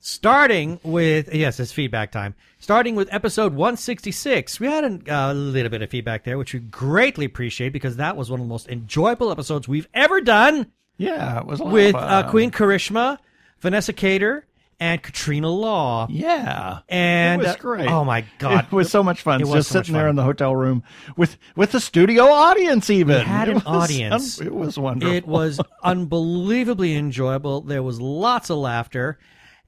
starting 0.00 0.80
with 0.82 1.34
yes, 1.34 1.60
it's 1.60 1.70
feedback 1.70 2.12
time. 2.12 2.34
Starting 2.60 2.94
with 2.94 3.12
episode 3.12 3.52
166, 3.52 4.58
we 4.58 4.68
had 4.68 4.84
a 5.06 5.14
uh, 5.14 5.34
little 5.34 5.68
bit 5.68 5.82
of 5.82 5.90
feedback 5.90 6.24
there, 6.24 6.38
which 6.38 6.54
we 6.54 6.60
greatly 6.60 7.26
appreciate 7.26 7.74
because 7.74 7.96
that 7.96 8.16
was 8.16 8.30
one 8.30 8.40
of 8.40 8.46
the 8.46 8.50
most 8.50 8.68
enjoyable 8.68 9.30
episodes 9.30 9.68
we've 9.68 9.88
ever 9.92 10.22
done 10.22 10.72
Yeah, 10.96 11.40
it 11.40 11.46
was 11.46 11.60
a 11.60 11.64
lot 11.64 11.72
with 11.74 11.94
of 11.94 12.02
uh. 12.02 12.30
Queen 12.30 12.50
Karishma, 12.50 13.18
Vanessa 13.60 13.92
Cater, 13.92 14.46
and 14.80 15.02
Katrina 15.02 15.48
Law. 15.48 16.06
Yeah, 16.10 16.80
And 16.88 17.40
it 17.40 17.46
was 17.46 17.54
uh, 17.54 17.58
great. 17.58 17.88
oh 17.88 18.04
my 18.04 18.24
god, 18.38 18.66
It 18.66 18.72
was 18.72 18.90
so 18.90 19.02
much 19.02 19.22
fun. 19.22 19.40
It 19.40 19.44
was 19.44 19.54
just 19.54 19.68
so 19.70 19.78
sitting 19.80 19.94
there 19.94 20.02
fun. 20.04 20.10
in 20.10 20.16
the 20.16 20.24
hotel 20.24 20.54
room 20.56 20.82
with 21.16 21.36
with 21.56 21.72
the 21.72 21.80
studio 21.80 22.24
audience. 22.24 22.90
Even 22.90 23.18
We 23.18 23.22
had 23.24 23.48
It 23.48 23.56
an 23.56 23.62
audience. 23.66 24.40
un- 24.40 24.46
it 24.46 24.54
was 24.54 24.78
wonderful. 24.78 25.14
It 25.14 25.26
was 25.26 25.60
unbelievably 25.84 26.94
enjoyable. 26.96 27.60
There 27.60 27.82
was 27.82 28.00
lots 28.00 28.50
of 28.50 28.58
laughter. 28.58 29.18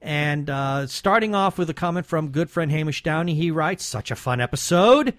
And 0.01 0.49
uh, 0.49 0.85
starting 0.87 1.33
off 1.33 1.57
with 1.57 1.69
a 1.69 1.73
comment 1.73 2.05
from 2.05 2.29
good 2.29 2.49
friend 2.49 2.69
Hamish 2.71 3.01
Downey, 3.01 3.33
he 3.33 3.49
writes, 3.51 3.83
"Such 3.85 4.11
a 4.11 4.15
fun 4.15 4.39
episode." 4.41 5.15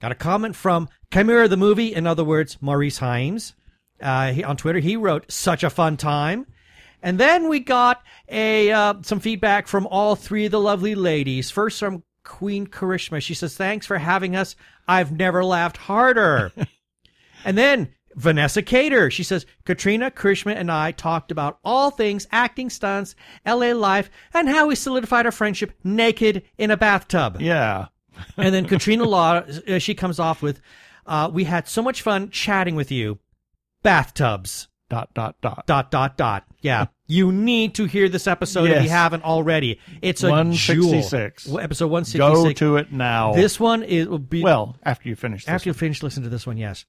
Got 0.00 0.12
a 0.12 0.16
comment 0.16 0.56
from 0.56 0.88
Chimera 1.12 1.48
the 1.48 1.56
movie, 1.56 1.92
in 1.94 2.06
other 2.06 2.24
words, 2.24 2.56
Maurice 2.60 3.00
Himes, 3.00 3.52
uh, 4.00 4.32
he, 4.32 4.42
on 4.44 4.56
Twitter. 4.56 4.78
He 4.80 4.96
wrote, 4.96 5.30
"Such 5.30 5.62
a 5.62 5.70
fun 5.70 5.96
time," 5.96 6.46
And 7.02 7.18
then 7.18 7.48
we 7.48 7.60
got 7.60 8.02
a 8.28 8.70
uh, 8.70 8.94
some 9.02 9.20
feedback 9.20 9.68
from 9.68 9.86
all 9.86 10.16
three 10.16 10.46
of 10.46 10.50
the 10.50 10.60
lovely 10.60 10.94
ladies. 10.94 11.50
First 11.50 11.78
from 11.78 12.02
Queen 12.24 12.66
Karishma. 12.66 13.22
She 13.22 13.34
says, 13.34 13.56
"Thanks 13.56 13.86
for 13.86 13.98
having 13.98 14.34
us. 14.34 14.56
I've 14.86 15.12
never 15.12 15.44
laughed 15.44 15.76
harder." 15.76 16.52
and 17.44 17.56
then 17.56 17.94
Vanessa 18.18 18.62
Cater. 18.62 19.10
She 19.10 19.22
says, 19.22 19.46
Katrina, 19.64 20.10
Karishma, 20.10 20.54
and 20.56 20.70
I 20.70 20.90
talked 20.90 21.30
about 21.30 21.60
all 21.64 21.90
things 21.90 22.26
acting 22.32 22.68
stunts, 22.68 23.14
LA 23.46 23.72
life, 23.72 24.10
and 24.34 24.48
how 24.48 24.66
we 24.66 24.74
solidified 24.74 25.24
our 25.24 25.32
friendship 25.32 25.72
naked 25.84 26.42
in 26.58 26.70
a 26.70 26.76
bathtub. 26.76 27.40
Yeah. 27.40 27.86
And 28.36 28.52
then 28.52 28.66
Katrina 28.68 29.04
Law, 29.04 29.44
uh, 29.68 29.78
she 29.78 29.94
comes 29.94 30.18
off 30.18 30.42
with, 30.42 30.60
uh, 31.06 31.30
we 31.32 31.44
had 31.44 31.68
so 31.68 31.80
much 31.80 32.02
fun 32.02 32.30
chatting 32.30 32.74
with 32.74 32.90
you. 32.90 33.20
Bathtubs. 33.84 34.66
Dot, 34.88 35.12
dot, 35.12 35.36
dot. 35.42 35.66
Dot, 35.66 35.90
dot, 35.90 36.16
dot. 36.16 36.44
Yeah. 36.60 36.86
You 37.10 37.32
need 37.32 37.76
to 37.76 37.86
hear 37.86 38.10
this 38.10 38.26
episode 38.26 38.68
if 38.68 38.82
you 38.82 38.90
haven't 38.90 39.24
already. 39.24 39.80
It's 40.02 40.22
a 40.22 40.28
166. 40.28 41.44
jewel. 41.44 41.58
Episode 41.58 41.86
166. 41.86 42.18
Go 42.18 42.52
to 42.52 42.76
it 42.76 42.92
now. 42.92 43.32
This 43.32 43.58
one 43.58 43.82
is, 43.82 44.06
will 44.06 44.18
be, 44.18 44.42
well, 44.42 44.76
after 44.82 45.08
you 45.08 45.16
finish 45.16 45.46
this. 45.46 45.48
after 45.54 45.70
you 45.70 45.72
finish 45.72 46.02
listening 46.02 46.24
to 46.24 46.28
this 46.28 46.46
one, 46.46 46.58
yes. 46.58 46.84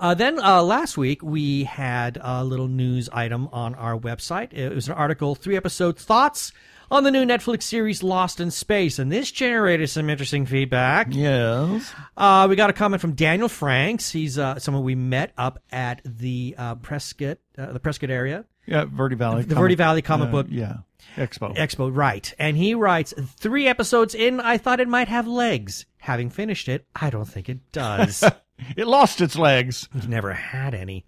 Uh, 0.00 0.14
then 0.14 0.40
uh, 0.40 0.64
last 0.64 0.98
week 0.98 1.22
we 1.22 1.62
had 1.62 2.18
a 2.20 2.42
little 2.42 2.66
news 2.66 3.08
item 3.10 3.48
on 3.52 3.76
our 3.76 3.96
website. 3.96 4.52
It 4.52 4.74
was 4.74 4.88
an 4.88 4.94
article, 4.94 5.36
three 5.36 5.56
episode 5.56 5.96
thoughts 5.96 6.50
on 6.90 7.04
the 7.04 7.10
new 7.10 7.24
Netflix 7.24 7.64
series 7.64 8.02
Lost 8.02 8.40
in 8.40 8.50
Space, 8.50 8.98
and 8.98 9.10
this 9.12 9.30
generated 9.30 9.90
some 9.90 10.08
interesting 10.08 10.46
feedback. 10.46 11.08
Yes. 11.10 11.92
Uh, 12.16 12.46
we 12.48 12.56
got 12.56 12.70
a 12.70 12.72
comment 12.72 13.00
from 13.00 13.12
Daniel 13.12 13.48
Franks. 13.48 14.10
He's 14.10 14.38
uh, 14.38 14.58
someone 14.58 14.84
we 14.84 14.94
met 14.94 15.32
up 15.36 15.62
at 15.70 16.00
the 16.04 16.54
uh, 16.56 16.74
Prescott, 16.76 17.38
uh, 17.56 17.72
the 17.72 17.80
Prescott 17.80 18.10
area. 18.10 18.44
Yeah, 18.66 18.84
Verde 18.84 19.16
Valley. 19.16 19.42
The 19.42 19.54
Verde 19.54 19.74
Valley 19.74 20.02
Comic 20.02 20.28
uh, 20.28 20.32
Book 20.32 20.46
Yeah. 20.50 20.78
Expo. 21.16 21.56
Expo, 21.56 21.94
right. 21.94 22.32
And 22.38 22.56
he 22.56 22.74
writes, 22.74 23.14
three 23.36 23.66
episodes 23.66 24.14
in, 24.14 24.40
I 24.40 24.58
thought 24.58 24.78
it 24.80 24.88
might 24.88 25.08
have 25.08 25.26
legs. 25.26 25.86
Having 25.98 26.30
finished 26.30 26.68
it, 26.68 26.86
I 26.94 27.10
don't 27.10 27.24
think 27.24 27.48
it 27.48 27.72
does. 27.72 28.22
it 28.76 28.86
lost 28.86 29.20
its 29.20 29.36
legs. 29.36 29.88
He 29.98 30.06
never 30.06 30.32
had 30.32 30.74
any. 30.74 31.06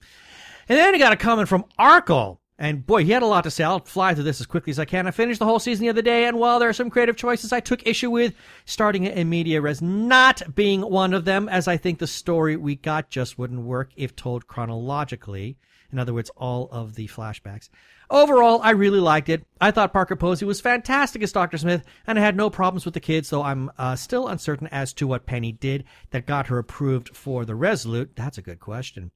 And 0.69 0.79
then 0.79 0.95
he 0.95 1.01
got 1.01 1.13
a 1.13 1.17
comment 1.17 1.49
from 1.49 1.65
Arkle. 1.79 2.39
And 2.61 2.87
boy, 2.87 3.05
he 3.07 3.13
had 3.13 3.23
a 3.23 3.27
lot 3.27 3.45
to 3.45 3.51
say. 3.51 3.65
I'll 3.65 3.81
fly 3.81 4.13
through 4.13 4.25
this 4.25 4.39
as 4.39 4.47
quickly 4.47 4.71
as 4.71 4.79
I 4.79 4.85
can. 4.85 5.07
I 5.07 5.13
finished 5.13 5.39
the 5.39 5.47
whole 5.47 5.59
season 5.59 5.83
the 5.83 5.89
other 5.89 6.03
day, 6.03 6.27
and 6.27 6.39
while 6.39 6.59
there 6.59 6.69
are 6.69 6.75
some 6.75 6.91
creative 6.91 7.17
choices 7.17 7.55
I 7.55 7.61
took 7.61 7.87
issue 7.87 8.11
with, 8.11 8.35
starting 8.67 9.05
it 9.05 9.17
in 9.17 9.31
media 9.31 9.63
res 9.63 9.81
not 9.81 10.55
being 10.55 10.83
one 10.83 11.15
of 11.15 11.25
them, 11.25 11.49
as 11.49 11.67
I 11.67 11.79
think 11.79 11.99
the 11.99 12.07
story 12.07 12.57
we 12.57 12.77
got 12.77 13.09
just 13.09 13.39
wouldn't 13.39 13.63
work 13.63 13.93
if 13.97 14.15
told 14.15 14.47
chronologically. 14.47 15.57
In 15.91 15.99
other 15.99 16.13
words, 16.13 16.31
all 16.37 16.69
of 16.71 16.97
the 16.97 17.09
flashbacks. 17.09 17.71
Overall, 18.11 18.61
I 18.63 18.71
really 18.71 19.01
liked 19.01 19.31
it. 19.31 19.47
I 19.59 19.71
thought 19.71 19.95
Parker 19.95 20.15
Posey 20.15 20.45
was 20.45 20.61
fantastic 20.61 21.23
as 21.23 21.33
Dr. 21.33 21.57
Smith, 21.57 21.83
and 22.07 22.19
I 22.19 22.23
had 22.23 22.37
no 22.37 22.51
problems 22.51 22.85
with 22.85 22.93
the 22.93 23.01
kids, 23.01 23.31
though 23.31 23.43
I'm 23.43 23.71
uh, 23.79 23.97
still 23.97 24.29
uncertain 24.29 24.67
as 24.67 24.93
to 24.95 25.07
what 25.07 25.25
Penny 25.25 25.53
did 25.53 25.85
that 26.11 26.27
got 26.27 26.49
her 26.49 26.59
approved 26.59 27.17
for 27.17 27.47
the 27.47 27.55
Resolute. 27.55 28.17
That's 28.17 28.37
a 28.37 28.43
good 28.43 28.61
question. 28.61 29.13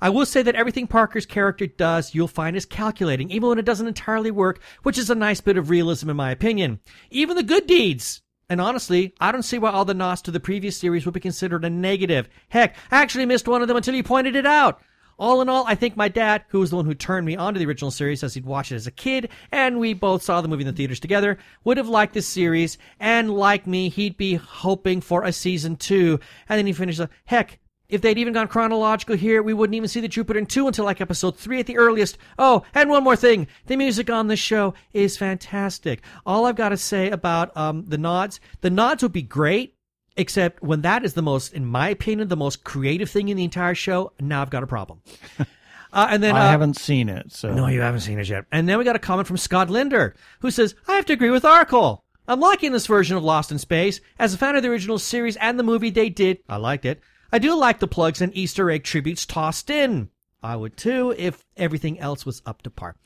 I 0.00 0.10
will 0.10 0.26
say 0.26 0.42
that 0.42 0.54
everything 0.54 0.86
Parker's 0.86 1.26
character 1.26 1.66
does, 1.66 2.14
you'll 2.14 2.28
find 2.28 2.56
is 2.56 2.66
calculating, 2.66 3.30
even 3.30 3.48
when 3.48 3.58
it 3.58 3.64
doesn't 3.64 3.86
entirely 3.86 4.30
work, 4.30 4.60
which 4.82 4.98
is 4.98 5.10
a 5.10 5.14
nice 5.14 5.40
bit 5.40 5.56
of 5.56 5.70
realism 5.70 6.10
in 6.10 6.16
my 6.16 6.30
opinion. 6.30 6.80
Even 7.10 7.36
the 7.36 7.42
good 7.42 7.66
deeds. 7.66 8.22
And 8.48 8.60
honestly, 8.60 9.14
I 9.20 9.32
don't 9.32 9.44
see 9.44 9.58
why 9.58 9.70
all 9.70 9.84
the 9.84 9.94
nods 9.94 10.20
to 10.22 10.30
the 10.30 10.40
previous 10.40 10.76
series 10.76 11.06
would 11.06 11.14
be 11.14 11.20
considered 11.20 11.64
a 11.64 11.70
negative. 11.70 12.28
Heck, 12.48 12.76
I 12.90 13.00
actually 13.00 13.26
missed 13.26 13.48
one 13.48 13.62
of 13.62 13.68
them 13.68 13.76
until 13.76 13.94
you 13.94 14.02
pointed 14.02 14.36
it 14.36 14.44
out. 14.44 14.82
All 15.18 15.40
in 15.40 15.48
all, 15.48 15.64
I 15.66 15.74
think 15.74 15.96
my 15.96 16.08
dad, 16.08 16.44
who 16.48 16.60
was 16.60 16.70
the 16.70 16.76
one 16.76 16.84
who 16.84 16.94
turned 16.94 17.24
me 17.24 17.36
onto 17.36 17.58
the 17.58 17.66
original 17.66 17.90
series 17.90 18.24
as 18.24 18.34
he'd 18.34 18.44
watched 18.44 18.72
it 18.72 18.76
as 18.76 18.86
a 18.86 18.90
kid, 18.90 19.28
and 19.52 19.78
we 19.78 19.94
both 19.94 20.22
saw 20.22 20.40
the 20.40 20.48
movie 20.48 20.62
in 20.62 20.66
the 20.66 20.72
theaters 20.72 21.00
together, 21.00 21.38
would 21.64 21.76
have 21.76 21.88
liked 21.88 22.12
this 22.12 22.26
series, 22.26 22.76
and 22.98 23.30
like 23.30 23.66
me, 23.66 23.88
he'd 23.88 24.16
be 24.16 24.34
hoping 24.34 25.00
for 25.00 25.22
a 25.22 25.32
season 25.32 25.76
two. 25.76 26.18
And 26.48 26.58
then 26.58 26.66
he 26.66 26.72
finishes, 26.72 27.06
heck, 27.24 27.58
if 27.92 28.00
they'd 28.00 28.18
even 28.18 28.32
gone 28.32 28.48
chronological 28.48 29.16
here, 29.16 29.42
we 29.42 29.52
wouldn't 29.52 29.74
even 29.74 29.88
see 29.88 30.00
the 30.00 30.08
Jupiter 30.08 30.38
in 30.38 30.46
2 30.46 30.66
until 30.66 30.86
like 30.86 31.02
episode 31.02 31.36
3 31.36 31.60
at 31.60 31.66
the 31.66 31.76
earliest. 31.76 32.16
Oh, 32.38 32.64
and 32.74 32.88
one 32.88 33.04
more 33.04 33.16
thing. 33.16 33.46
The 33.66 33.76
music 33.76 34.08
on 34.08 34.28
this 34.28 34.40
show 34.40 34.72
is 34.94 35.18
fantastic. 35.18 36.00
All 36.24 36.46
I've 36.46 36.56
got 36.56 36.70
to 36.70 36.78
say 36.78 37.10
about 37.10 37.54
um, 37.54 37.84
the 37.86 37.98
nods, 37.98 38.40
the 38.62 38.70
nods 38.70 39.02
would 39.02 39.12
be 39.12 39.22
great, 39.22 39.76
except 40.16 40.62
when 40.62 40.80
that 40.80 41.04
is 41.04 41.12
the 41.12 41.22
most, 41.22 41.52
in 41.52 41.66
my 41.66 41.90
opinion, 41.90 42.28
the 42.28 42.36
most 42.36 42.64
creative 42.64 43.10
thing 43.10 43.28
in 43.28 43.36
the 43.36 43.44
entire 43.44 43.74
show, 43.74 44.12
now 44.18 44.40
I've 44.40 44.50
got 44.50 44.62
a 44.62 44.66
problem. 44.66 45.02
Uh, 45.94 46.06
and 46.08 46.22
then 46.22 46.34
I 46.34 46.46
uh, 46.46 46.50
haven't 46.50 46.78
seen 46.78 47.10
it, 47.10 47.32
so 47.32 47.52
no, 47.52 47.66
you 47.66 47.82
haven't 47.82 48.00
seen 48.00 48.18
it 48.18 48.26
yet. 48.26 48.46
And 48.50 48.66
then 48.66 48.78
we 48.78 48.84
got 48.84 48.96
a 48.96 48.98
comment 48.98 49.28
from 49.28 49.36
Scott 49.36 49.68
Linder, 49.68 50.14
who 50.40 50.50
says, 50.50 50.74
I 50.88 50.94
have 50.94 51.04
to 51.04 51.12
agree 51.12 51.28
with 51.28 51.42
Arkle. 51.42 52.00
I'm 52.26 52.40
liking 52.40 52.72
this 52.72 52.86
version 52.86 53.18
of 53.18 53.24
Lost 53.24 53.52
in 53.52 53.58
Space. 53.58 54.00
As 54.18 54.32
a 54.32 54.38
fan 54.38 54.56
of 54.56 54.62
the 54.62 54.70
original 54.70 54.98
series 54.98 55.36
and 55.36 55.58
the 55.58 55.62
movie 55.62 55.90
they 55.90 56.08
did, 56.08 56.38
I 56.48 56.56
liked 56.56 56.86
it. 56.86 57.02
I 57.32 57.38
do 57.38 57.54
like 57.56 57.78
the 57.78 57.88
plugs 57.88 58.20
and 58.20 58.36
Easter 58.36 58.70
egg 58.70 58.84
tributes 58.84 59.24
tossed 59.24 59.70
in. 59.70 60.10
I 60.42 60.56
would 60.56 60.76
too 60.76 61.14
if 61.16 61.44
everything 61.56 62.00
else 62.00 62.26
was 62.26 62.42
up 62.44 62.62
to 62.62 62.70
par. 62.70 62.96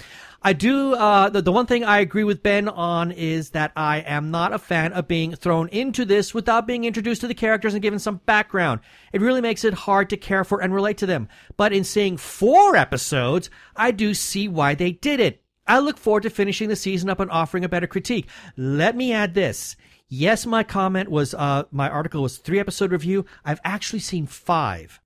I 0.42 0.54
do, 0.54 0.94
uh, 0.94 1.28
the, 1.28 1.42
the 1.42 1.52
one 1.52 1.66
thing 1.66 1.84
I 1.84 1.98
agree 1.98 2.24
with 2.24 2.42
Ben 2.42 2.66
on 2.66 3.12
is 3.12 3.50
that 3.50 3.72
I 3.76 3.98
am 3.98 4.30
not 4.30 4.54
a 4.54 4.58
fan 4.58 4.94
of 4.94 5.06
being 5.06 5.36
thrown 5.36 5.68
into 5.68 6.06
this 6.06 6.32
without 6.32 6.66
being 6.66 6.84
introduced 6.84 7.20
to 7.20 7.28
the 7.28 7.34
characters 7.34 7.74
and 7.74 7.82
given 7.82 7.98
some 7.98 8.22
background. 8.24 8.80
It 9.12 9.20
really 9.20 9.42
makes 9.42 9.64
it 9.64 9.74
hard 9.74 10.08
to 10.10 10.16
care 10.16 10.44
for 10.44 10.62
and 10.62 10.74
relate 10.74 10.96
to 10.98 11.06
them. 11.06 11.28
But 11.58 11.74
in 11.74 11.84
seeing 11.84 12.16
four 12.16 12.74
episodes, 12.74 13.50
I 13.76 13.90
do 13.90 14.14
see 14.14 14.48
why 14.48 14.74
they 14.74 14.92
did 14.92 15.20
it. 15.20 15.42
I 15.66 15.80
look 15.80 15.98
forward 15.98 16.22
to 16.22 16.30
finishing 16.30 16.68
the 16.68 16.76
season 16.76 17.10
up 17.10 17.20
and 17.20 17.30
offering 17.30 17.64
a 17.64 17.68
better 17.68 17.86
critique. 17.86 18.28
Let 18.56 18.96
me 18.96 19.12
add 19.12 19.34
this. 19.34 19.76
Yes, 20.08 20.46
my 20.46 20.62
comment 20.62 21.10
was, 21.10 21.34
uh, 21.34 21.64
my 21.70 21.88
article 21.88 22.22
was 22.22 22.38
three 22.38 22.60
episode 22.60 22.92
review. 22.92 23.24
I've 23.44 23.60
actually 23.64 23.98
seen 24.00 24.26
five 24.26 25.00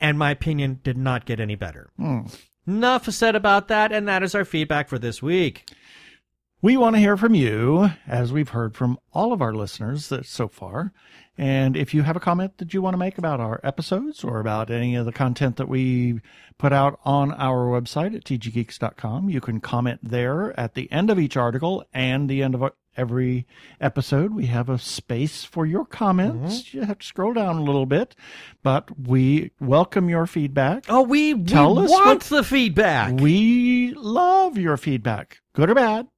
and 0.00 0.18
my 0.18 0.30
opinion 0.30 0.80
did 0.82 0.96
not 0.96 1.24
get 1.24 1.40
any 1.40 1.54
better. 1.54 1.90
Enough 2.66 3.10
said 3.10 3.34
about 3.34 3.68
that, 3.68 3.92
and 3.92 4.06
that 4.08 4.22
is 4.22 4.34
our 4.34 4.44
feedback 4.44 4.88
for 4.88 4.98
this 4.98 5.22
week. 5.22 5.70
We 6.60 6.76
want 6.76 6.96
to 6.96 7.00
hear 7.00 7.16
from 7.16 7.34
you, 7.34 7.90
as 8.06 8.32
we've 8.32 8.48
heard 8.48 8.74
from 8.74 8.98
all 9.12 9.32
of 9.32 9.40
our 9.40 9.54
listeners 9.54 10.08
that 10.08 10.26
so 10.26 10.48
far. 10.48 10.92
And 11.36 11.76
if 11.76 11.94
you 11.94 12.02
have 12.02 12.16
a 12.16 12.20
comment 12.20 12.58
that 12.58 12.74
you 12.74 12.82
want 12.82 12.94
to 12.94 12.98
make 12.98 13.16
about 13.16 13.38
our 13.38 13.60
episodes 13.62 14.24
or 14.24 14.40
about 14.40 14.70
any 14.70 14.96
of 14.96 15.06
the 15.06 15.12
content 15.12 15.56
that 15.56 15.68
we 15.68 16.20
put 16.58 16.72
out 16.72 16.98
on 17.04 17.32
our 17.34 17.66
website 17.66 18.16
at 18.16 18.24
tggeeks.com, 18.24 19.30
you 19.30 19.40
can 19.40 19.60
comment 19.60 20.00
there 20.02 20.58
at 20.58 20.74
the 20.74 20.90
end 20.90 21.10
of 21.10 21.18
each 21.18 21.36
article 21.36 21.84
and 21.94 22.28
the 22.28 22.42
end 22.42 22.56
of 22.56 22.62
every 22.98 23.46
episode. 23.80 24.34
We 24.34 24.46
have 24.46 24.68
a 24.68 24.78
space 24.78 25.44
for 25.44 25.64
your 25.64 25.84
comments. 25.86 26.74
You 26.74 26.82
have 26.82 26.98
to 26.98 27.06
scroll 27.06 27.32
down 27.32 27.56
a 27.56 27.62
little 27.62 27.86
bit, 27.86 28.14
but 28.62 28.90
we 28.98 29.52
welcome 29.60 30.08
your 30.10 30.26
feedback. 30.26 30.84
Oh, 30.88 31.02
we, 31.02 31.32
we 31.34 31.44
Tell 31.44 31.78
us 31.78 31.90
want 31.90 32.06
what- 32.06 32.20
the 32.24 32.42
feedback. 32.44 33.14
We 33.20 33.94
love 33.94 34.58
your 34.58 34.76
feedback, 34.76 35.38
good 35.54 35.70
or 35.70 35.74
bad. 35.74 36.08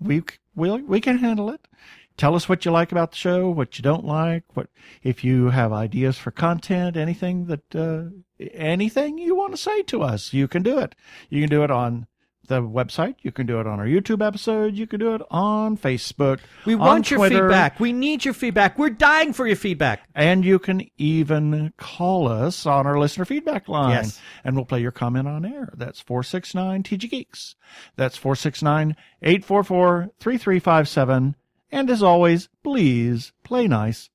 We 0.00 0.22
we 0.56 0.70
we 0.82 1.00
can 1.00 1.18
handle 1.18 1.50
it. 1.50 1.68
Tell 2.16 2.34
us 2.34 2.46
what 2.48 2.64
you 2.64 2.70
like 2.70 2.92
about 2.92 3.12
the 3.12 3.16
show, 3.16 3.48
what 3.48 3.78
you 3.78 3.82
don't 3.82 4.04
like, 4.04 4.44
what 4.54 4.68
if 5.02 5.24
you 5.24 5.48
have 5.50 5.72
ideas 5.72 6.18
for 6.18 6.30
content, 6.30 6.96
anything 6.96 7.46
that 7.46 7.74
uh, 7.74 8.10
anything 8.52 9.16
you 9.18 9.34
want 9.34 9.52
to 9.52 9.56
say 9.56 9.82
to 9.84 10.02
us, 10.02 10.32
you 10.32 10.46
can 10.46 10.62
do 10.62 10.78
it. 10.78 10.94
You 11.30 11.40
can 11.40 11.48
do 11.48 11.62
it 11.64 11.70
on 11.70 12.06
the 12.48 12.60
website. 12.60 13.16
You 13.22 13.32
can 13.32 13.46
do 13.46 13.60
it 13.60 13.66
on 13.66 13.78
our 13.78 13.86
YouTube 13.86 14.26
episode. 14.26 14.74
You 14.74 14.86
can 14.86 15.00
do 15.00 15.14
it 15.14 15.22
on 15.30 15.76
Facebook. 15.76 16.40
we 16.66 16.74
on 16.74 16.80
want 16.80 17.10
your 17.10 17.18
Twitter, 17.18 17.48
feedback. 17.48 17.80
We 17.80 17.92
need 17.92 18.24
your 18.24 18.34
feedback. 18.34 18.78
We're 18.78 18.90
dying 18.90 19.32
for 19.32 19.46
your 19.46 19.56
feedback. 19.56 20.08
And 20.14 20.44
you 20.44 20.58
can 20.58 20.88
even 20.98 21.72
call 21.76 22.28
us 22.28 22.66
on 22.66 22.86
our 22.86 22.98
listener 22.98 23.24
feedback 23.24 23.68
line. 23.68 23.90
Yes. 23.90 24.20
And 24.44 24.56
we'll 24.56 24.64
play 24.64 24.80
your 24.80 24.92
comment 24.92 25.28
on 25.28 25.44
air. 25.44 25.72
That's 25.76 26.00
469 26.00 26.82
TG 26.82 27.10
Geeks. 27.10 27.54
That's 27.96 28.16
469 28.16 28.96
844 29.22 30.10
3357. 30.18 31.36
And 31.70 31.90
as 31.90 32.02
always, 32.02 32.48
please 32.62 33.32
play 33.44 33.66
nice. 33.66 34.10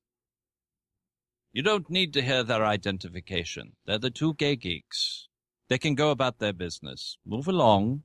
You 1.52 1.62
don't 1.62 1.90
need 1.90 2.12
to 2.12 2.22
hear 2.22 2.44
their 2.44 2.64
identification. 2.64 3.72
They're 3.84 3.98
the 3.98 4.10
two 4.10 4.34
gay 4.34 4.54
geeks. 4.54 5.28
They 5.68 5.78
can 5.78 5.94
go 5.94 6.10
about 6.10 6.38
their 6.38 6.52
business. 6.52 7.18
Move 7.26 7.48
along. 7.48 8.04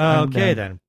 Okay, 0.00 0.54
then. 0.54 0.80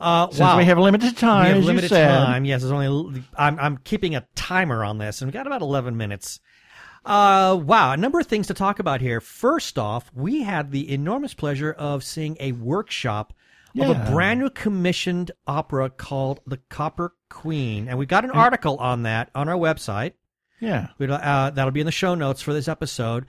Uh, 0.00 0.28
Since 0.28 0.40
wow. 0.40 0.58
we 0.58 0.64
have 0.64 0.78
limited 0.78 1.16
time, 1.16 1.44
we 1.44 1.48
have 1.50 1.58
as 1.58 1.64
limited 1.64 1.90
you 1.90 1.96
said, 1.96 2.08
time. 2.08 2.44
Yes, 2.44 2.62
there's 2.62 2.72
only. 2.72 3.22
I'm 3.36 3.58
I'm 3.58 3.76
keeping 3.78 4.16
a 4.16 4.26
timer 4.34 4.84
on 4.84 4.98
this, 4.98 5.20
and 5.20 5.28
we've 5.28 5.32
got 5.34 5.46
about 5.46 5.62
11 5.62 5.96
minutes. 5.96 6.40
Uh, 7.04 7.58
wow, 7.62 7.92
a 7.92 7.96
number 7.96 8.18
of 8.18 8.26
things 8.26 8.48
to 8.48 8.54
talk 8.54 8.78
about 8.78 9.00
here. 9.00 9.20
First 9.20 9.78
off, 9.78 10.10
we 10.14 10.42
had 10.42 10.70
the 10.70 10.92
enormous 10.92 11.34
pleasure 11.34 11.72
of 11.72 12.02
seeing 12.02 12.36
a 12.40 12.52
workshop 12.52 13.32
of 13.80 13.90
a 13.90 14.10
brand 14.10 14.40
new 14.40 14.50
commissioned 14.50 15.30
opera 15.46 15.88
called 15.88 16.40
The 16.46 16.58
Copper 16.68 17.14
Queen, 17.28 17.88
and 17.88 17.96
we 17.96 18.06
got 18.06 18.24
an 18.24 18.30
article 18.32 18.76
on 18.78 19.04
that 19.04 19.30
on 19.34 19.48
our 19.48 19.56
website. 19.56 20.12
Yeah. 20.62 20.88
We'll, 20.98 21.12
Uh, 21.12 21.50
that'll 21.50 21.72
be 21.72 21.80
in 21.80 21.86
the 21.86 21.92
show 21.92 22.14
notes 22.14 22.40
for 22.40 22.52
this 22.54 22.68
episode. 22.68 23.26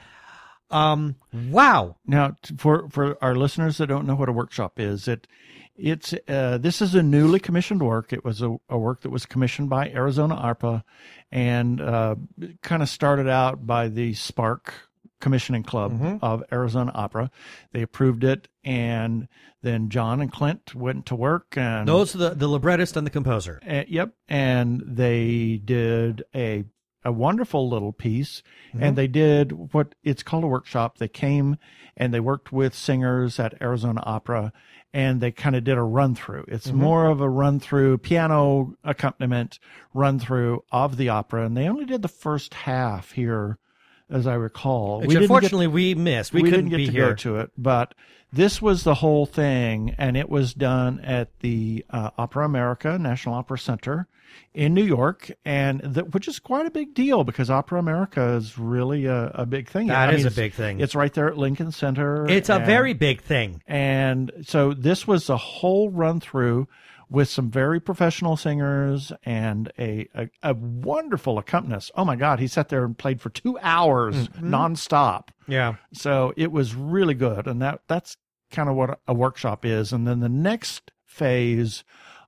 Um, 0.71 1.15
wow. 1.33 1.97
Now, 2.05 2.35
for 2.57 2.89
for 2.89 3.17
our 3.23 3.35
listeners 3.35 3.77
that 3.77 3.87
don't 3.87 4.07
know 4.07 4.15
what 4.15 4.29
a 4.29 4.31
workshop 4.31 4.79
is, 4.79 5.07
it 5.07 5.27
it's 5.75 6.13
uh, 6.27 6.57
this 6.59 6.81
is 6.81 6.95
a 6.95 7.03
newly 7.03 7.39
commissioned 7.39 7.81
work. 7.83 8.13
It 8.13 8.23
was 8.23 8.41
a, 8.41 8.55
a 8.69 8.77
work 8.77 9.01
that 9.01 9.09
was 9.09 9.25
commissioned 9.25 9.69
by 9.69 9.89
Arizona 9.89 10.35
Opera, 10.35 10.83
and 11.31 11.81
uh, 11.81 12.15
kind 12.61 12.81
of 12.81 12.89
started 12.89 13.27
out 13.27 13.67
by 13.67 13.87
the 13.87 14.13
Spark 14.13 14.73
Commissioning 15.19 15.63
Club 15.63 16.19
of 16.21 16.43
Arizona 16.51 16.91
Opera. 16.95 17.29
They 17.71 17.81
approved 17.81 18.23
it, 18.23 18.47
and 18.63 19.27
then 19.61 19.89
John 19.89 20.21
and 20.21 20.31
Clint 20.31 20.73
went 20.75 21.05
to 21.07 21.15
work, 21.15 21.55
and 21.57 21.87
Those 21.87 22.13
are 22.15 22.19
the, 22.19 22.29
the 22.31 22.47
librettist 22.47 22.97
and 22.97 23.05
the 23.05 23.11
composer. 23.11 23.59
uh, 23.67 23.83
yep, 23.87 24.13
and 24.27 24.81
they 24.85 25.61
did 25.63 26.23
a 26.35 26.65
a 27.05 27.11
wonderful 27.11 27.69
little 27.69 27.91
piece, 27.91 28.43
and 28.71 28.81
mm-hmm. 28.81 28.95
they 28.95 29.07
did 29.07 29.73
what 29.73 29.95
it's 30.03 30.23
called 30.23 30.43
a 30.43 30.47
workshop. 30.47 30.97
They 30.97 31.07
came 31.07 31.57
and 31.95 32.13
they 32.13 32.19
worked 32.19 32.51
with 32.51 32.73
singers 32.73 33.39
at 33.39 33.61
Arizona 33.61 34.01
Opera, 34.05 34.51
and 34.93 35.21
they 35.21 35.31
kind 35.31 35.55
of 35.55 35.63
did 35.63 35.77
a 35.77 35.83
run 35.83 36.15
through. 36.15 36.45
It's 36.47 36.67
mm-hmm. 36.67 36.77
more 36.77 37.05
of 37.07 37.21
a 37.21 37.29
run 37.29 37.59
through 37.59 37.99
piano 37.99 38.75
accompaniment 38.83 39.59
run 39.93 40.19
through 40.19 40.63
of 40.71 40.97
the 40.97 41.09
opera, 41.09 41.45
and 41.45 41.55
they 41.57 41.67
only 41.67 41.85
did 41.85 42.01
the 42.01 42.07
first 42.07 42.53
half 42.53 43.11
here, 43.11 43.57
as 44.09 44.27
I 44.27 44.35
recall. 44.35 44.99
Which 44.99 45.07
We 45.09 45.13
didn't 45.15 45.21
get- 45.21 45.23
unfortunately 45.35 45.67
we 45.67 45.95
missed. 45.95 46.33
We, 46.33 46.41
couldn't 46.43 46.69
didn't 46.69 46.69
get 46.71 46.77
be 46.77 46.85
to 46.87 46.91
here. 46.91 47.09
go 47.09 47.15
to 47.15 47.37
it, 47.37 47.51
but 47.57 47.93
this 48.31 48.61
was 48.61 48.83
the 48.83 48.95
whole 48.95 49.25
thing, 49.25 49.95
and 49.97 50.17
it 50.17 50.29
was 50.29 50.53
done 50.53 50.99
at 51.01 51.29
the 51.41 51.85
uh, 51.89 52.09
Opera 52.17 52.45
America 52.45 52.97
National 52.97 53.35
Opera 53.35 53.59
Center 53.59 54.07
in 54.55 54.73
New 54.73 54.83
York, 54.83 55.31
and 55.45 55.79
the, 55.81 56.03
which 56.05 56.27
is 56.27 56.39
quite 56.39 56.65
a 56.65 56.71
big 56.71 56.95
deal 56.95 57.23
because 57.23 57.51
Opera 57.51 57.77
America 57.79 58.33
is 58.33 58.57
really 58.57 59.05
a, 59.05 59.27
a 59.35 59.45
big 59.45 59.69
thing. 59.69 59.87
That 59.87 60.07
That 60.07 60.15
is 60.15 60.25
a 60.25 60.31
big 60.31 60.53
thing. 60.53 60.79
It's 60.79 60.95
right 60.95 61.13
there 61.13 61.27
at 61.27 61.37
Lincoln 61.37 61.71
Center. 61.71 62.27
It's 62.27 62.49
a 62.49 62.57
very 62.59 62.93
big 62.93 63.21
thing. 63.21 63.61
and 63.67 64.31
so 64.43 64.73
this 64.73 65.05
was 65.07 65.29
a 65.29 65.37
whole 65.37 65.91
run 65.91 66.19
through 66.19 66.67
with 67.13 67.29
some 67.29 67.49
very 67.51 67.79
professional 67.79 68.35
singers 68.35 69.13
and 69.23 69.71
a, 69.77 70.07
a, 70.15 70.27
a 70.41 70.53
wonderful 70.55 71.37
accompanist. 71.37 71.91
Oh 71.95 72.03
my 72.03 72.15
God, 72.15 72.39
he 72.39 72.47
sat 72.47 72.69
there 72.69 72.83
and 72.83 72.97
played 72.97 73.21
for 73.21 73.29
two 73.29 73.57
hours 73.61 74.27
Mm-hmm. 74.29 74.53
nonstop. 74.53 75.27
Yeah. 75.47 75.75
So 75.93 76.33
it 76.35 76.51
was 76.51 76.73
really 76.75 77.13
good, 77.13 77.45
and 77.47 77.61
that 77.61 77.81
that's 77.87 78.17
kind 78.51 78.67
of 78.67 78.75
what 78.75 78.99
a 79.07 79.13
workshop 79.13 79.63
is. 79.63 79.93
And 79.93 80.07
then 80.07 80.19
the 80.21 80.29
next 80.29 80.91
phase 81.05 81.83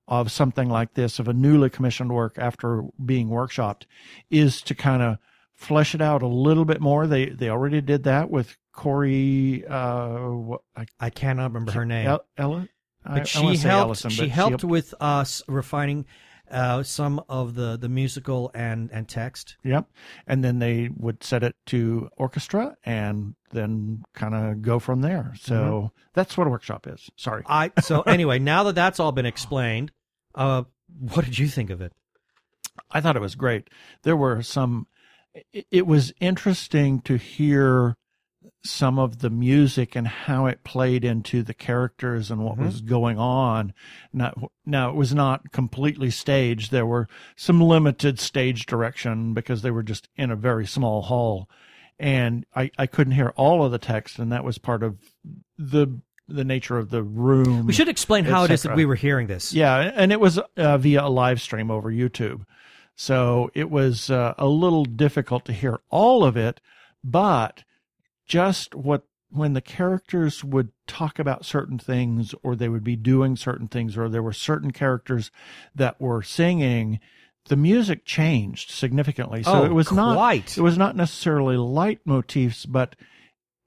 of 0.08 0.30
something 0.30 0.68
like 0.68 0.94
this, 0.94 1.18
of 1.18 1.26
a 1.26 1.32
newly 1.32 1.68
commissioned 1.68 2.12
work 2.12 2.36
after 2.38 2.84
being 3.04 3.28
workshopped, 3.28 3.82
is 4.30 4.62
to 4.62 4.74
kind 4.74 5.02
of 5.02 5.18
flesh 5.52 5.94
it 5.96 6.00
out 6.00 6.22
a 6.22 6.28
little 6.28 6.64
bit 6.64 6.80
more. 6.80 7.08
They 7.08 7.30
they 7.30 7.48
already 7.48 7.80
did 7.80 8.04
that 8.04 8.30
with 8.30 8.56
Corey. 8.72 9.64
Uh, 9.68 10.56
I, 10.76 10.86
I 11.00 11.10
cannot 11.10 11.50
remember 11.50 11.72
her 11.72 11.84
name. 11.86 12.06
El- 12.06 12.24
Ella. 12.38 12.68
I- 13.06 13.12
I 13.14 13.18
but 13.18 13.28
she 13.28 13.56
say 13.56 13.68
helped. 13.68 13.86
Ellison, 13.86 14.10
she 14.10 14.22
but 14.22 14.30
helped 14.30 14.64
with 14.64 14.94
us 15.00 15.42
refining 15.48 16.06
uh, 16.50 16.82
some 16.84 17.20
of 17.28 17.54
the, 17.56 17.76
the 17.76 17.88
musical 17.88 18.50
and, 18.54 18.88
and 18.92 19.08
text. 19.08 19.56
Yep. 19.64 19.86
And 20.28 20.44
then 20.44 20.58
they 20.60 20.90
would 20.96 21.24
set 21.24 21.42
it 21.42 21.56
to 21.66 22.08
orchestra 22.16 22.76
and 22.84 23.34
then 23.50 24.04
kind 24.14 24.32
of 24.34 24.62
go 24.62 24.78
from 24.78 25.00
there. 25.00 25.32
So 25.40 25.54
Mm-hmm. 25.54 25.86
that's 26.14 26.36
what 26.38 26.46
a 26.46 26.50
workshop 26.50 26.86
is. 26.86 27.10
Sorry. 27.16 27.42
I 27.46 27.72
so 27.80 28.00
anyway. 28.06 28.38
Now 28.38 28.62
that 28.64 28.74
that's 28.76 29.00
all 29.00 29.10
been 29.12 29.26
explained, 29.26 29.90
uh, 30.36 30.64
what 31.00 31.24
did 31.24 31.36
you 31.38 31.48
think 31.48 31.70
of 31.70 31.80
it? 31.80 31.92
I 32.92 33.00
thought 33.00 33.16
it 33.16 33.22
was 33.22 33.34
great. 33.34 33.68
There 34.04 34.16
were 34.16 34.40
some, 34.42 34.86
it- 35.52 35.66
it 35.72 35.86
was 35.86 36.12
interesting 36.20 37.00
to 37.02 37.16
hear 37.16 37.96
some 38.62 38.98
of 38.98 39.20
the 39.20 39.30
music 39.30 39.94
and 39.94 40.08
how 40.08 40.46
it 40.46 40.64
played 40.64 41.04
into 41.04 41.42
the 41.42 41.54
characters 41.54 42.30
and 42.30 42.44
what 42.44 42.58
was 42.58 42.80
going 42.80 43.18
on. 43.18 43.72
Now, 44.12 44.50
now 44.64 44.90
it 44.90 44.96
was 44.96 45.14
not 45.14 45.52
completely 45.52 46.10
staged. 46.10 46.72
There 46.72 46.86
were 46.86 47.08
some 47.36 47.60
limited 47.60 48.18
stage 48.18 48.66
direction 48.66 49.34
because 49.34 49.62
they 49.62 49.70
were 49.70 49.84
just 49.84 50.08
in 50.16 50.30
a 50.30 50.36
very 50.36 50.66
small 50.66 51.02
hall. 51.02 51.48
And 51.98 52.44
I, 52.54 52.70
I 52.76 52.86
couldn't 52.86 53.14
hear 53.14 53.32
all 53.36 53.64
of 53.64 53.72
the 53.72 53.78
text, 53.78 54.18
and 54.18 54.32
that 54.32 54.44
was 54.44 54.58
part 54.58 54.82
of 54.82 54.98
the 55.56 56.00
the 56.28 56.44
nature 56.44 56.76
of 56.76 56.90
the 56.90 57.02
room. 57.02 57.66
We 57.66 57.72
should 57.72 57.88
explain 57.88 58.24
how 58.24 58.44
it 58.44 58.50
is 58.50 58.64
that 58.64 58.74
we 58.74 58.84
were 58.84 58.96
hearing 58.96 59.28
this. 59.28 59.52
Yeah, 59.52 59.92
and 59.94 60.10
it 60.10 60.18
was 60.18 60.38
uh, 60.56 60.78
via 60.78 61.04
a 61.04 61.08
live 61.08 61.40
stream 61.40 61.70
over 61.70 61.90
YouTube. 61.90 62.44
So 62.96 63.50
it 63.54 63.70
was 63.70 64.10
uh, 64.10 64.34
a 64.38 64.46
little 64.46 64.84
difficult 64.84 65.44
to 65.44 65.52
hear 65.52 65.78
all 65.88 66.24
of 66.24 66.36
it, 66.36 66.60
but 67.04 67.62
just 68.26 68.74
what 68.74 69.04
when 69.30 69.54
the 69.54 69.60
characters 69.60 70.44
would 70.44 70.70
talk 70.86 71.18
about 71.18 71.44
certain 71.44 71.78
things 71.78 72.34
or 72.42 72.54
they 72.54 72.68
would 72.68 72.84
be 72.84 72.96
doing 72.96 73.36
certain 73.36 73.66
things 73.68 73.96
or 73.96 74.08
there 74.08 74.22
were 74.22 74.32
certain 74.32 74.70
characters 74.70 75.30
that 75.74 76.00
were 76.00 76.22
singing 76.22 77.00
the 77.48 77.56
music 77.56 78.04
changed 78.04 78.70
significantly 78.70 79.42
so 79.42 79.62
Oh, 79.62 79.64
it 79.64 79.72
was 79.72 79.90
not 79.92 80.14
quite. 80.14 80.56
it 80.56 80.60
was 80.62 80.78
not 80.78 80.96
necessarily 80.96 81.56
leitmotifs 81.56 82.66
but 82.70 82.94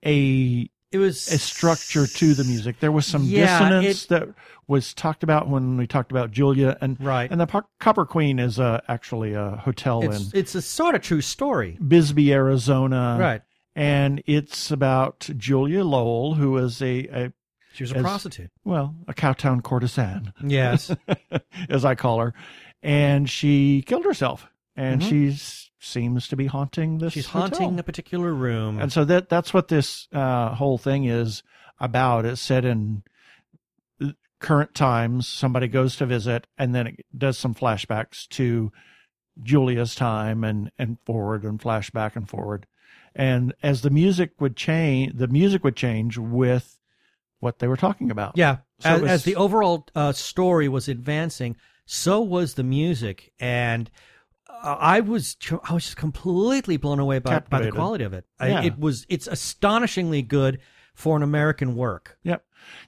a 0.05 0.70
It 0.91 0.97
was 0.97 1.28
a 1.32 1.38
structure 1.38 2.07
to 2.07 2.34
the 2.34 2.43
music. 2.45 2.80
There 2.80 2.91
was 2.91 3.05
some 3.05 3.24
Yeah, 3.24 3.60
dissonance 3.60 4.05
that 4.05 4.30
was 4.68 4.93
talked 4.93 5.24
about 5.24 5.49
when 5.49 5.78
we 5.78 5.88
talked 5.88 6.12
about 6.12 6.32
Julia 6.32 6.78
and 6.82 6.99
Right. 6.99 7.30
And 7.30 7.39
the 7.41 7.64
Copper 7.80 8.05
Queen 8.05 8.39
is 8.39 8.60
uh, 8.60 8.82
actually 8.88 9.34
a 9.34 9.57
hotel 9.57 10.01
It's 10.10 10.34
in 10.34 10.39
it's 10.39 10.55
a 10.55 10.62
sort 10.62 10.95
of 10.95 11.01
true 11.01 11.22
story. 11.22 11.78
Bisbee, 11.86 12.34
Arizona. 12.34 13.18
Right. 13.20 13.41
And 13.80 14.22
it's 14.26 14.72
about 14.72 15.30
Julia 15.38 15.84
Lowell, 15.86 16.34
who 16.36 16.58
is 16.58 16.82
a, 16.82 17.08
a 17.08 17.34
She 17.74 17.84
was 17.84 17.92
a 17.94 17.98
As- 17.98 18.02
prostitute. 18.02 18.52
well, 18.66 18.94
a 19.08 19.14
cowtown 19.14 19.64
courtesan, 19.64 20.34
Yes. 20.44 20.92
as 21.70 21.86
I 21.86 21.96
call 21.96 22.20
her, 22.20 22.34
and 22.84 23.30
she 23.30 23.82
killed 23.86 24.04
herself, 24.06 24.48
and 24.76 25.02
she 25.04 25.34
seems 25.80 26.28
to 26.28 26.36
be 26.36 26.46
haunting 26.48 26.98
this. 26.98 27.12
Mm-hmm. 27.12 27.20
She's 27.20 27.28
hotel. 27.28 27.60
haunting 27.60 27.80
a 27.80 27.84
particular 27.84 28.34
room. 28.34 28.80
And 28.80 28.92
so 28.92 29.06
that 29.06 29.30
that's 29.30 29.54
what 29.54 29.70
this 29.70 30.08
uh, 30.12 30.54
whole 30.56 30.78
thing 30.78 31.06
is 31.06 31.42
about. 31.80 32.26
It's 32.26 32.42
set 32.42 32.66
in 32.66 33.04
current 34.42 34.74
times. 34.76 35.28
Somebody 35.28 35.68
goes 35.70 35.96
to 35.98 36.06
visit, 36.06 36.48
and 36.58 36.74
then 36.76 36.88
it 36.88 37.06
does 37.18 37.38
some 37.38 37.54
flashbacks 37.56 38.28
to 38.30 38.72
Julia's 39.42 39.96
time, 39.96 40.44
and 40.44 40.70
and 40.78 40.98
forward, 41.06 41.44
and 41.46 41.60
flashback 41.60 42.16
and 42.18 42.28
forward. 42.28 42.66
And 43.16 43.53
as 43.64 43.82
the 43.82 43.89
music 43.89 44.32
would 44.39 44.55
change, 44.55 45.18
the 45.18 45.28
music 45.28 45.64
would 45.64 45.76
change 45.76 46.18
with 46.18 46.78
what 47.39 47.60
they 47.60 47.68
were 47.68 47.78
talking 47.78 48.12
about. 48.12 48.34
Yeah, 48.38 48.57
So 48.80 48.89
as, 48.89 49.01
was- 49.01 49.12
as 49.12 49.24
the 49.24 49.36
overall 49.36 49.88
uh, 49.95 50.12
story 50.12 50.68
was 50.70 50.88
advancing, 50.88 51.55
so 51.86 52.22
was 52.22 52.53
the 52.53 52.64
music, 52.64 53.32
and 53.39 53.89
uh, 54.47 54.76
I 54.80 54.99
was 54.99 55.38
I 55.68 55.74
was 55.74 55.86
just 55.86 55.97
completely 55.97 56.78
blown 56.78 56.99
away 56.99 57.20
by, 57.20 57.39
by 57.39 57.62
the 57.62 57.72
quality 57.72 58.03
of 58.03 58.14
it. 58.14 58.26
Yeah. 58.39 58.60
I, 58.60 58.66
it 58.66 58.78
was 58.78 59.05
it's 59.10 59.26
astonishingly 59.28 60.22
good 60.22 60.60
for 60.93 61.16
an 61.18 61.24
American 61.24 61.76
work. 61.76 62.18
Yep. 62.24 62.43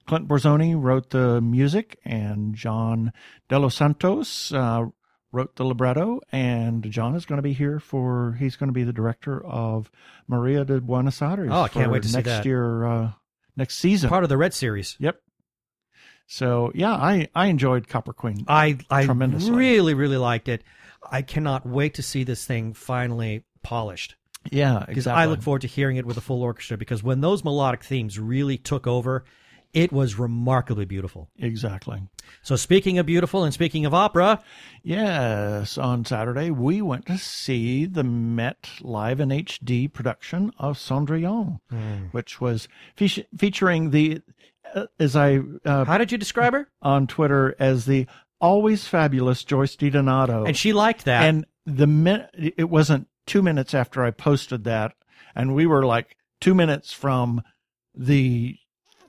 Clint 0.06 0.28
Borzoni 0.28 0.76
wrote 0.80 1.10
the 1.12 1.40
music, 1.42 1.98
and 2.06 2.54
John 2.56 3.12
De 3.50 3.58
Los 3.58 3.76
Santos 3.76 4.52
uh, 4.54 4.86
wrote 5.32 5.56
the 5.56 5.64
libretto. 5.66 6.22
And 6.32 6.84
John 6.92 7.16
is 7.16 7.26
going 7.26 7.38
to 7.38 7.44
be 7.44 7.54
here 7.54 7.80
for, 7.80 8.36
he's 8.40 8.56
going 8.56 8.70
to 8.70 8.74
be 8.74 8.84
the 8.84 8.94
director 8.94 9.44
of 9.46 9.90
Maria 10.28 10.66
de 10.66 10.82
Buenos 10.82 11.22
Aires. 11.22 11.50
Oh, 11.52 11.62
I 11.62 11.68
can't 11.70 11.92
wait 11.92 12.04
to 12.04 12.10
see 12.10 12.16
next 12.18 12.28
that. 12.28 12.46
year, 12.46 12.86
uh, 12.86 13.12
next 13.56 13.78
season. 13.78 14.10
Part 14.10 14.24
of 14.24 14.30
the 14.30 14.38
Red 14.38 14.54
Series. 14.54 14.96
yep. 15.00 15.22
So, 16.28 16.72
yeah, 16.74 16.94
I, 16.94 17.28
I 17.36 17.48
enjoyed 17.48 17.90
Copper 17.90 18.14
Queen. 18.14 18.46
I 18.48 18.78
I 18.90 19.04
Tremendously. 19.04 19.52
really 19.52 19.94
really 19.94 20.16
liked 20.18 20.48
it. 20.48 20.64
I 21.12 21.24
cannot 21.24 21.66
wait 21.66 21.96
to 21.96 22.04
see 22.04 22.24
this 22.24 22.46
thing 22.46 22.74
finally 22.74 23.44
polished. 23.64 24.16
yeah, 24.50 24.80
because 24.80 25.00
exactly. 25.00 25.24
I 25.24 25.26
look 25.26 25.42
forward 25.42 25.62
to 25.64 25.68
hearing 25.68 25.98
it 25.98 26.06
with 26.06 26.16
a 26.16 26.22
full 26.22 26.42
orchestra. 26.42 26.78
Because 26.78 27.04
when 27.04 27.20
those 27.20 27.44
melodic 27.44 27.84
themes 27.84 28.18
really 28.18 28.58
took 28.58 28.88
over, 28.88 29.26
it 29.74 29.92
was 29.92 30.20
remarkably 30.20 30.86
beautiful. 30.86 31.30
Exactly. 31.38 32.02
So 32.44 32.56
speaking 32.56 32.98
of 33.00 33.06
beautiful 33.06 33.44
and 33.44 33.54
speaking 33.54 33.86
of 33.86 33.94
opera, 33.94 34.42
Yes, 34.84 35.78
on 35.78 36.04
Saturday 36.06 36.50
we 36.52 36.82
went 36.82 37.06
to 37.06 37.18
see 37.18 37.86
the 37.86 38.04
Met 38.04 38.70
Live 38.82 39.20
in 39.20 39.30
HD 39.30 39.88
production 39.92 40.52
of 40.58 40.78
Cendrillon, 40.78 41.60
Hmm. 41.70 42.06
which 42.12 42.42
was 42.42 42.68
fe- 42.96 43.26
featuring 43.38 43.92
the, 43.92 44.22
uh, 44.76 44.88
as 45.00 45.16
I 45.16 45.40
uh, 45.66 45.86
how 45.86 45.98
did 45.98 46.12
you 46.12 46.18
describe 46.18 46.54
her? 46.54 46.70
on 46.82 47.08
Twitter 47.08 47.56
as 47.60 47.86
the 47.86 48.08
always 48.42 48.88
fabulous 48.88 49.44
Joyce 49.44 49.76
DiDonato, 49.76 50.48
And 50.48 50.58
she 50.58 50.74
liked 50.74 51.06
that. 51.06 51.24
and 51.24 51.46
the 51.66 51.88
min- 51.88 52.28
it 52.34 52.70
wasn't 52.70 53.08
two 53.28 53.42
minutes 53.42 53.74
after 53.74 54.04
I 54.04 54.12
posted 54.12 54.64
that, 54.66 54.94
and 55.36 55.54
we 55.56 55.66
were 55.66 55.86
like 55.86 56.18
two 56.42 56.56
minutes 56.56 56.92
from 56.92 57.42
the 57.96 58.58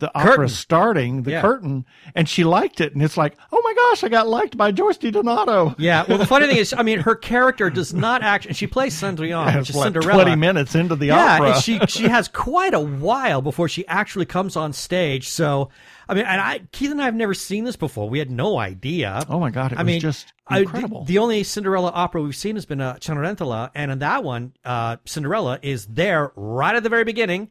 the 0.03 0.11
opera 0.19 0.49
starting, 0.49 1.23
the 1.23 1.31
Yeah. 1.31 1.41
curtain, 1.41 1.87
and 2.15 2.29
she 2.29 2.45
liked 2.45 2.81
it, 2.81 2.93
and 2.93 3.03
it's 3.03 3.17
like, 3.17 3.37
oh 3.53 3.61
my 3.65 3.73
gosh, 3.75 4.05
I 4.05 4.09
got 4.09 4.29
liked 4.29 4.57
by 4.57 4.73
Joyce 4.73 4.99
DiDonato. 4.99 5.75
Yeah. 5.79 6.05
Well, 6.09 6.19
the 6.19 6.27
funny 6.27 6.47
thing 6.49 6.57
is, 6.59 6.75
I 6.77 6.83
mean, 6.83 6.99
her 7.01 7.15
character 7.15 7.71
does 7.71 7.95
not 7.95 8.23
act. 8.23 8.47
And 8.47 8.57
she 8.57 8.67
plays 8.67 8.95
Cendrillon, 9.01 9.57
which 9.59 9.71
is 9.71 9.77
like 9.77 9.87
Cinderella. 9.87 10.25
Twenty 10.25 10.37
minutes 10.37 10.75
into 10.75 10.97
the 10.97 11.07
yeah, 11.07 11.35
opera, 11.37 11.53
and 11.55 11.63
she 11.63 11.79
she 11.87 12.09
has 12.09 12.29
quite 12.29 12.75
a 12.75 12.81
while 12.81 13.41
before 13.41 13.69
she 13.69 13.87
actually 13.87 14.27
comes 14.27 14.57
on 14.57 14.73
stage. 14.73 15.29
So, 15.29 15.71
I 16.09 16.15
mean, 16.15 16.25
and 16.27 16.41
I 16.41 16.61
Keith 16.73 16.91
and 16.91 17.01
I 17.01 17.05
have 17.07 17.15
never 17.15 17.33
seen 17.35 17.65
this 17.65 17.77
before. 17.77 18.11
We 18.11 18.19
had 18.19 18.31
no 18.31 18.59
idea. 18.59 19.25
oh 19.29 19.39
my 19.41 19.51
god, 19.51 19.73
it 19.73 19.79
I 19.79 19.83
was 19.83 19.87
mean, 19.87 20.01
just 20.01 20.33
I- 20.49 20.57
the- 20.57 20.63
incredible. 20.65 21.05
the, 21.05 21.19
only 21.19 21.45
Cinderella 21.45 21.93
opera 21.95 22.21
we've 22.23 22.35
seen 22.37 22.57
has 22.57 22.67
been 22.67 22.81
uh, 22.81 22.95
Cenerentola, 22.97 23.71
and 23.75 23.91
in 23.93 24.01
that 24.01 24.25
one, 24.25 24.53
uh, 24.65 24.97
Cinderella 25.07 25.59
is 25.63 25.87
there 25.87 26.33
right 26.35 26.75
at 26.75 26.83
the 26.83 26.89
very 26.89 27.05
beginning. 27.05 27.51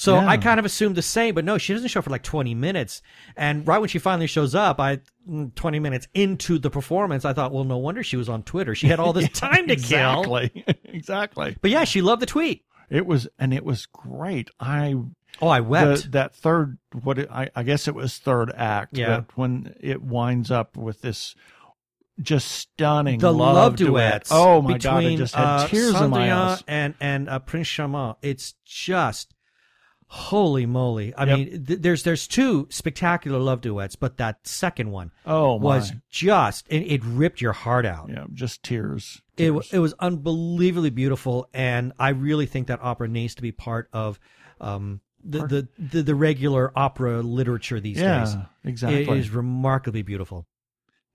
So 0.00 0.14
Yeah. 0.14 0.26
I 0.28 0.38
kind 0.38 0.58
of 0.58 0.64
assumed 0.64 0.96
the 0.96 1.02
same, 1.02 1.34
but 1.34 1.44
no, 1.44 1.58
she 1.58 1.74
doesn't 1.74 1.88
show 1.88 2.00
for 2.00 2.08
like 2.08 2.22
20 2.22 2.54
minutes. 2.54 3.02
And 3.36 3.68
right 3.68 3.78
when 3.78 3.88
she 3.90 3.98
finally 3.98 4.26
shows 4.26 4.54
up, 4.54 4.80
I 4.80 5.00
mm, 5.28 5.54
20 5.54 5.78
minutes 5.78 6.08
into 6.14 6.58
the 6.58 6.70
performance, 6.70 7.26
I 7.26 7.34
thought, 7.34 7.52
well, 7.52 7.64
no 7.64 7.76
wonder 7.76 8.02
she 8.02 8.16
was 8.16 8.28
on 8.30 8.42
Twitter. 8.42 8.74
She 8.74 8.86
had 8.86 8.98
all 8.98 9.12
this 9.12 9.28
time 9.34 9.68
to 9.68 9.76
kill. 9.76 10.22
exactly, 10.22 10.64
exactly. 10.84 11.56
But 11.60 11.70
yeah, 11.70 11.84
she 11.84 12.00
loved 12.00 12.22
the 12.22 12.26
tweet. 12.26 12.64
It 12.88 13.04
was, 13.06 13.28
and 13.38 13.52
it 13.52 13.64
was 13.64 13.86
great. 13.86 14.48
I 14.58 14.94
Oh, 15.42 15.48
I 15.48 15.60
wept. 15.60 16.04
the, 16.04 16.08
that 16.10 16.34
third 16.34 16.78
what 17.02 17.18
it, 17.18 17.30
I, 17.30 17.50
I 17.54 17.62
guess 17.62 17.86
it 17.86 17.94
was 17.94 18.16
third 18.18 18.50
act 18.56 18.96
Yeah. 18.96 19.20
but 19.20 19.36
when 19.38 19.74
it 19.80 20.02
winds 20.02 20.50
up 20.50 20.76
with 20.78 21.02
this 21.02 21.34
just 22.20 22.48
stunning 22.48 23.18
the 23.20 23.32
love, 23.32 23.54
love, 23.54 23.76
duet. 23.76 24.24
duets. 24.24 24.30
oh 24.32 24.60
my 24.60 24.76
god 24.78 24.98
between, 25.00 25.14
it 25.14 25.16
just 25.18 25.34
had 25.34 25.44
uh, 25.46 25.68
tears 25.68 26.00
in 26.00 26.10
my 26.10 26.32
eyes 26.34 26.64
and 26.66 26.94
and 27.00 27.28
uh, 27.28 27.38
Prince 27.38 27.68
Charmant. 27.68 28.16
It's 28.22 28.54
just 28.64 29.32
holy 30.12 30.66
moly. 30.66 31.14
I 31.14 31.24
Yep. 31.24 31.38
mean, 31.38 31.64
th- 31.66 31.80
there's 31.82 32.02
there's 32.02 32.26
two 32.26 32.66
spectacular 32.68 33.38
love 33.38 33.60
duets, 33.60 33.94
but 33.94 34.16
that 34.16 34.44
second 34.46 34.90
one 34.90 35.12
oh 35.24 35.58
my 35.58 35.64
was 35.64 35.92
just 36.10 36.66
it, 36.68 36.78
it 36.82 37.04
ripped 37.04 37.40
your 37.40 37.52
heart 37.52 37.86
out. 37.86 38.08
yeah 38.10 38.24
just 38.34 38.62
tears, 38.64 39.22
It 39.36 39.52
Tears. 39.52 39.72
it 39.72 39.78
was 39.78 39.94
unbelievably 40.00 40.90
beautiful, 40.90 41.48
and 41.54 41.92
I 41.98 42.08
really 42.08 42.46
think 42.46 42.66
that 42.66 42.80
opera 42.82 43.06
needs 43.06 43.36
to 43.36 43.42
be 43.42 43.52
part 43.52 43.88
of 43.92 44.18
um, 44.60 45.00
the, 45.22 45.46
the 45.46 45.68
the 45.78 46.02
the 46.02 46.14
regular 46.16 46.72
opera 46.74 47.22
literature 47.22 47.78
these 47.78 47.98
yeah 47.98 48.24
days. 48.24 48.36
exactly 48.64 49.02
It 49.02 49.16
is 49.16 49.30
remarkably 49.30 50.02
beautiful. 50.02 50.44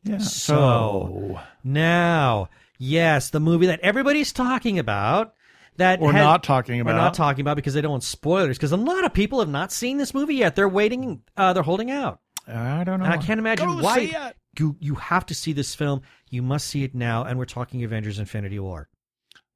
yeah 0.03 0.19
So- 0.19 1.39
Now, 1.65 2.47
yes, 2.77 3.29
the 3.29 3.39
movie 3.41 3.65
that 3.67 3.79
everybody's 3.81 4.31
talking 4.31 4.79
about 4.79 5.33
that 5.78 5.99
we're 5.99 6.11
had- 6.11 6.21
not 6.23 6.43
talking 6.43 6.80
about. 6.80 6.93
we're 6.93 6.99
not 7.01 7.13
talking 7.13 7.41
about 7.41 7.55
because 7.55 7.73
they 7.73 7.82
don't 7.82 7.91
want 7.91 8.03
spoilers 8.03 8.57
because 8.57 8.71
a 8.71 8.78
lot 8.78 9.03
of 9.05 9.13
people 9.13 9.39
have 9.39 9.49
not 9.49 9.71
seen 9.71 9.97
this 9.97 10.13
movie 10.13 10.36
yet. 10.36 10.55
They're 10.55 10.69
waiting. 10.69 11.21
Uh, 11.36 11.53
they're 11.53 11.63
holding 11.63 11.91
out, 11.91 12.19
i 12.47 12.84
don't 12.84 12.99
know 12.99 13.05
and 13.05 13.13
I 13.13 13.17
can't 13.17 13.39
imagine 13.39 13.67
Go 13.67 13.82
why. 13.84 13.95
see 14.07 14.15
it. 14.15 14.36
You 14.59 14.76
you 14.80 14.95
have 14.95 15.26
to 15.28 15.34
see 15.34 15.51
this 15.53 15.76
film. 15.76 16.01
You 16.30 16.41
must 16.41 16.67
see 16.67 16.84
it 16.84 16.95
now. 16.95 17.23
And 17.23 17.38
we're 17.38 17.45
talking 17.45 17.84
Avengers: 17.84 18.19
Infinity 18.19 18.59
War. 18.59 18.88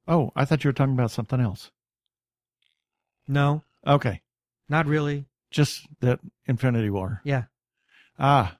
oh 0.08 0.30
i 0.36 0.44
thought 0.44 0.62
you 0.64 0.68
were 0.68 0.72
talking 0.72 0.94
about 0.94 1.10
something 1.10 1.40
else 1.40 1.70
No, 3.28 3.62
okay 3.86 4.22
not 4.68 4.86
really. 4.86 5.26
just 5.50 5.86
that 6.00 6.20
infinity 6.46 6.90
war 6.90 7.20
Yeah. 7.24 7.44
ah 8.18 8.56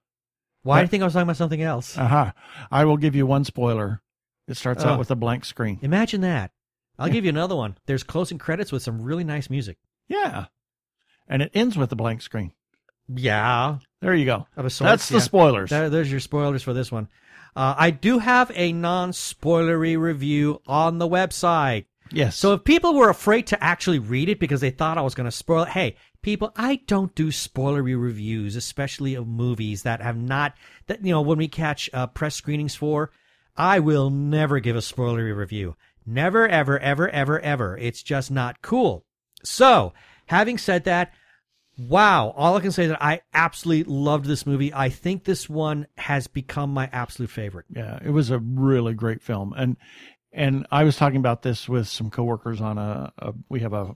Why 0.62 0.78
do 0.80 0.82
you 0.84 0.88
think 0.88 1.02
I 1.02 1.06
was 1.06 1.12
talking 1.12 1.22
about 1.28 1.36
something 1.36 1.62
else? 1.62 1.96
aha 1.98 2.32
i 2.70 2.84
will 2.84 2.96
give 2.96 3.14
you 3.14 3.26
one 3.26 3.44
spoiler 3.44 4.00
it 4.48 4.56
starts 4.56 4.84
Oh. 4.84 4.90
out 4.90 4.98
with 4.98 5.10
a 5.10 5.16
blank 5.16 5.44
screen 5.44 5.78
Imagine 5.82 6.20
that. 6.22 6.50
I'll 7.00 7.08
give 7.08 7.24
you 7.24 7.30
another 7.30 7.56
one. 7.56 7.76
There's 7.86 8.02
closing 8.04 8.38
credits 8.38 8.70
with 8.70 8.82
some 8.82 9.00
really 9.02 9.24
nice 9.24 9.50
music. 9.50 9.78
yeah 10.08 10.46
and 11.28 11.42
it 11.42 11.50
ends 11.54 11.76
with 11.76 11.90
a 11.92 11.96
blank 11.96 12.22
screen 12.22 12.52
Yeah, 13.08 13.78
there 14.00 14.14
you 14.14 14.24
go 14.26 14.46
of 14.56 14.64
a 14.66 14.70
sort. 14.70 14.88
that's 14.90 15.08
the 15.08 15.20
spoilers 15.20 15.70
There, 15.70 15.88
there's 15.90 16.10
your 16.10 16.20
spoilers 16.20 16.62
for 16.62 16.72
this 16.74 16.90
one. 16.92 17.08
Uh, 17.56 17.74
I 17.76 17.90
do 17.90 18.18
have 18.18 18.50
a 18.54 18.72
non-spoilery 18.72 19.98
review 19.98 20.60
on 20.66 20.98
the 20.98 21.08
website. 21.08 21.86
yes 22.12 22.36
So 22.36 22.52
if 22.54 22.64
people 22.64 22.94
were 22.94 23.10
afraid 23.10 23.46
to 23.48 23.62
actually 23.62 23.98
read 23.98 24.28
it 24.28 24.40
because 24.40 24.60
they 24.60 24.70
thought 24.70 24.98
I 24.98 25.02
was 25.02 25.14
going 25.14 25.24
to 25.26 25.30
spoil 25.32 25.62
it, 25.64 25.68
hey, 25.70 25.96
people, 26.22 26.52
I 26.56 26.80
don't 26.86 27.14
do 27.14 27.28
spoilery 27.28 28.00
reviews, 28.00 28.56
especially 28.56 29.14
of 29.14 29.26
movies 29.26 29.82
that 29.84 30.00
have 30.02 30.16
not 30.16 30.54
that 30.86 31.04
you 31.04 31.10
know 31.12 31.20
when 31.22 31.38
we 31.38 31.48
catch 31.48 31.88
uh, 31.92 32.06
press 32.08 32.34
screenings 32.34 32.74
for. 32.74 33.10
I 33.56 33.80
will 33.80 34.10
never 34.10 34.58
give 34.60 34.76
a 34.76 34.80
spoilery 34.80 35.36
review. 35.36 35.76
Never, 36.06 36.48
ever, 36.48 36.78
ever, 36.78 37.08
ever, 37.08 37.40
ever. 37.40 37.76
It's 37.78 38.02
just 38.02 38.30
not 38.30 38.62
cool. 38.62 39.04
So, 39.42 39.92
having 40.26 40.58
said 40.58 40.84
that, 40.84 41.12
wow, 41.78 42.32
all 42.36 42.56
I 42.56 42.60
can 42.60 42.72
say 42.72 42.84
is 42.84 42.90
that 42.90 43.02
I 43.02 43.22
absolutely 43.32 43.92
loved 43.92 44.26
this 44.26 44.46
movie. 44.46 44.72
I 44.72 44.88
think 44.88 45.24
this 45.24 45.48
one 45.48 45.86
has 45.96 46.26
become 46.26 46.72
my 46.72 46.88
absolute 46.92 47.30
favorite. 47.30 47.66
Yeah, 47.70 47.98
it 48.04 48.10
was 48.10 48.30
a 48.30 48.38
really 48.38 48.94
great 48.94 49.22
film, 49.22 49.54
and 49.56 49.76
and 50.32 50.66
I 50.70 50.84
was 50.84 50.96
talking 50.96 51.18
about 51.18 51.42
this 51.42 51.68
with 51.68 51.88
some 51.88 52.10
coworkers 52.10 52.60
on 52.60 52.78
a, 52.78 53.12
a 53.18 53.32
we 53.48 53.60
have 53.60 53.72
a 53.72 53.94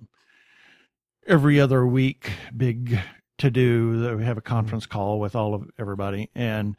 every 1.26 1.60
other 1.60 1.86
week 1.86 2.30
big 2.56 2.98
to 3.38 3.50
do 3.50 4.00
that 4.02 4.16
we 4.16 4.24
have 4.24 4.38
a 4.38 4.42
conference 4.42 4.86
call 4.86 5.18
with 5.20 5.34
all 5.34 5.54
of 5.54 5.70
everybody, 5.78 6.30
and 6.34 6.76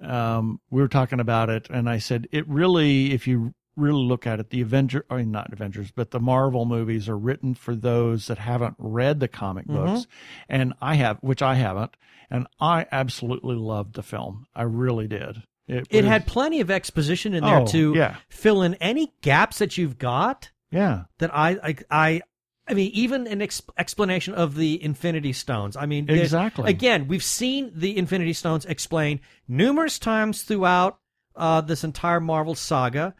um, 0.00 0.60
we 0.70 0.80
were 0.80 0.88
talking 0.88 1.20
about 1.20 1.50
it, 1.50 1.68
and 1.70 1.88
I 1.88 1.98
said 1.98 2.28
it 2.32 2.48
really, 2.48 3.12
if 3.12 3.26
you 3.26 3.54
really 3.76 4.02
look 4.04 4.26
at 4.26 4.40
it, 4.40 4.50
the 4.50 4.60
Avenger, 4.62 5.04
I 5.10 5.16
mean 5.18 5.30
not 5.30 5.52
Avengers, 5.52 5.90
but 5.90 6.10
the 6.10 6.20
Marvel 6.20 6.64
movies 6.64 7.08
are 7.08 7.16
written 7.18 7.54
for 7.54 7.74
those 7.74 8.26
that 8.28 8.38
haven't 8.38 8.74
read 8.78 9.20
the 9.20 9.28
comic 9.28 9.66
books, 9.66 10.06
and 10.48 10.72
I 10.80 10.94
have, 10.94 11.18
which 11.20 11.42
I 11.42 11.54
haven't, 11.54 11.96
and 12.30 12.46
I 12.60 12.86
absolutely 12.90 13.56
loved 13.56 13.94
the 13.94 14.02
film. 14.02 14.46
I 14.54 14.62
really 14.62 15.06
did. 15.08 15.42
It 15.68 15.88
was- 15.92 16.04
had 16.04 16.26
plenty 16.26 16.60
of 16.60 16.70
exposition 16.70 17.34
in 17.34 17.42
there 17.44 17.60
Oh, 17.60 17.66
to 17.66 17.94
yeah. 17.94 18.16
fill 18.28 18.62
in 18.62 18.74
any 18.74 19.12
gaps 19.20 19.58
that 19.58 19.76
you've 19.76 19.98
got. 19.98 20.50
yeah. 20.70 21.04
that 21.18 21.30
I 21.34 21.50
I 21.62 21.76
I, 21.90 22.22
I 22.68 22.74
mean 22.74 22.90
even 22.94 23.26
an 23.26 23.42
ex- 23.42 23.62
explanation 23.76 24.32
of 24.34 24.54
the 24.56 24.82
Infinity 24.82 25.32
Stones. 25.32 25.76
I 25.76 25.86
mean 25.86 26.08
Exactly. 26.08 26.70
Again, 26.70 27.08
we've 27.08 27.22
seen 27.22 27.72
the 27.74 27.96
Infinity 27.96 28.32
Stones 28.32 28.64
explained 28.64 29.20
numerous 29.48 29.98
times 29.98 30.42
throughout 30.42 30.98
uh, 31.34 31.60
this 31.60 31.84
entire 31.84 32.18
Marvel 32.20 32.54
saga, 32.54 33.14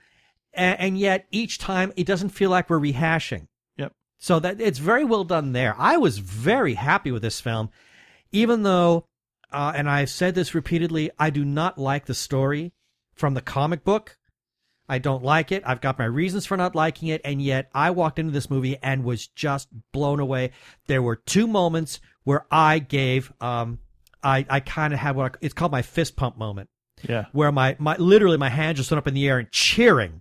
and, 0.56 0.80
and 0.80 0.98
yet 0.98 1.26
each 1.30 1.58
time 1.58 1.92
it 1.96 2.06
doesn't 2.06 2.30
feel 2.30 2.50
like 2.50 2.68
we're 2.70 2.80
rehashing. 2.80 3.46
Yep. 3.76 3.92
So 4.18 4.40
that 4.40 4.60
it's 4.60 4.78
very 4.78 5.04
well 5.04 5.24
done 5.24 5.52
there. 5.52 5.74
I 5.78 5.96
was 5.96 6.18
very 6.18 6.74
happy 6.74 7.10
with 7.12 7.22
this 7.22 7.40
film, 7.40 7.70
even 8.32 8.62
though, 8.62 9.06
uh, 9.52 9.72
and 9.76 9.88
I've 9.88 10.10
said 10.10 10.34
this 10.34 10.54
repeatedly, 10.54 11.10
I 11.18 11.30
do 11.30 11.44
not 11.44 11.78
like 11.78 12.06
the 12.06 12.14
story 12.14 12.72
from 13.14 13.34
the 13.34 13.40
comic 13.42 13.84
book. 13.84 14.18
I 14.88 14.98
don't 14.98 15.24
like 15.24 15.50
it. 15.50 15.64
I've 15.66 15.80
got 15.80 15.98
my 15.98 16.04
reasons 16.04 16.46
for 16.46 16.56
not 16.56 16.76
liking 16.76 17.08
it, 17.08 17.20
and 17.24 17.42
yet 17.42 17.68
I 17.74 17.90
walked 17.90 18.18
into 18.20 18.32
this 18.32 18.48
movie 18.48 18.76
and 18.82 19.02
was 19.02 19.26
just 19.26 19.68
blown 19.92 20.20
away. 20.20 20.52
There 20.86 21.02
were 21.02 21.16
two 21.16 21.48
moments 21.48 21.98
where 22.22 22.46
I 22.52 22.78
gave, 22.78 23.32
um, 23.40 23.80
I, 24.22 24.46
I 24.48 24.60
kind 24.60 24.92
of 24.94 25.00
had 25.00 25.16
what 25.16 25.34
I, 25.34 25.38
it's 25.40 25.54
called 25.54 25.72
my 25.72 25.82
fist 25.82 26.14
pump 26.14 26.38
moment 26.38 26.68
Yeah. 27.02 27.26
where 27.32 27.50
my, 27.50 27.74
my 27.80 27.96
literally 27.96 28.36
my 28.36 28.48
hand 28.48 28.76
just 28.76 28.90
went 28.90 28.98
up 28.98 29.08
in 29.08 29.14
the 29.14 29.26
air 29.28 29.38
and 29.38 29.50
cheering 29.50 30.20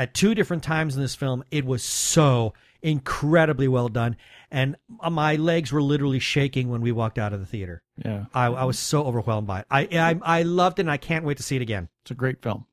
at 0.00 0.14
two 0.14 0.34
different 0.34 0.62
times 0.62 0.96
in 0.96 1.02
this 1.02 1.14
film. 1.14 1.44
It 1.50 1.66
was 1.66 1.84
so 1.84 2.54
incredibly 2.80 3.68
well 3.68 3.90
done, 3.90 4.16
and 4.50 4.76
uh, 4.98 5.10
my 5.10 5.36
legs 5.36 5.70
were 5.70 5.82
literally 5.82 6.18
shaking 6.18 6.70
when 6.70 6.80
we 6.80 6.90
walked 6.90 7.18
out 7.18 7.34
of 7.34 7.40
the 7.40 7.44
theater. 7.44 7.82
Yeah. 8.02 8.24
I, 8.32 8.46
I 8.46 8.64
was 8.64 8.78
so 8.78 9.04
overwhelmed 9.04 9.46
by 9.46 9.60
it. 9.60 9.66
I, 9.70 9.88
I 9.92 10.38
I 10.38 10.42
loved 10.42 10.78
it, 10.78 10.82
and 10.82 10.90
I 10.90 10.96
can't 10.96 11.26
wait 11.26 11.36
to 11.36 11.42
see 11.42 11.56
it 11.56 11.62
again. 11.62 11.90
It's 12.02 12.12
a 12.12 12.14
great 12.14 12.40
film. 12.42 12.64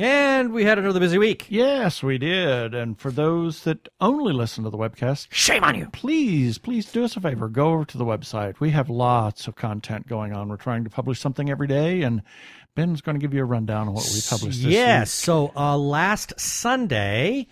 And 0.00 0.54
we 0.54 0.64
had 0.64 0.78
another 0.78 0.98
busy 0.98 1.18
week. 1.18 1.46
Yes, 1.50 2.02
we 2.02 2.16
did. 2.16 2.74
And 2.74 2.98
for 2.98 3.10
those 3.10 3.64
that 3.64 3.88
only 4.00 4.32
listen 4.32 4.64
to 4.64 4.70
the 4.70 4.78
webcast, 4.78 5.26
Shame 5.30 5.62
on 5.62 5.74
you. 5.74 5.88
please, 5.92 6.56
please 6.56 6.90
do 6.90 7.04
us 7.04 7.16
a 7.16 7.20
favor. 7.20 7.48
Go 7.48 7.74
over 7.74 7.84
to 7.84 7.98
the 7.98 8.04
website. 8.06 8.60
We 8.60 8.70
have 8.70 8.88
lots 8.88 9.46
of 9.46 9.56
content 9.56 10.08
going 10.08 10.32
on. 10.32 10.48
We're 10.48 10.56
trying 10.56 10.84
to 10.84 10.90
publish 10.90 11.20
something 11.20 11.50
every 11.50 11.66
day, 11.66 12.00
and 12.00 12.22
Ben's 12.74 13.02
going 13.02 13.16
to 13.16 13.20
give 13.20 13.34
you 13.34 13.42
a 13.42 13.44
rundown 13.44 13.88
of 13.88 13.94
what 13.94 14.08
we 14.14 14.20
published 14.26 14.62
this 14.62 14.72
Yes. 14.72 15.10
So 15.12 15.52
uh, 15.54 15.76
last 15.76 16.32
Sunday, 16.40 17.48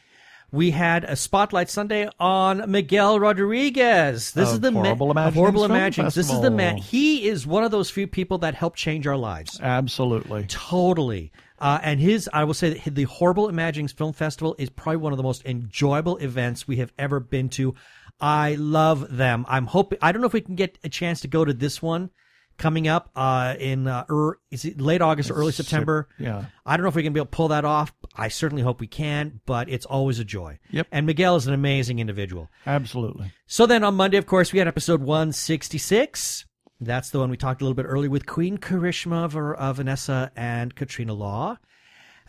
we 0.50 0.70
had 0.70 1.04
a 1.04 1.16
Spotlight 1.16 1.68
Sunday 1.68 2.08
on 2.18 2.70
Miguel 2.70 3.20
Rodriguez. 3.20 4.32
This 4.32 4.48
Of 4.48 4.54
is 4.54 4.60
the 4.60 4.72
Horrible 4.72 5.10
of 5.10 5.34
Horrible 5.34 5.60
Film 5.62 5.72
Imaginings. 5.72 6.14
This 6.14 6.32
is 6.32 6.40
the 6.40 6.50
man. 6.50 6.78
He 6.78 7.28
is 7.28 7.46
one 7.46 7.64
of 7.64 7.70
those 7.70 7.90
few 7.90 8.06
people 8.06 8.38
that 8.38 8.54
helped 8.54 8.78
change 8.78 9.06
our 9.06 9.18
lives. 9.18 9.60
Absolutely. 9.60 10.46
Totally. 10.48 11.30
Uh, 11.60 11.78
and 11.82 12.00
his, 12.00 12.28
I 12.32 12.44
will 12.44 12.54
say 12.54 12.74
that 12.74 12.94
the 12.94 13.04
Horrible 13.04 13.48
Imaginings 13.48 13.92
Film 13.92 14.12
Festival 14.12 14.54
is 14.58 14.70
probably 14.70 14.98
one 14.98 15.12
of 15.12 15.16
the 15.16 15.22
most 15.22 15.44
enjoyable 15.44 16.16
events 16.18 16.68
we 16.68 16.76
have 16.76 16.92
ever 16.98 17.20
been 17.20 17.48
to. 17.50 17.74
I 18.20 18.54
love 18.56 19.16
them. 19.16 19.44
I'm 19.48 19.66
hoping, 19.66 19.98
I 20.02 20.12
don't 20.12 20.20
know 20.20 20.26
if 20.26 20.32
we 20.32 20.40
can 20.40 20.56
get 20.56 20.78
a 20.84 20.88
chance 20.88 21.20
to 21.20 21.28
go 21.28 21.44
to 21.44 21.52
this 21.52 21.80
one 21.80 22.10
coming 22.58 22.88
up 22.88 23.10
uh, 23.14 23.54
in 23.58 23.86
uh, 23.86 24.04
er, 24.10 24.38
is 24.50 24.64
it 24.64 24.80
late 24.80 25.00
August 25.00 25.30
or 25.30 25.34
early 25.34 25.52
Sep- 25.52 25.66
September. 25.66 26.08
yeah. 26.18 26.46
I 26.66 26.76
don't 26.76 26.82
know 26.82 26.88
if 26.88 26.96
we 26.96 27.04
can 27.04 27.12
be 27.12 27.20
able 27.20 27.26
to 27.26 27.30
pull 27.30 27.48
that 27.48 27.64
off. 27.64 27.92
I 28.14 28.28
certainly 28.28 28.62
hope 28.62 28.80
we 28.80 28.88
can, 28.88 29.40
but 29.46 29.68
it's 29.68 29.86
always 29.86 30.18
a 30.18 30.24
joy. 30.24 30.58
Yep. 30.70 30.88
And 30.90 31.06
Miguel 31.06 31.36
is 31.36 31.46
an 31.46 31.54
amazing 31.54 32.00
individual. 32.00 32.50
Absolutely. 32.66 33.32
So 33.46 33.64
then 33.64 33.84
on 33.84 33.94
Monday, 33.94 34.16
of 34.16 34.26
course, 34.26 34.52
we 34.52 34.58
had 34.58 34.68
episode 34.68 35.00
166. 35.00 36.44
That's 36.80 37.10
the 37.10 37.18
one 37.18 37.30
we 37.30 37.36
talked 37.36 37.60
a 37.60 37.64
little 37.64 37.74
bit 37.74 37.86
earlier 37.86 38.10
with 38.10 38.26
Queen 38.26 38.56
Karishma, 38.56 39.54
uh, 39.54 39.72
Vanessa, 39.72 40.30
and 40.36 40.74
Katrina 40.74 41.12
Law. 41.12 41.58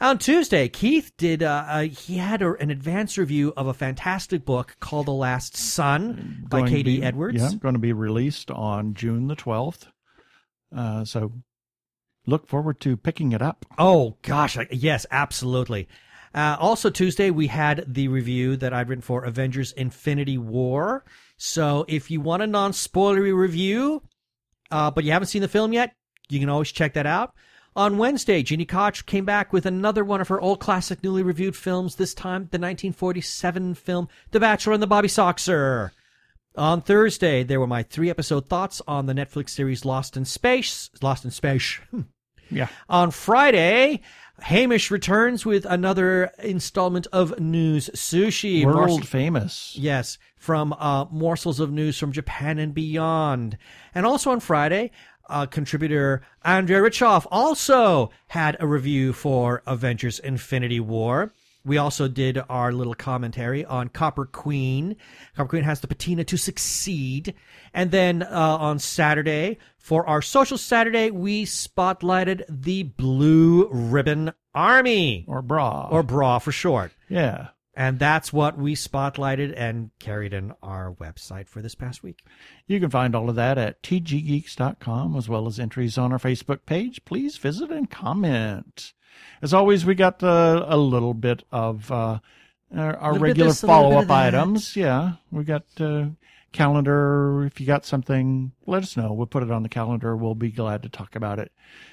On 0.01 0.17
Tuesday, 0.17 0.69
Keith 0.69 1.11
did, 1.17 1.43
uh, 1.43 1.65
uh, 1.67 1.81
he 1.81 2.17
had 2.17 2.41
a, 2.41 2.53
an 2.53 2.71
advance 2.71 3.17
review 3.17 3.53
of 3.57 3.67
a 3.67 3.73
fantastic 3.73 4.45
book 4.45 4.77
called 4.79 5.07
The 5.07 5.13
Last 5.13 5.57
Sun 5.57 6.45
by 6.47 6.59
Going 6.61 6.73
KD 6.73 6.83
be- 6.85 7.03
Edwards. 7.03 7.41
Yeah, 7.41 7.51
going 7.59 7.75
to 7.75 7.79
be 7.79 7.91
released 7.91 8.49
on 8.49 8.93
June 8.93 9.27
the 9.27 9.35
12th. 9.35 9.87
Uh, 10.75 11.03
so 11.03 11.33
look 12.25 12.47
forward 12.47 12.79
to 12.81 12.95
picking 12.95 13.33
it 13.33 13.41
up. 13.41 13.65
Oh 13.77 14.17
gosh, 14.21 14.57
yes, 14.71 15.05
absolutely. 15.11 15.89
Uh, 16.33 16.55
also 16.59 16.89
Tuesday 16.89 17.29
we 17.29 17.47
had 17.47 17.83
the 17.87 18.07
review 18.07 18.55
that 18.55 18.73
I'd 18.73 18.87
written 18.87 19.01
for 19.01 19.25
Avengers: 19.25 19.71
Infinity 19.73 20.37
War. 20.37 21.03
So 21.37 21.85
if 21.87 22.11
you 22.11 22.21
want 22.21 22.43
a 22.43 22.47
non-spoilery 22.47 23.35
review, 23.35 24.03
uh, 24.71 24.91
but 24.91 25.03
you 25.03 25.11
haven't 25.11 25.27
seen 25.27 25.41
the 25.41 25.47
film 25.47 25.73
yet, 25.73 25.93
you 26.29 26.39
can 26.39 26.49
always 26.49 26.71
check 26.71 26.93
that 26.93 27.05
out. 27.05 27.33
On 27.75 27.97
Wednesday, 27.97 28.43
Jeannie 28.43 28.65
Koch 28.65 29.05
came 29.05 29.25
back 29.25 29.53
with 29.53 29.65
another 29.65 30.03
one 30.03 30.21
of 30.21 30.27
her 30.27 30.41
old 30.41 30.59
classic, 30.59 31.03
newly 31.03 31.23
reviewed 31.23 31.55
films. 31.55 31.95
This 31.95 32.13
time, 32.13 32.43
the 32.51 32.57
1947 32.57 33.75
film 33.75 34.09
*The 34.31 34.39
Bachelor 34.39 34.73
and 34.73 34.83
the 34.83 34.87
Bobby 34.87 35.07
Soxer*. 35.07 35.91
On 36.57 36.81
Thursday, 36.81 37.43
there 37.43 37.59
were 37.59 37.67
my 37.67 37.83
three-episode 37.83 38.49
thoughts 38.49 38.81
on 38.87 39.05
the 39.05 39.13
Netflix 39.13 39.51
series 39.51 39.85
*Lost 39.85 40.17
in 40.17 40.25
Space*. 40.25 40.89
Lost 41.01 41.25
in 41.25 41.31
Space. 41.31 41.79
Yeah. 42.51 42.67
On 42.89 43.11
Friday, 43.11 44.01
Hamish 44.43 44.91
returns 44.91 45.45
with 45.45 45.65
another 45.65 46.31
installment 46.39 47.07
of 47.11 47.39
News 47.39 47.89
Sushi. 47.93 48.65
World 48.65 49.07
famous. 49.07 49.75
yes, 49.77 50.17
from 50.35 50.73
uh, 50.73 51.05
morsels 51.11 51.59
of 51.59 51.71
news 51.71 51.97
from 51.97 52.11
Japan 52.11 52.59
and 52.59 52.73
beyond. 52.73 53.57
And 53.93 54.05
also 54.05 54.31
on 54.31 54.39
Friday, 54.39 54.91
uh, 55.29 55.45
contributor 55.45 56.21
Andrea 56.43 56.79
Richoff 56.81 57.27
also 57.29 58.09
had 58.27 58.57
a 58.59 58.67
review 58.67 59.13
for 59.13 59.61
Avengers 59.67 60.19
Infinity 60.19 60.79
War. 60.79 61.31
We 61.65 61.77
also 61.77 62.07
did 62.07 62.39
our 62.49 62.71
little 62.71 62.93
commentary 62.93 63.65
on 63.65 63.89
Copper 63.89 64.25
Queen. 64.25 64.95
Copper 65.35 65.49
Queen 65.49 65.63
has 65.63 65.81
the 65.81 65.87
patina 65.87 66.23
to 66.23 66.37
succeed. 66.37 67.33
And 67.73 67.91
then 67.91 68.23
uh, 68.23 68.27
on 68.59 68.79
Saturday, 68.79 69.57
for 69.77 70.07
our 70.07 70.21
social 70.21 70.57
Saturday, 70.57 71.11
we 71.11 71.45
spotlighted 71.45 72.43
the 72.49 72.83
Blue 72.83 73.67
Ribbon 73.71 74.31
Army, 74.55 75.25
Or 75.27 75.41
bra. 75.41 75.87
or 75.91 76.01
BRA 76.03 76.39
for 76.39 76.51
short. 76.51 76.91
yeah. 77.07 77.49
And 77.75 77.97
that's 77.97 78.33
what 78.33 78.57
we 78.57 78.75
spotlighted 78.75 79.53
and 79.55 79.91
carried 79.99 80.33
in 80.33 80.53
our 80.61 80.91
website 80.95 81.47
for 81.47 81.61
this 81.61 81.75
past 81.75 82.03
week. 82.03 82.25
You 82.67 82.77
can 82.77 82.89
find 82.89 83.15
all 83.15 83.29
of 83.29 83.35
that 83.37 83.57
at 83.57 83.81
tggeeks.com 83.83 85.15
as 85.15 85.29
well 85.29 85.47
as 85.47 85.59
entries 85.61 85.97
on 85.97 86.11
our 86.11 86.19
Facebook 86.19 86.65
page. 86.65 87.05
Please 87.05 87.37
visit 87.37 87.71
and 87.71 87.89
comment. 87.89 88.91
As 89.41 89.53
always, 89.53 89.85
we 89.85 89.95
got 89.95 90.23
uh, 90.23 90.65
a 90.67 90.77
little 90.77 91.13
bit 91.13 91.43
of 91.51 91.91
uh, 91.91 92.19
our, 92.75 92.97
our 92.97 93.13
Little 93.13 93.13
bit 93.13 93.15
of 93.15 93.21
regular 93.21 93.49
this, 93.49 93.63
a 93.63 93.67
little 93.67 93.89
bit 93.89 93.91
follow 93.91 94.01
up 94.03 94.11
items. 94.11 94.75
Yeah, 94.75 95.13
we 95.31 95.43
got 95.43 95.63
uh, 95.79 96.07
calendar. 96.51 97.45
If 97.45 97.59
you 97.59 97.67
got 97.67 97.85
something, 97.85 98.51
let 98.65 98.83
us 98.83 98.97
know. 98.97 99.13
We'll 99.13 99.27
put 99.27 99.43
it 99.43 99.51
on 99.51 99.63
the 99.63 99.69
calendar. 99.69 100.15
We'll 100.15 100.35
be 100.35 100.51
glad 100.51 100.83
to 100.83 100.89
talk 100.89 101.15
about 101.15 101.39
it. 101.39 101.51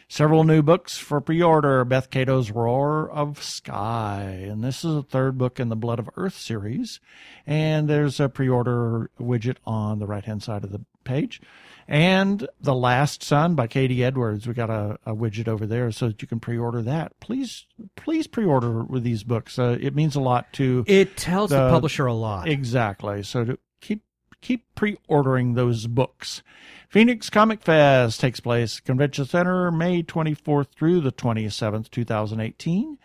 Several 0.08 0.44
new 0.44 0.62
books 0.62 0.98
for 0.98 1.20
pre 1.20 1.42
order 1.42 1.84
Beth 1.84 2.10
Cato's 2.10 2.50
Roar 2.50 3.10
of 3.10 3.42
Sky. 3.42 4.46
And 4.48 4.62
this 4.62 4.84
is 4.84 4.94
the 4.94 5.02
third 5.02 5.38
book 5.38 5.58
in 5.58 5.68
the 5.68 5.76
Blood 5.76 5.98
of 5.98 6.10
Earth 6.16 6.36
series. 6.36 7.00
And 7.46 7.88
there's 7.88 8.20
a 8.20 8.28
pre 8.28 8.48
order 8.48 9.10
widget 9.20 9.56
on 9.64 9.98
the 9.98 10.06
right 10.06 10.24
hand 10.24 10.42
side 10.42 10.64
of 10.64 10.72
the 10.72 10.84
page. 11.04 11.40
And 11.88 12.48
The 12.60 12.74
Last 12.74 13.22
Sun 13.22 13.54
by 13.54 13.66
KD 13.68 14.00
Edwards. 14.00 14.46
We 14.46 14.54
got 14.54 14.70
a, 14.70 14.98
a 15.06 15.14
widget 15.14 15.46
over 15.48 15.66
there 15.66 15.92
so 15.92 16.08
that 16.08 16.20
you 16.20 16.28
can 16.28 16.40
pre 16.40 16.58
order 16.58 16.82
that. 16.82 17.18
Please, 17.20 17.66
please 17.94 18.26
pre 18.26 18.44
order 18.44 18.82
with 18.82 19.04
these 19.04 19.22
books. 19.22 19.58
Uh, 19.58 19.76
it 19.80 19.94
means 19.94 20.16
a 20.16 20.20
lot 20.20 20.52
to. 20.54 20.84
It 20.88 21.16
tells 21.16 21.50
the, 21.50 21.56
The- 21.66 21.70
publisher 21.70 22.06
a 22.06 22.14
lot. 22.14 22.48
Exactly. 22.48 23.22
So 23.22 23.44
to 23.44 23.58
keep 23.80 24.02
keep 24.42 24.64
pre-ordering 24.74 25.54
those 25.54 25.86
books. 25.86 26.42
Phoenix 26.88 27.28
Comic 27.30 27.62
Fest 27.62 28.20
takes 28.20 28.38
place 28.40 28.78
Convention 28.80 29.24
Center 29.24 29.70
May 29.72 30.02
24th 30.02 30.68
through 30.76 31.00
the 31.00 31.10
27th, 31.10 31.90
2018. 31.90 32.98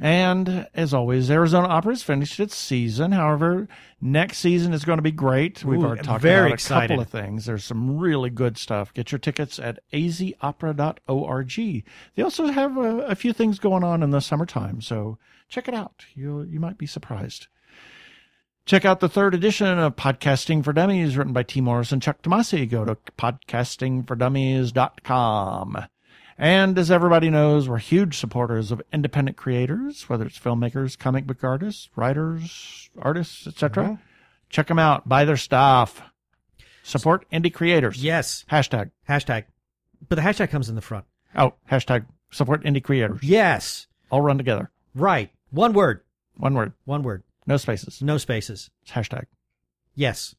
And 0.00 0.66
as 0.74 0.92
always, 0.92 1.30
Arizona 1.30 1.68
Opera 1.68 1.92
has 1.92 2.02
finished 2.02 2.40
its 2.40 2.56
season. 2.56 3.12
However, 3.12 3.68
next 4.00 4.38
season 4.38 4.72
is 4.72 4.84
going 4.84 4.98
to 4.98 5.02
be 5.02 5.12
great. 5.12 5.64
We've 5.64 5.78
Ooh, 5.78 5.84
already 5.84 6.02
talked 6.02 6.24
about 6.24 6.50
a 6.50 6.52
excited. 6.52 6.88
couple 6.88 7.02
of 7.02 7.08
things. 7.08 7.46
There's 7.46 7.64
some 7.64 7.98
really 7.98 8.30
good 8.30 8.58
stuff. 8.58 8.92
Get 8.92 9.12
your 9.12 9.20
tickets 9.20 9.60
at 9.60 9.78
azopera.org. 9.92 11.84
They 12.16 12.22
also 12.22 12.46
have 12.48 12.76
a, 12.76 12.98
a 13.02 13.14
few 13.14 13.32
things 13.32 13.60
going 13.60 13.84
on 13.84 14.02
in 14.02 14.10
the 14.10 14.20
summertime, 14.20 14.80
so 14.80 15.16
check 15.48 15.68
it 15.68 15.74
out. 15.74 16.04
You 16.14 16.42
you 16.42 16.58
might 16.58 16.76
be 16.76 16.86
surprised. 16.86 17.46
Check 18.66 18.84
out 18.84 18.98
the 19.00 19.08
third 19.10 19.34
edition 19.34 19.78
of 19.78 19.94
Podcasting 19.94 20.64
for 20.64 20.72
Dummies, 20.72 21.16
written 21.16 21.32
by 21.34 21.44
Tee 21.44 21.60
Morris 21.60 21.92
and 21.92 22.02
Chuck 22.02 22.20
Tomasi. 22.22 22.68
Go 22.68 22.84
to 22.84 22.96
podcastingfordummies.com. 23.18 25.86
And 26.36 26.76
as 26.78 26.90
everybody 26.90 27.30
knows, 27.30 27.68
we're 27.68 27.78
huge 27.78 28.18
supporters 28.18 28.72
of 28.72 28.82
independent 28.92 29.36
creators, 29.36 30.08
whether 30.08 30.26
it's 30.26 30.38
filmmakers, 30.38 30.98
comic 30.98 31.26
book 31.26 31.44
artists, 31.44 31.88
writers, 31.94 32.90
artists, 32.98 33.46
etc. 33.46 33.84
Mm-hmm. 33.84 33.94
Check 34.50 34.66
them 34.66 34.78
out. 34.78 35.08
Buy 35.08 35.24
their 35.24 35.36
stuff. 35.36 36.02
Support 36.82 37.28
indie 37.30 37.52
creators. 37.52 38.02
yes. 38.02 38.44
Hashtag. 38.50 38.90
Hashtag. 39.08 39.44
But 40.08 40.16
the 40.16 40.22
hashtag 40.22 40.50
comes 40.50 40.68
in 40.68 40.74
the 40.74 40.80
front. 40.82 41.06
Oh, 41.36 41.54
hashtag 41.70 42.06
support 42.30 42.62
indie 42.64 42.82
creators. 42.82 43.20
Yes. 43.22 43.86
All 44.10 44.20
run 44.20 44.36
together. 44.38 44.70
Right. 44.94 45.30
One 45.50 45.72
word. 45.72 46.02
One 46.36 46.54
word. 46.54 46.72
One 46.84 47.02
word. 47.02 47.22
No 47.46 47.56
spaces. 47.56 48.02
No 48.02 48.18
spaces. 48.18 48.70
It's 48.82 48.92
hashtag. 48.92 49.24
Yes. 49.94 50.34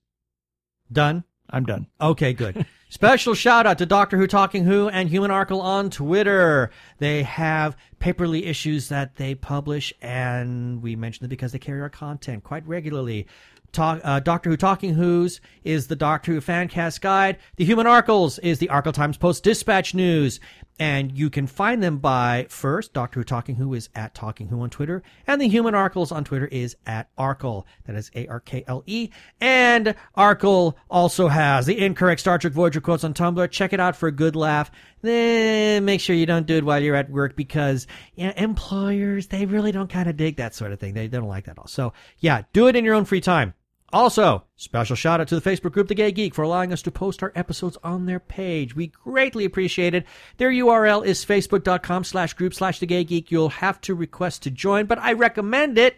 Done. 0.92 1.24
I'm 1.50 1.66
done. 1.66 1.88
Okay, 2.00 2.34
good. 2.34 2.66
Special 2.90 3.34
shout 3.34 3.66
out 3.66 3.80
to 3.80 3.86
Doctor 3.86 4.16
Who 4.16 4.28
Talking 4.28 4.64
Who 4.64 4.88
and 4.90 5.10
Human 5.10 5.32
Arkle 5.32 5.60
on 5.60 5.90
Twitter. 5.90 6.70
They 7.00 7.24
have 7.24 7.76
paper.li 7.98 8.46
issues 8.46 8.90
that 8.90 9.16
they 9.16 9.34
publish, 9.34 9.92
and 10.02 10.84
we 10.84 10.96
mention 10.96 11.24
them 11.24 11.30
because 11.30 11.52
they 11.52 11.60
carry 11.60 11.82
our 11.82 11.90
content 11.90 12.44
quite 12.44 12.66
regularly. 12.68 13.26
Talk, 13.72 14.00
uh, 14.04 14.20
Doctor 14.20 14.52
Who 14.52 14.56
Talking 14.58 14.94
Who's 14.94 15.42
is 15.64 15.88
the 15.88 15.96
Doctor 15.96 16.34
Who 16.34 16.42
Fancast 16.42 17.02
Guide. 17.02 17.38
The 17.58 17.66
Human 17.66 17.88
Arkles 17.88 18.40
is 18.42 18.60
the 18.60 18.68
Arkle 18.68 18.94
Times 18.94 19.18
Post 19.18 19.44
Dispatch 19.44 19.96
News. 19.96 20.40
And 20.78 21.18
you 21.18 21.30
can 21.30 21.48
find 21.48 21.82
them 21.82 22.00
by 22.00 22.48
first, 22.50 22.92
Doctor 22.92 23.22
Who 23.22 23.24
Talking 23.24 23.56
Who 23.56 23.74
is 23.74 23.90
at 23.96 24.14
Talking 24.14 24.50
Who 24.50 24.62
on 24.62 24.70
Twitter, 24.70 25.04
and 25.26 25.40
the 25.40 25.48
Human 25.48 25.74
Arkles 25.74 26.12
on 26.12 26.26
Twitter 26.26 26.48
is 26.48 26.76
at 26.86 27.08
Arkle. 27.16 27.64
That 27.86 27.96
is 27.96 28.12
A 28.14 28.28
R 28.28 28.42
K 28.42 28.66
L 28.68 28.84
E. 28.86 29.10
And 29.40 29.96
Arkle 30.18 30.76
also 30.90 31.30
has 31.30 31.66
the 31.66 31.80
incorrect 31.80 32.20
Star 32.20 32.38
Trek 32.38 32.52
Voyager 32.52 32.82
quotes 32.82 33.06
on 33.06 33.14
Tumblr. 33.14 33.50
Check 33.52 33.72
it 33.72 33.80
out 33.80 33.96
for 33.96 34.08
a 34.08 34.12
good 34.12 34.36
laugh. 34.36 34.70
Then 35.02 35.86
make 35.86 36.02
sure 36.02 36.16
you 36.16 36.26
don't 36.26 36.48
do 36.48 36.58
it 36.58 36.66
while 36.66 36.82
you're 36.82 36.96
at 36.96 37.10
work 37.10 37.38
because 37.38 37.88
you 38.16 38.28
know, 38.28 38.34
employers, 38.36 39.28
they 39.28 39.46
really 39.46 39.72
don't 39.72 39.90
kind 39.90 40.10
of 40.10 40.18
dig 40.18 40.38
that 40.38 40.56
sort 40.56 40.74
of 40.74 40.80
thing. 40.80 40.94
They, 40.94 41.08
they 41.08 41.18
don't 41.18 41.30
like 41.30 41.46
that 41.46 41.52
at 41.52 41.60
all. 41.60 41.68
So 41.68 41.94
yeah, 42.20 42.42
do 42.52 42.68
it 42.68 42.76
in 42.76 42.84
your 42.84 42.96
own 42.96 43.06
free 43.06 43.22
time. 43.22 43.54
Also, 43.96 44.44
special 44.58 44.94
shout 44.94 45.22
out 45.22 45.30
to 45.30 45.40
the 45.40 45.50
Facebook 45.50 45.72
group 45.72 45.88
The 45.88 45.96
Gay 45.96 46.12
Geek 46.12 46.36
for 46.36 46.42
allowing 46.42 46.74
us 46.74 46.82
to 46.82 46.92
post 46.92 47.24
our 47.24 47.32
episodes 47.34 47.78
on 47.82 48.06
their 48.06 48.20
page. 48.20 48.76
We 48.76 48.88
greatly 48.88 49.46
appreciate 49.46 49.96
it. 49.96 50.06
Their 50.36 50.52
URL 50.52 51.06
is 51.06 51.24
facebook.com 51.24 52.04
slash 52.04 52.34
group 52.34 52.54
slash 52.54 52.80
The 52.80 52.88
Gay 52.88 53.06
Geek. 53.06 53.32
You'll 53.32 53.48
have 53.48 53.80
to 53.82 53.96
request 53.96 54.44
to 54.44 54.52
join, 54.52 54.86
but 54.86 55.00
I 55.00 55.14
recommend 55.14 55.78
it 55.78 55.96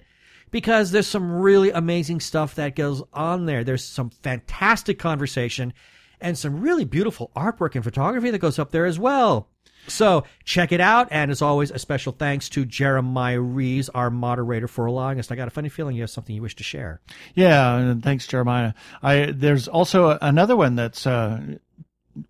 because 0.51 0.91
there's 0.91 1.07
some 1.07 1.31
really 1.31 1.71
amazing 1.71 2.19
stuff 2.19 2.53
that 2.53 2.75
goes 2.75 3.01
on 3.13 3.47
there. 3.47 3.63
There's 3.63 3.83
some 3.83 4.11
fantastic 4.11 4.99
conversation 4.99 5.73
and 6.21 6.37
some 6.37 6.61
really 6.61 6.85
beautiful 6.85 7.31
artwork 7.35 7.73
and 7.73 7.83
photography 7.83 8.29
that 8.29 8.37
goes 8.37 8.59
up 8.59 8.69
there 8.69 8.85
as 8.85 8.99
well. 8.99 9.49
So 9.87 10.23
check 10.43 10.71
it 10.71 10.81
out. 10.81 11.07
And 11.11 11.31
as 11.31 11.41
always, 11.41 11.71
a 11.71 11.79
special 11.79 12.11
thanks 12.13 12.49
to 12.49 12.65
Jeremiah 12.65 13.39
Reeves, 13.39 13.89
our 13.89 14.09
moderator, 14.09 14.67
for 14.67 14.85
allowing 14.85 15.19
us. 15.19 15.31
I 15.31 15.35
got 15.35 15.47
a 15.47 15.51
funny 15.51 15.69
feeling 15.69 15.95
you 15.95 16.03
have 16.03 16.09
something 16.09 16.35
you 16.35 16.41
wish 16.41 16.55
to 16.57 16.63
share. 16.63 17.01
Yeah, 17.35 17.75
and 17.77 18.03
thanks, 18.03 18.27
Jeremiah. 18.27 18.73
I 19.01 19.31
there's 19.33 19.67
also 19.67 20.17
another 20.21 20.55
one 20.55 20.75
that's 20.75 21.07
uh, 21.07 21.41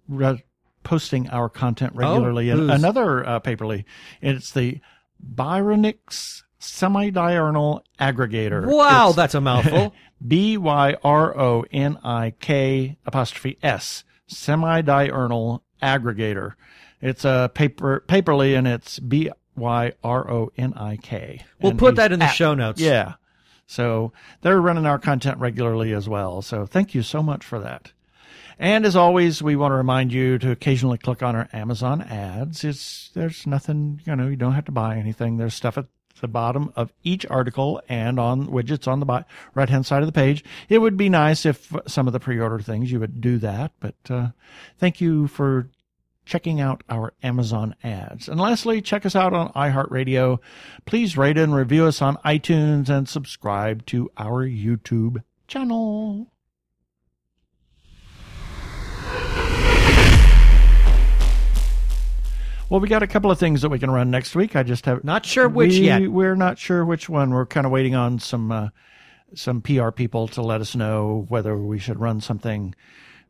re- 0.07 0.43
posting 0.83 1.29
our 1.29 1.49
content 1.49 1.93
regularly, 1.95 2.49
and 2.49 2.71
another 2.71 3.25
uh, 3.27 3.39
paper.li. 3.39 3.85
It's 4.21 4.51
the 4.51 4.79
Byronik's 5.35 6.43
semidiurnal 6.61 7.81
aggregator. 7.99 8.65
Wow, 8.65 9.07
It's 9.07 9.15
that's 9.15 9.35
a 9.35 9.41
mouthful. 9.41 9.93
B 10.27 10.57
Y 10.57 10.95
R 11.03 11.37
O 11.37 11.65
N 11.71 11.97
I 12.03 12.31
K 12.39 12.97
apostrophe 13.05 13.57
S 13.61 14.03
semidiurnal 14.29 15.61
aggregator. 15.81 16.53
It's 17.01 17.25
a 17.25 17.51
paper 17.53 18.03
paper.li 18.07 18.55
and 18.55 18.67
it's 18.67 18.99
B 18.99 19.29
Y 19.55 19.93
R 20.03 20.29
O 20.31 20.51
N 20.57 20.73
I 20.75 20.97
K. 20.97 21.43
We'll 21.61 21.75
put 21.75 21.95
that 21.95 22.11
in 22.11 22.19
the 22.19 22.25
at- 22.25 22.31
show 22.31 22.53
notes. 22.53 22.81
Yeah. 22.81 23.13
So 23.65 24.13
they're 24.41 24.61
running 24.61 24.85
our 24.85 24.97
content 24.97 25.39
regularly 25.39 25.93
as 25.93 26.07
well. 26.07 26.41
So 26.41 26.65
thank 26.65 26.95
you 26.95 27.01
so 27.03 27.21
much 27.21 27.43
for 27.43 27.59
that. 27.59 27.91
And 28.59 28.85
as 28.85 28.95
always, 28.95 29.43
we 29.43 29.55
want 29.55 29.71
to 29.71 29.75
remind 29.75 30.11
you 30.11 30.39
to 30.39 30.51
occasionally 30.51 30.97
click 30.97 31.21
on 31.21 31.35
our 31.35 31.47
Amazon 31.53 32.01
ads. 32.01 32.63
It's 32.63 33.09
there's 33.13 33.45
nothing, 33.45 34.01
you 34.05 34.15
know, 34.15 34.27
you 34.27 34.35
don't 34.35 34.53
have 34.53 34.65
to 34.65 34.71
buy 34.71 34.95
anything. 34.97 35.37
There's 35.37 35.53
stuff 35.53 35.77
at 35.77 35.85
the 36.21 36.27
bottom 36.27 36.71
of 36.75 36.93
each 37.03 37.25
article 37.27 37.81
and 37.87 38.19
on 38.19 38.47
widgets 38.47 38.87
on 38.87 38.99
the 38.99 39.25
right 39.53 39.69
hand 39.69 39.85
side 39.85 40.01
of 40.01 40.07
the 40.07 40.11
page. 40.11 40.43
It 40.69 40.79
would 40.79 40.97
be 40.97 41.09
nice 41.09 41.45
if 41.45 41.73
some 41.87 42.07
of 42.07 42.13
the 42.13 42.19
pre-order 42.19 42.59
things 42.59 42.91
you 42.91 42.99
would 42.99 43.21
do 43.21 43.37
that, 43.39 43.71
but 43.79 43.95
uh, 44.09 44.27
thank 44.77 45.01
you 45.01 45.27
for 45.27 45.69
checking 46.25 46.59
out 46.59 46.83
our 46.89 47.13
Amazon 47.23 47.73
ads. 47.83 48.27
And 48.27 48.39
lastly, 48.39 48.81
check 48.81 49.05
us 49.05 49.15
out 49.15 49.33
on 49.33 49.51
iHeartRadio. 49.53 50.39
Please 50.85 51.17
rate 51.17 51.37
and 51.37 51.55
review 51.55 51.85
us 51.85 52.01
on 52.01 52.17
iTunes 52.17 52.89
and 52.89 53.07
subscribe 53.07 53.85
to 53.87 54.11
our 54.17 54.45
YouTube 54.45 55.23
channel. 55.47 56.27
Well, 62.69 62.81
we 62.81 62.89
got 62.89 63.01
a 63.01 63.07
couple 63.07 63.31
of 63.31 63.39
things 63.39 63.61
that 63.61 63.69
we 63.69 63.79
can 63.79 63.89
run 63.89 64.11
next 64.11 64.35
week. 64.35 64.55
I 64.55 64.63
just 64.63 64.85
have 64.85 65.03
Not 65.03 65.25
sure 65.25 65.47
which 65.47 65.71
we, 65.71 65.85
yet. 65.85 66.07
We're 66.09 66.35
not 66.35 66.59
sure 66.59 66.83
which 66.83 67.07
one. 67.07 67.31
We're 67.31 67.45
kind 67.45 67.65
of 67.65 67.71
waiting 67.71 67.95
on 67.95 68.19
some 68.19 68.51
uh, 68.51 68.69
some 69.33 69.61
PR 69.61 69.91
people 69.91 70.27
to 70.29 70.41
let 70.41 70.59
us 70.59 70.75
know 70.75 71.25
whether 71.29 71.57
we 71.57 71.79
should 71.79 71.99
run 71.99 72.19
something 72.19 72.75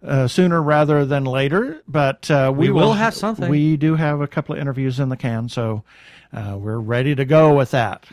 uh, 0.03 0.27
sooner 0.27 0.61
rather 0.61 1.05
than 1.05 1.23
later. 1.23 1.83
But 1.87 2.29
uh, 2.31 2.51
we, 2.55 2.69
We 2.69 2.73
will 2.73 2.93
have 2.93 3.13
something. 3.13 3.49
We 3.49 3.77
do 3.77 3.95
have 3.95 4.21
a 4.21 4.27
couple 4.27 4.55
of 4.55 4.61
interviews 4.61 4.99
in 4.99 5.09
the 5.09 5.17
can, 5.17 5.49
so 5.49 5.83
uh, 6.33 6.57
we're 6.59 6.79
ready 6.79 7.13
to 7.13 7.25
go 7.25 7.55
with 7.55 7.71
that. 7.71 8.05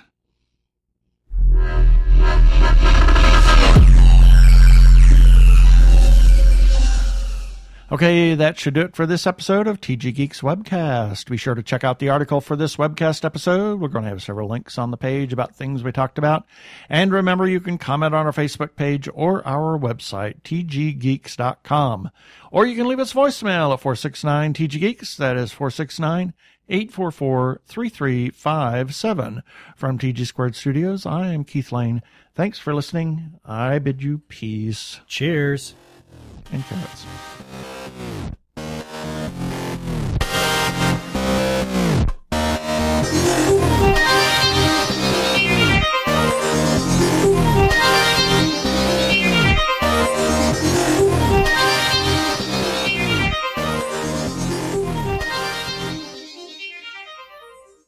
Okay, 7.93 8.35
that 8.35 8.59
should 8.59 8.73
do 8.73 8.81
it 8.81 8.97
for 8.97 9.05
this 9.05 9.27
episode 9.27 9.67
of 9.67 9.79
TG 9.79 10.15
Geeks 10.15 10.41
Webcast. 10.41 11.29
Be 11.29 11.37
sure 11.37 11.55
to 11.55 11.63
check 11.63 11.85
out 11.85 11.99
the 11.99 12.09
article 12.09 12.41
for 12.41 12.57
this 12.57 12.77
webcast 12.77 13.27
episode. 13.27 13.79
We're 13.79 13.89
going 13.89 14.05
to 14.05 14.09
have 14.09 14.23
several 14.23 14.49
links 14.49 14.79
on 14.79 14.91
the 14.91 14.97
page 14.97 15.35
about 15.35 15.55
things 15.55 15.83
we 15.83 15.93
talked 15.93 16.17
about. 16.17 16.47
And 16.89 17.13
remember, 17.13 17.47
you 17.47 17.61
can 17.61 17.77
comment 17.77 18.15
on 18.15 18.25
our 18.25 18.33
Facebook 18.33 18.75
page 18.75 19.07
or 19.13 19.47
our 19.47 19.79
website, 19.79 20.41
tggeeks.com. 20.45 22.11
Or 22.51 22.65
you 22.65 22.75
can 22.75 22.89
leave 22.89 23.01
us 23.01 23.13
voicemail 23.13 23.75
at 23.75 23.81
469 23.81 24.55
TG 24.55 24.81
Geeks. 24.81 25.17
That 25.19 25.37
is 25.37 25.53
469 25.53 26.33
844 26.71 27.61
3357. 27.67 29.43
From 29.77 29.99
TG 29.99 30.27
Squared 30.27 30.57
Studios, 30.57 31.05
I 31.05 31.35
am 31.35 31.45
Keith 31.45 31.71
Lane. 31.71 32.03
Thanks 32.35 32.59
for 32.59 32.75
listening. 32.75 33.39
I 33.45 33.79
bid 33.79 34.03
you 34.03 34.23
peace 34.27 35.01
Cheers. 35.07 35.75
And 36.53 36.65
carrots. 36.65 37.07